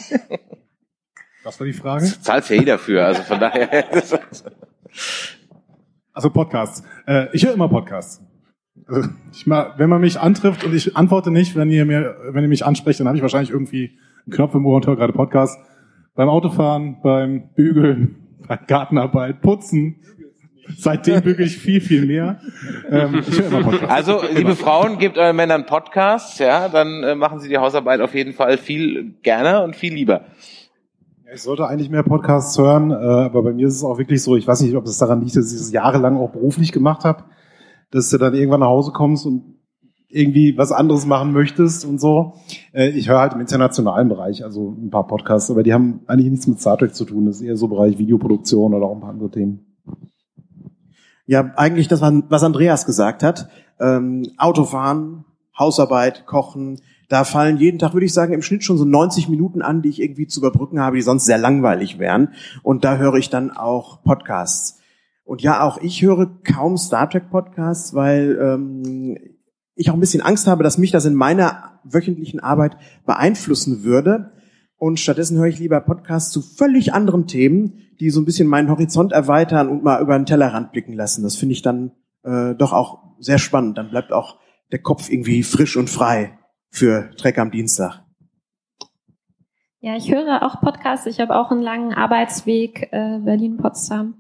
Was 1.43 1.59
war 1.59 1.67
die 1.67 1.73
Frage? 1.73 2.05
Das 2.05 2.21
zahlt 2.21 2.49
ja 2.51 2.57
jeder 2.57 2.79
für, 2.79 3.05
also 3.05 3.23
von 3.23 3.41
daher. 3.41 3.87
also 6.13 6.31
Podcasts. 6.31 6.83
Äh, 7.07 7.29
ich 7.33 7.47
höre 7.47 7.55
immer 7.55 7.69
Podcasts. 7.69 8.23
Also 8.87 9.09
ich 9.33 9.47
mal, 9.47 9.75
wenn 9.79 9.89
man 9.89 10.01
mich 10.01 10.19
antrifft 10.21 10.65
und 10.65 10.75
ich 10.75 10.97
antworte 10.97 11.31
nicht, 11.31 11.57
wenn 11.57 11.71
ihr 11.71 11.85
mir, 11.85 12.17
wenn 12.31 12.43
ihr 12.43 12.49
mich 12.49 12.65
ansprecht, 12.65 13.01
dann 13.01 13.07
habe 13.07 13.17
ich 13.17 13.23
wahrscheinlich 13.23 13.51
irgendwie 13.51 13.99
einen 14.27 14.35
Knopf 14.35 14.55
im 14.55 14.67
Ohr 14.67 14.77
und 14.77 14.87
höre 14.87 14.97
gerade 14.97 15.13
Podcast. 15.13 15.59
Beim 16.15 16.29
Autofahren, 16.29 17.01
beim 17.03 17.55
Bügeln, 17.55 18.17
bei 18.49 18.57
Gartenarbeit, 18.57 19.41
Putzen. 19.41 20.03
Seitdem 20.77 21.23
bügel 21.23 21.47
ich 21.47 21.57
viel, 21.59 21.81
viel 21.81 22.07
mehr. 22.07 22.41
Ähm, 22.89 23.23
ich 23.27 23.39
höre 23.39 23.47
immer 23.47 23.63
Podcasts. 23.63 23.91
Also, 23.91 24.21
liebe 24.35 24.57
Frauen, 24.57 24.99
gebt 24.99 25.19
euren 25.19 25.37
Männern 25.37 25.67
Podcasts, 25.67 26.39
ja, 26.39 26.69
dann 26.69 27.03
äh, 27.03 27.15
machen 27.15 27.41
sie 27.41 27.49
die 27.49 27.59
Hausarbeit 27.59 28.01
auf 28.01 28.15
jeden 28.15 28.33
Fall 28.33 28.59
viel 28.59 29.15
gerne 29.23 29.63
und 29.63 29.77
viel 29.77 29.95
lieber. 29.95 30.23
Ich 31.33 31.43
sollte 31.43 31.67
eigentlich 31.67 31.91
mehr 31.91 32.03
Podcasts 32.03 32.59
hören, 32.59 32.91
äh, 32.91 32.95
aber 32.95 33.43
bei 33.43 33.53
mir 33.53 33.69
ist 33.69 33.77
es 33.77 33.85
auch 33.85 33.99
wirklich 33.99 34.23
so, 34.23 34.37
ich 34.37 34.47
weiß 34.47 34.63
nicht, 34.63 34.75
ob 34.75 34.85
es 34.85 34.99
daran 34.99 35.21
liegt, 35.21 35.37
dass 35.37 35.53
ich 35.53 35.61
es 35.61 35.73
jahrelang 35.73 36.17
auch 36.17 36.31
beruflich 36.31 36.73
gemacht 36.73 37.05
habe, 37.05 37.25
dass 37.93 38.11
du 38.11 38.19
dann 38.19 38.35
irgendwann 38.35 38.61
nach 38.61 38.67
Hause 38.67 38.91
kommst 38.93 39.27
und 39.27 39.61
irgendwie 40.09 40.59
was 40.59 40.73
anderes 40.73 41.07
machen 41.07 41.33
möchtest 41.33 41.85
und 41.85 42.01
so. 42.01 42.35
Äh, 42.73 42.91
ich 42.91 43.09
höre 43.09 43.21
halt 43.21 43.35
im 43.35 43.41
internationalen 43.41 44.09
Bereich, 44.09 44.45
also 44.45 44.71
ein 44.71 44.91
paar 44.91 45.07
Podcasts, 45.07 45.51
aber 45.51 45.63
die 45.63 45.73
haben 45.73 46.01
eigentlich 46.07 46.31
nichts 46.31 46.47
mit 46.49 46.61
Star 46.61 46.77
Trek 46.77 46.95
zu 46.95 47.05
tun. 47.05 47.27
Das 47.27 47.37
ist 47.37 47.43
eher 47.43 47.57
so 47.57 47.69
Bereich 47.69 47.99
Videoproduktion 47.99 48.75
oder 48.75 48.87
auch 48.87 48.95
ein 48.95 49.01
paar 49.01 49.11
andere 49.11 49.31
Themen. 49.31 49.70
Ja, 51.31 51.53
eigentlich 51.55 51.87
das, 51.87 52.01
was 52.01 52.43
Andreas 52.43 52.87
gesagt 52.87 53.23
hat. 53.23 53.49
Ähm, 53.79 54.27
Autofahren, 54.37 55.25
Hausarbeit, 55.57 56.27
Kochen. 56.27 56.81
Da 57.09 57.23
fallen 57.23 57.57
jeden 57.57 57.79
Tag, 57.79 57.93
würde 57.93 58.07
ich 58.07 58.13
sagen, 58.13 58.33
im 58.33 58.43
Schnitt 58.43 58.65
schon 58.65 58.77
so 58.77 58.85
90 58.85 59.29
Minuten 59.29 59.63
an, 59.63 59.81
die 59.81 59.91
ich 59.91 60.03
irgendwie 60.03 60.27
zu 60.27 60.41
überbrücken 60.41 60.81
habe, 60.81 60.97
die 60.97 61.03
sonst 61.03 61.27
sehr 61.27 61.39
langweilig 61.39 62.01
wären. 62.01 62.31
Und 62.65 62.83
da 62.83 62.97
höre 62.97 63.15
ich 63.15 63.31
dann 63.31 63.53
auch 63.53 64.03
Podcasts. 64.03 64.81
Und 65.23 65.41
ja, 65.41 65.63
auch 65.63 65.79
ich 65.81 66.03
höre 66.03 66.27
kaum 66.43 66.77
Star 66.77 67.09
Trek 67.09 67.31
Podcasts, 67.31 67.95
weil 67.95 68.37
ähm, 68.43 69.17
ich 69.77 69.89
auch 69.89 69.95
ein 69.95 70.01
bisschen 70.01 70.23
Angst 70.23 70.49
habe, 70.49 70.65
dass 70.65 70.79
mich 70.79 70.91
das 70.91 71.05
in 71.05 71.15
meiner 71.15 71.79
wöchentlichen 71.85 72.41
Arbeit 72.41 72.77
beeinflussen 73.07 73.85
würde. 73.85 74.33
Und 74.81 74.99
stattdessen 74.99 75.37
höre 75.37 75.49
ich 75.49 75.59
lieber 75.59 75.79
Podcasts 75.83 76.33
zu 76.33 76.41
völlig 76.41 76.95
anderen 76.95 77.27
Themen, 77.27 77.83
die 78.01 78.09
so 78.09 78.19
ein 78.19 78.25
bisschen 78.25 78.49
meinen 78.49 78.71
Horizont 78.71 79.13
erweitern 79.13 79.69
und 79.69 79.85
mal 79.85 80.01
über 80.01 80.19
den 80.19 80.25
Tellerrand 80.25 80.73
blicken 80.73 80.95
lassen. 80.95 81.23
Das 81.23 81.37
finde 81.37 81.53
ich 81.53 81.61
dann 81.61 81.93
äh, 82.23 82.55
doch 82.55 82.73
auch 82.73 83.03
sehr 83.19 83.37
spannend. 83.37 83.77
Dann 83.77 83.91
bleibt 83.91 84.11
auch 84.11 84.39
der 84.73 84.79
Kopf 84.79 85.11
irgendwie 85.11 85.43
frisch 85.43 85.77
und 85.77 85.91
frei 85.91 86.39
für 86.71 87.11
Trek 87.19 87.39
am 87.39 87.51
Dienstag. 87.51 88.07
Ja, 89.81 89.97
ich 89.97 90.11
höre 90.11 90.43
auch 90.43 90.63
Podcasts. 90.63 91.05
Ich 91.05 91.21
habe 91.21 91.37
auch 91.37 91.51
einen 91.51 91.61
langen 91.61 91.93
Arbeitsweg 91.93 92.89
äh, 92.91 93.19
Berlin-Potsdam. 93.19 94.15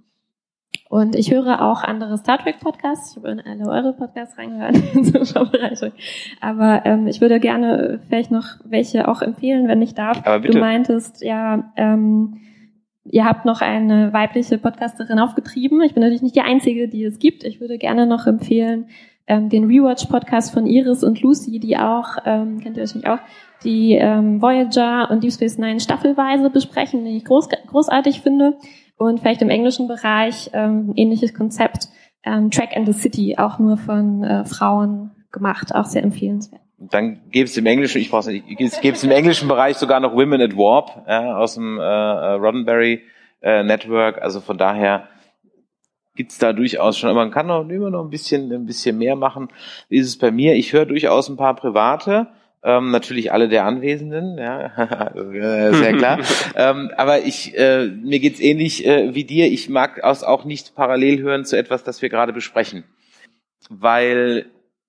Und 0.90 1.14
ich 1.14 1.30
höre 1.30 1.62
auch 1.62 1.84
andere 1.84 2.18
Star 2.18 2.38
Trek 2.38 2.58
Podcasts. 2.58 3.12
Ich 3.12 3.16
habe 3.16 3.30
in 3.30 3.40
alle 3.40 3.70
eure 3.70 3.92
Podcasts 3.92 4.36
reingehört 4.36 4.74
in 4.94 5.04
so 5.04 5.24
Vorbereitung. 5.24 5.92
Aber 6.40 6.84
ähm, 6.84 7.06
ich 7.06 7.20
würde 7.20 7.38
gerne 7.38 8.00
vielleicht 8.08 8.32
noch 8.32 8.56
welche 8.64 9.06
auch 9.06 9.22
empfehlen, 9.22 9.68
wenn 9.68 9.80
ich 9.82 9.94
darf. 9.94 10.18
Aber 10.26 10.40
bitte. 10.40 10.54
Du 10.54 10.58
meintest 10.58 11.22
ja, 11.22 11.70
ähm, 11.76 12.38
ihr 13.04 13.24
habt 13.24 13.44
noch 13.44 13.60
eine 13.60 14.12
weibliche 14.12 14.58
Podcasterin 14.58 15.20
aufgetrieben. 15.20 15.80
Ich 15.82 15.94
bin 15.94 16.02
natürlich 16.02 16.22
nicht 16.22 16.34
die 16.34 16.40
einzige, 16.40 16.88
die 16.88 17.04
es 17.04 17.20
gibt. 17.20 17.44
Ich 17.44 17.60
würde 17.60 17.78
gerne 17.78 18.04
noch 18.04 18.26
empfehlen 18.26 18.86
ähm, 19.28 19.48
den 19.48 19.66
Rewatch 19.66 20.06
Podcast 20.06 20.52
von 20.52 20.66
Iris 20.66 21.04
und 21.04 21.22
Lucy, 21.22 21.60
die 21.60 21.76
auch 21.78 22.16
ähm, 22.26 22.58
kennt 22.58 22.76
ihr 22.76 22.82
wahrscheinlich 22.82 23.08
auch 23.08 23.20
die 23.62 23.92
ähm, 23.92 24.42
Voyager 24.42 25.08
und 25.08 25.22
Deep 25.22 25.32
Space 25.32 25.56
Nine 25.56 25.78
staffelweise 25.78 26.50
besprechen, 26.50 27.04
die 27.04 27.18
ich 27.18 27.24
groß, 27.24 27.48
großartig 27.68 28.22
finde 28.22 28.54
und 29.00 29.20
vielleicht 29.20 29.40
im 29.40 29.48
englischen 29.48 29.88
Bereich 29.88 30.50
ähm, 30.52 30.92
ähnliches 30.94 31.32
Konzept, 31.32 31.88
ähm, 32.22 32.50
Track 32.50 32.76
and 32.76 32.86
the 32.86 32.92
City, 32.92 33.36
auch 33.38 33.58
nur 33.58 33.78
von 33.78 34.22
äh, 34.22 34.44
Frauen 34.44 35.12
gemacht, 35.32 35.74
auch 35.74 35.86
sehr 35.86 36.02
empfehlenswert. 36.02 36.60
Dann 36.76 37.20
gäbe 37.30 37.46
es 37.46 37.56
im 37.56 37.64
englischen, 37.64 37.98
ich 38.02 38.10
brauche 38.10 38.30
nicht, 38.30 38.46
gäbe 38.46 38.94
es 38.94 39.02
im 39.02 39.10
englischen 39.10 39.48
Bereich 39.48 39.78
sogar 39.78 40.00
noch 40.00 40.12
Women 40.12 40.42
at 40.42 40.54
Warp 40.54 41.04
ja, 41.08 41.34
aus 41.36 41.54
dem 41.54 41.78
äh, 41.78 41.82
äh, 41.82 42.32
Roddenberry 42.32 43.00
äh, 43.40 43.62
Network. 43.62 44.20
Also 44.20 44.40
von 44.40 44.58
daher 44.58 45.08
gibt's 46.14 46.36
da 46.36 46.52
durchaus 46.52 46.98
schon, 46.98 47.08
aber 47.08 47.20
man 47.20 47.30
kann 47.30 47.46
noch 47.46 47.66
immer 47.70 47.88
noch 47.88 48.04
ein 48.04 48.10
bisschen, 48.10 48.52
ein 48.52 48.66
bisschen 48.66 48.98
mehr 48.98 49.16
machen. 49.16 49.48
Wie 49.88 49.96
ist 49.96 50.08
es 50.08 50.18
bei 50.18 50.30
mir? 50.30 50.56
Ich 50.56 50.74
höre 50.74 50.84
durchaus 50.84 51.30
ein 51.30 51.38
paar 51.38 51.56
private 51.56 52.26
ähm, 52.62 52.90
natürlich 52.90 53.32
alle 53.32 53.48
der 53.48 53.64
Anwesenden, 53.64 54.36
ja, 54.36 55.12
sehr 55.72 55.96
klar. 55.96 56.18
ähm, 56.54 56.90
aber 56.96 57.20
ich, 57.20 57.56
äh, 57.56 57.86
mir 57.86 58.20
geht's 58.20 58.40
ähnlich 58.40 58.86
äh, 58.86 59.14
wie 59.14 59.24
dir. 59.24 59.46
Ich 59.46 59.68
mag 59.68 60.00
es 60.02 60.22
auch 60.22 60.44
nicht 60.44 60.74
parallel 60.74 61.20
hören 61.22 61.44
zu 61.44 61.56
etwas, 61.56 61.84
das 61.84 62.02
wir 62.02 62.10
gerade 62.10 62.32
besprechen, 62.32 62.84
weil 63.70 64.46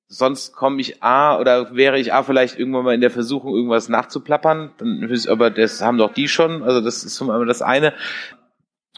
sonst 0.08 0.54
komme 0.54 0.82
ich 0.82 1.02
A 1.02 1.40
oder 1.40 1.74
wäre 1.74 1.98
ich 1.98 2.14
A 2.14 2.24
vielleicht 2.24 2.60
irgendwann 2.60 2.84
mal 2.84 2.94
in 2.94 3.02
der 3.02 3.12
Versuchung, 3.12 3.56
irgendwas 3.56 3.88
nachzuplappern. 3.88 4.72
Dann 4.78 5.24
aber 5.30 5.50
das 5.50 5.82
haben 5.82 5.98
doch 5.98 6.14
die 6.14 6.28
schon. 6.28 6.64
Also 6.64 6.82
das 6.82 7.06
ist 7.06 7.16
zum 7.16 7.28
Beispiel 7.28 7.48
das 7.48 7.62
eine. 7.62 7.94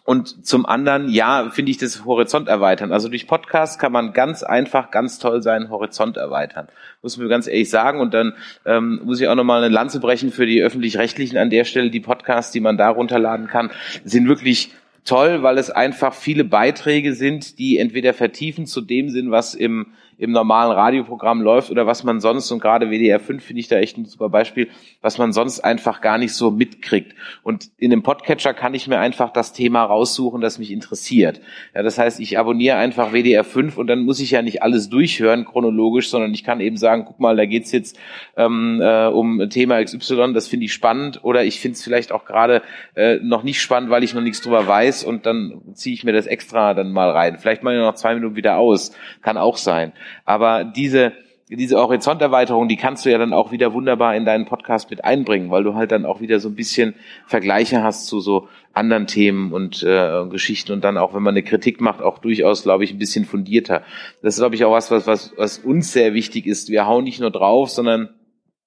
Und 0.05 0.45
zum 0.45 0.65
anderen, 0.65 1.07
ja, 1.09 1.49
finde 1.51 1.71
ich 1.71 1.77
das 1.77 2.03
Horizont 2.03 2.49
erweitern. 2.49 2.91
Also 2.91 3.07
durch 3.07 3.25
Podcast 3.25 3.79
kann 3.79 3.93
man 3.93 4.11
ganz 4.11 4.43
einfach, 4.43 4.91
ganz 4.91 5.17
toll 5.17 5.41
seinen 5.41 5.69
Horizont 5.69 6.17
erweitern. 6.17 6.67
Muss 7.01 7.17
man 7.17 7.29
ganz 7.29 7.47
ehrlich 7.47 7.69
sagen. 7.69 8.01
Und 8.01 8.13
dann 8.13 8.33
ähm, 8.65 8.99
muss 9.05 9.21
ich 9.21 9.29
auch 9.29 9.35
nochmal 9.35 9.63
eine 9.63 9.73
Lanze 9.73 10.01
brechen 10.01 10.31
für 10.31 10.45
die 10.45 10.61
Öffentlich-Rechtlichen 10.61 11.37
an 11.37 11.49
der 11.49 11.63
Stelle. 11.63 11.89
Die 11.89 12.01
Podcasts, 12.01 12.51
die 12.51 12.59
man 12.59 12.77
da 12.77 12.89
runterladen 12.89 13.47
kann, 13.47 13.71
sind 14.03 14.27
wirklich 14.27 14.73
toll, 15.05 15.41
weil 15.41 15.57
es 15.57 15.69
einfach 15.69 16.13
viele 16.13 16.43
Beiträge 16.43 17.13
sind, 17.13 17.57
die 17.57 17.77
entweder 17.77 18.13
vertiefen 18.13 18.65
zu 18.65 18.81
dem 18.81 19.09
sind, 19.09 19.31
was 19.31 19.53
im 19.53 19.87
im 20.17 20.31
normalen 20.31 20.71
Radioprogramm 20.71 21.41
läuft 21.41 21.71
oder 21.71 21.87
was 21.87 22.03
man 22.03 22.19
sonst, 22.19 22.51
und 22.51 22.61
gerade 22.61 22.89
WDR 22.89 23.19
5 23.19 23.43
finde 23.43 23.59
ich 23.59 23.67
da 23.67 23.77
echt 23.77 23.97
ein 23.97 24.05
super 24.05 24.29
Beispiel, 24.29 24.69
was 25.01 25.17
man 25.17 25.33
sonst 25.33 25.59
einfach 25.61 26.01
gar 26.01 26.17
nicht 26.17 26.33
so 26.33 26.51
mitkriegt. 26.51 27.15
Und 27.43 27.69
in 27.77 27.89
dem 27.91 28.03
Podcatcher 28.03 28.53
kann 28.53 28.73
ich 28.73 28.87
mir 28.87 28.99
einfach 28.99 29.31
das 29.31 29.53
Thema 29.53 29.83
raussuchen, 29.83 30.41
das 30.41 30.59
mich 30.59 30.71
interessiert. 30.71 31.41
Ja, 31.73 31.83
das 31.83 31.97
heißt, 31.97 32.19
ich 32.19 32.37
abonniere 32.37 32.77
einfach 32.77 33.11
WDR 33.11 33.43
5 33.43 33.77
und 33.77 33.87
dann 33.87 34.05
muss 34.05 34.19
ich 34.19 34.31
ja 34.31 34.41
nicht 34.41 34.63
alles 34.63 34.89
durchhören 34.89 35.45
chronologisch, 35.45 36.09
sondern 36.09 36.33
ich 36.33 36.43
kann 36.43 36.59
eben 36.59 36.77
sagen, 36.77 37.05
guck 37.05 37.19
mal, 37.19 37.35
da 37.35 37.45
geht's 37.45 37.71
jetzt 37.71 37.99
ähm, 38.37 38.79
äh, 38.81 39.07
um 39.07 39.49
Thema 39.49 39.83
XY, 39.83 40.33
das 40.33 40.47
finde 40.47 40.65
ich 40.65 40.73
spannend 40.73 41.23
oder 41.23 41.43
ich 41.43 41.59
finde 41.59 41.75
es 41.75 41.83
vielleicht 41.83 42.11
auch 42.11 42.25
gerade 42.25 42.61
äh, 42.95 43.17
noch 43.17 43.43
nicht 43.43 43.61
spannend, 43.61 43.89
weil 43.89 44.03
ich 44.03 44.13
noch 44.13 44.21
nichts 44.21 44.41
drüber 44.41 44.67
weiß 44.67 45.03
und 45.03 45.25
dann 45.25 45.61
ziehe 45.73 45.93
ich 45.93 46.03
mir 46.03 46.13
das 46.13 46.27
extra 46.27 46.73
dann 46.73 46.91
mal 46.91 47.09
rein. 47.09 47.37
Vielleicht 47.39 47.63
mal 47.63 47.77
noch 47.77 47.95
zwei 47.95 48.15
Minuten 48.15 48.35
wieder 48.35 48.57
aus. 48.57 48.93
Kann 49.21 49.37
auch 49.37 49.57
sein. 49.57 49.93
Aber 50.25 50.63
diese, 50.63 51.13
diese 51.49 51.77
Horizonterweiterung, 51.77 52.67
die 52.67 52.77
kannst 52.77 53.05
du 53.05 53.11
ja 53.11 53.17
dann 53.17 53.33
auch 53.33 53.51
wieder 53.51 53.73
wunderbar 53.73 54.15
in 54.15 54.25
deinen 54.25 54.45
Podcast 54.45 54.89
mit 54.89 55.03
einbringen, 55.03 55.51
weil 55.51 55.63
du 55.63 55.75
halt 55.75 55.91
dann 55.91 56.05
auch 56.05 56.21
wieder 56.21 56.39
so 56.39 56.49
ein 56.49 56.55
bisschen 56.55 56.95
Vergleiche 57.27 57.83
hast 57.83 58.07
zu 58.07 58.19
so 58.19 58.47
anderen 58.73 59.07
Themen 59.07 59.51
und 59.51 59.83
äh, 59.83 60.25
Geschichten 60.29 60.71
und 60.71 60.83
dann 60.83 60.97
auch, 60.97 61.13
wenn 61.13 61.23
man 61.23 61.33
eine 61.33 61.43
Kritik 61.43 61.81
macht, 61.81 62.01
auch 62.01 62.17
durchaus, 62.19 62.63
glaube 62.63 62.83
ich, 62.83 62.91
ein 62.91 62.97
bisschen 62.97 63.25
fundierter. 63.25 63.83
Das 64.21 64.35
ist, 64.35 64.39
glaube 64.39 64.55
ich, 64.55 64.65
auch 64.65 64.71
was, 64.71 64.89
was, 64.89 65.05
was, 65.05 65.33
was 65.37 65.59
uns 65.59 65.91
sehr 65.91 66.13
wichtig 66.13 66.47
ist. 66.47 66.69
Wir 66.69 66.87
hauen 66.87 67.03
nicht 67.03 67.19
nur 67.19 67.31
drauf, 67.31 67.69
sondern 67.69 68.09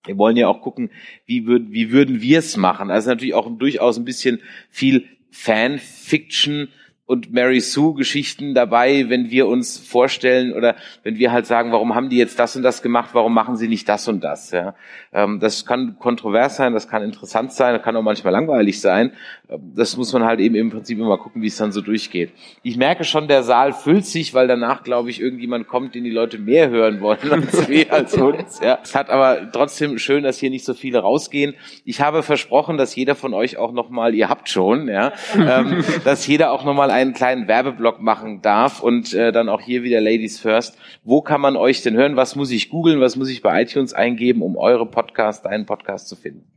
wir 0.04 0.16
wollen 0.18 0.36
ja 0.36 0.46
auch 0.46 0.60
gucken, 0.60 0.90
wie, 1.24 1.46
würd, 1.46 1.72
wie 1.72 1.90
würden 1.90 2.20
wir 2.20 2.38
es 2.38 2.56
machen. 2.56 2.90
Also 2.90 3.10
natürlich 3.10 3.34
auch 3.34 3.50
durchaus 3.58 3.98
ein 3.98 4.04
bisschen 4.04 4.40
viel 4.70 5.06
Fanfiction 5.30 6.68
und 7.06 7.32
Mary 7.32 7.60
Sue 7.60 7.94
Geschichten 7.94 8.52
dabei, 8.52 9.08
wenn 9.08 9.30
wir 9.30 9.46
uns 9.46 9.78
vorstellen 9.78 10.52
oder 10.52 10.74
wenn 11.04 11.18
wir 11.18 11.30
halt 11.30 11.46
sagen, 11.46 11.70
warum 11.70 11.94
haben 11.94 12.08
die 12.08 12.16
jetzt 12.16 12.38
das 12.40 12.56
und 12.56 12.62
das 12.62 12.82
gemacht, 12.82 13.10
warum 13.12 13.32
machen 13.32 13.56
sie 13.56 13.68
nicht 13.68 13.88
das 13.88 14.08
und 14.08 14.24
das? 14.24 14.50
Ja? 14.50 14.74
Ähm, 15.12 15.38
das 15.38 15.64
kann 15.64 15.96
kontrovers 16.00 16.56
sein, 16.56 16.72
das 16.72 16.88
kann 16.88 17.04
interessant 17.04 17.52
sein, 17.52 17.74
das 17.74 17.82
kann 17.82 17.94
auch 17.94 18.02
manchmal 18.02 18.32
langweilig 18.32 18.80
sein. 18.80 19.12
Ähm, 19.48 19.72
das 19.76 19.96
muss 19.96 20.12
man 20.12 20.24
halt 20.24 20.40
eben 20.40 20.56
im 20.56 20.70
Prinzip 20.70 20.98
immer 20.98 21.16
gucken, 21.16 21.42
wie 21.42 21.46
es 21.46 21.56
dann 21.56 21.70
so 21.70 21.80
durchgeht. 21.80 22.32
Ich 22.64 22.76
merke 22.76 23.04
schon, 23.04 23.28
der 23.28 23.44
Saal 23.44 23.72
füllt 23.72 24.04
sich, 24.04 24.34
weil 24.34 24.48
danach, 24.48 24.82
glaube 24.82 25.08
ich, 25.10 25.20
irgendjemand 25.20 25.68
kommt, 25.68 25.94
den 25.94 26.02
die 26.02 26.10
Leute 26.10 26.38
mehr 26.38 26.70
hören 26.70 27.00
wollen 27.00 27.18
als 27.30 27.68
wir, 27.68 27.92
als 27.92 28.14
uns. 28.14 28.58
Ja? 28.60 28.80
Es 28.82 28.96
hat 28.96 29.10
aber 29.10 29.52
trotzdem 29.52 29.98
schön, 29.98 30.24
dass 30.24 30.38
hier 30.38 30.50
nicht 30.50 30.64
so 30.64 30.74
viele 30.74 30.98
rausgehen. 30.98 31.54
Ich 31.84 32.00
habe 32.00 32.24
versprochen, 32.24 32.78
dass 32.78 32.96
jeder 32.96 33.14
von 33.14 33.32
euch 33.32 33.58
auch 33.58 33.70
nochmal, 33.70 34.12
ihr 34.12 34.28
habt 34.28 34.48
schon, 34.48 34.88
ja, 34.88 35.12
ähm, 35.36 35.84
dass 36.04 36.26
jeder 36.26 36.50
auch 36.50 36.64
nochmal 36.64 36.90
einen 36.96 37.12
kleinen 37.12 37.46
Werbeblock 37.46 38.00
machen 38.00 38.40
darf 38.40 38.82
und 38.82 39.12
äh, 39.12 39.30
dann 39.30 39.50
auch 39.50 39.60
hier 39.60 39.82
wieder 39.82 40.00
Ladies 40.00 40.40
First. 40.40 40.78
Wo 41.04 41.20
kann 41.20 41.42
man 41.42 41.56
euch 41.56 41.82
denn 41.82 41.94
hören? 41.94 42.16
Was 42.16 42.36
muss 42.36 42.50
ich 42.50 42.70
googeln? 42.70 43.00
Was 43.00 43.16
muss 43.16 43.28
ich 43.28 43.42
bei 43.42 43.62
iTunes 43.62 43.92
eingeben, 43.92 44.40
um 44.42 44.56
eure 44.56 44.86
Podcast, 44.86 45.44
deinen 45.44 45.66
Podcast 45.66 46.08
zu 46.08 46.16
finden? 46.16 46.50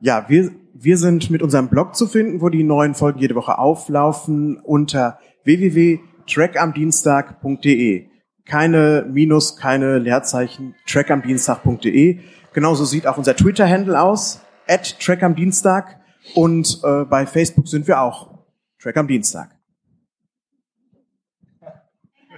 Ja, 0.00 0.26
wir, 0.28 0.50
wir 0.74 0.96
sind 0.96 1.30
mit 1.30 1.42
unserem 1.42 1.68
Blog 1.68 1.96
zu 1.96 2.06
finden, 2.06 2.40
wo 2.40 2.50
die 2.50 2.62
neuen 2.62 2.94
Folgen 2.94 3.18
jede 3.18 3.34
Woche 3.34 3.58
auflaufen 3.58 4.60
unter 4.60 5.18
www.trackamdienstag.de 5.44 8.13
keine 8.46 9.06
Minus, 9.10 9.56
keine 9.56 9.98
Leerzeichen, 9.98 10.74
trackamdienstag.de. 10.86 12.20
Genauso 12.52 12.84
sieht 12.84 13.06
auch 13.06 13.18
unser 13.18 13.36
Twitter-Handle 13.36 14.00
aus, 14.00 14.40
at 14.68 14.98
trackamdienstag. 15.00 16.00
Und 16.34 16.80
äh, 16.84 17.04
bei 17.04 17.26
Facebook 17.26 17.68
sind 17.68 17.86
wir 17.86 18.00
auch, 18.00 18.34
Track 18.80 18.96
am 18.98 19.08
Dienstag. 19.08 19.53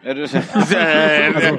also, 0.05 1.59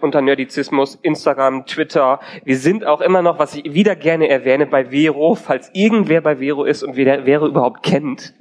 unter 0.00 0.22
Nerdizismus, 0.22 0.96
Instagram, 1.02 1.66
Twitter. 1.66 2.20
Wir 2.44 2.56
sind 2.56 2.84
auch 2.84 3.00
immer 3.00 3.22
noch, 3.22 3.38
was 3.38 3.54
ich 3.54 3.72
wieder 3.72 3.96
gerne 3.96 4.28
erwähne, 4.28 4.66
bei 4.66 4.86
Vero, 4.86 5.34
falls 5.34 5.70
irgendwer 5.72 6.20
bei 6.20 6.36
Vero 6.36 6.64
ist 6.64 6.82
und 6.82 6.96
wer 6.96 7.24
Vero 7.24 7.46
überhaupt 7.46 7.82
kennt. 7.82 8.34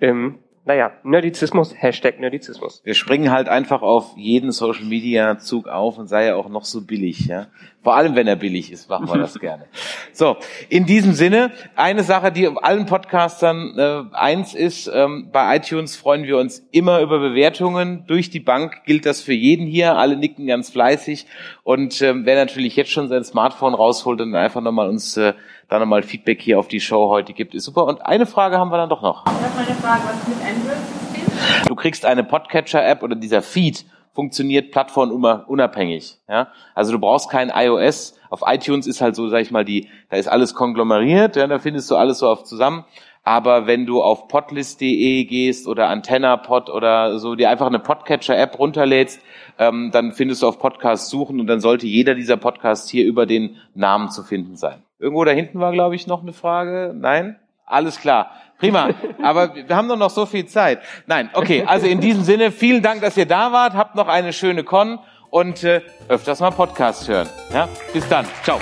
Ähm, 0.00 0.38
naja, 0.66 0.92
Nerdizismus, 1.04 1.74
Hashtag 1.76 2.20
Nerdizismus. 2.20 2.82
Wir 2.84 2.94
springen 2.94 3.30
halt 3.30 3.48
einfach 3.48 3.80
auf 3.80 4.14
jeden 4.16 4.52
Social 4.52 4.84
Media 4.84 5.38
Zug 5.38 5.68
auf 5.68 5.96
und 5.96 6.06
sei 6.06 6.26
ja 6.26 6.36
auch 6.36 6.50
noch 6.50 6.64
so 6.64 6.82
billig, 6.82 7.26
ja. 7.26 7.46
Vor 7.82 7.96
allem, 7.96 8.14
wenn 8.14 8.26
er 8.26 8.36
billig 8.36 8.70
ist, 8.70 8.90
machen 8.90 9.08
wir 9.08 9.16
das 9.16 9.38
gerne. 9.40 9.64
So, 10.12 10.36
in 10.68 10.84
diesem 10.84 11.14
Sinne, 11.14 11.50
eine 11.76 12.02
Sache, 12.02 12.30
die 12.30 12.46
allen 12.46 12.84
Podcastern 12.84 13.74
äh, 13.78 14.02
eins 14.14 14.54
ist, 14.54 14.90
ähm, 14.92 15.30
bei 15.32 15.56
iTunes 15.56 15.96
freuen 15.96 16.24
wir 16.24 16.36
uns 16.36 16.62
immer 16.72 17.00
über 17.00 17.20
Bewertungen. 17.20 18.04
Durch 18.06 18.28
die 18.28 18.40
Bank 18.40 18.84
gilt 18.84 19.06
das 19.06 19.22
für 19.22 19.32
jeden 19.32 19.66
hier. 19.66 19.96
Alle 19.96 20.16
nicken 20.16 20.46
ganz 20.46 20.68
fleißig. 20.68 21.26
Und 21.62 22.02
ähm, 22.02 22.26
wer 22.26 22.36
natürlich 22.36 22.76
jetzt 22.76 22.90
schon 22.90 23.08
sein 23.08 23.24
Smartphone 23.24 23.72
rausholt 23.72 24.20
und 24.20 24.34
einfach 24.34 24.60
nochmal 24.60 24.90
uns 24.90 25.16
äh, 25.16 25.32
da 25.70 25.78
nochmal 25.78 26.02
Feedback 26.02 26.42
hier 26.42 26.58
auf 26.58 26.68
die 26.68 26.80
Show 26.80 27.08
heute 27.08 27.32
gibt, 27.32 27.54
ist 27.54 27.64
super. 27.64 27.86
Und 27.86 28.04
eine 28.04 28.26
Frage 28.26 28.58
haben 28.58 28.70
wir 28.70 28.76
dann 28.76 28.90
doch 28.90 29.02
noch. 29.02 29.24
Ich 29.24 29.32
habe 29.32 29.54
mal 29.54 29.64
eine 29.64 29.74
Frage, 29.76 30.02
was 30.04 30.28
mit 30.28 30.38
Android-System? 30.38 31.68
Du 31.68 31.74
kriegst 31.76 32.04
eine 32.04 32.24
Podcatcher-App 32.24 33.02
oder 33.04 33.14
dieser 33.14 33.40
Feed 33.40 33.86
funktioniert 34.12 34.72
plattformunabhängig. 34.72 36.18
Ja? 36.28 36.48
Also 36.74 36.90
du 36.90 36.98
brauchst 36.98 37.30
kein 37.30 37.52
iOS. 37.54 38.18
Auf 38.30 38.42
iTunes 38.46 38.88
ist 38.88 39.00
halt 39.00 39.14
so, 39.14 39.28
sag 39.28 39.42
ich 39.42 39.52
mal, 39.52 39.64
die, 39.64 39.88
da 40.10 40.16
ist 40.16 40.26
alles 40.26 40.54
konglomeriert, 40.54 41.36
ja, 41.36 41.46
da 41.46 41.58
findest 41.58 41.90
du 41.90 41.96
alles 41.96 42.18
so 42.18 42.28
oft 42.28 42.46
zusammen. 42.46 42.84
Aber 43.22 43.66
wenn 43.66 43.86
du 43.86 44.02
auf 44.02 44.26
podlist.de 44.26 45.24
gehst 45.24 45.68
oder 45.68 45.88
AntennaPod 45.88 46.68
oder 46.70 47.18
so, 47.18 47.36
dir 47.36 47.50
einfach 47.50 47.66
eine 47.66 47.78
Podcatcher-App 47.78 48.58
runterlädst, 48.58 49.20
ähm, 49.58 49.90
dann 49.92 50.12
findest 50.12 50.42
du 50.42 50.48
auf 50.48 50.58
Podcast 50.58 51.10
suchen 51.10 51.38
und 51.38 51.46
dann 51.46 51.60
sollte 51.60 51.86
jeder 51.86 52.14
dieser 52.14 52.36
Podcasts 52.36 52.90
hier 52.90 53.04
über 53.06 53.26
den 53.26 53.56
Namen 53.74 54.10
zu 54.10 54.24
finden 54.24 54.56
sein. 54.56 54.82
Irgendwo 55.00 55.24
da 55.24 55.32
hinten 55.32 55.58
war, 55.58 55.72
glaube 55.72 55.94
ich, 55.94 56.06
noch 56.06 56.22
eine 56.22 56.34
Frage. 56.34 56.92
Nein? 56.94 57.36
Alles 57.64 57.98
klar. 58.00 58.32
Prima. 58.58 58.90
Aber 59.22 59.54
wir 59.54 59.74
haben 59.74 59.88
doch 59.88 59.96
noch 59.96 60.10
so 60.10 60.26
viel 60.26 60.46
Zeit. 60.46 60.80
Nein, 61.06 61.30
okay. 61.32 61.64
Also 61.66 61.86
in 61.86 62.00
diesem 62.00 62.22
Sinne, 62.22 62.52
vielen 62.52 62.82
Dank, 62.82 63.00
dass 63.00 63.16
ihr 63.16 63.26
da 63.26 63.50
wart. 63.50 63.74
Habt 63.74 63.94
noch 63.94 64.08
eine 64.08 64.32
schöne 64.32 64.62
Con 64.62 64.98
und 65.30 65.64
äh, 65.64 65.80
öfters 66.08 66.40
mal 66.40 66.50
Podcast 66.50 67.08
hören. 67.08 67.28
Ja? 67.52 67.68
Bis 67.92 68.06
dann. 68.08 68.26
Ciao. 68.42 68.58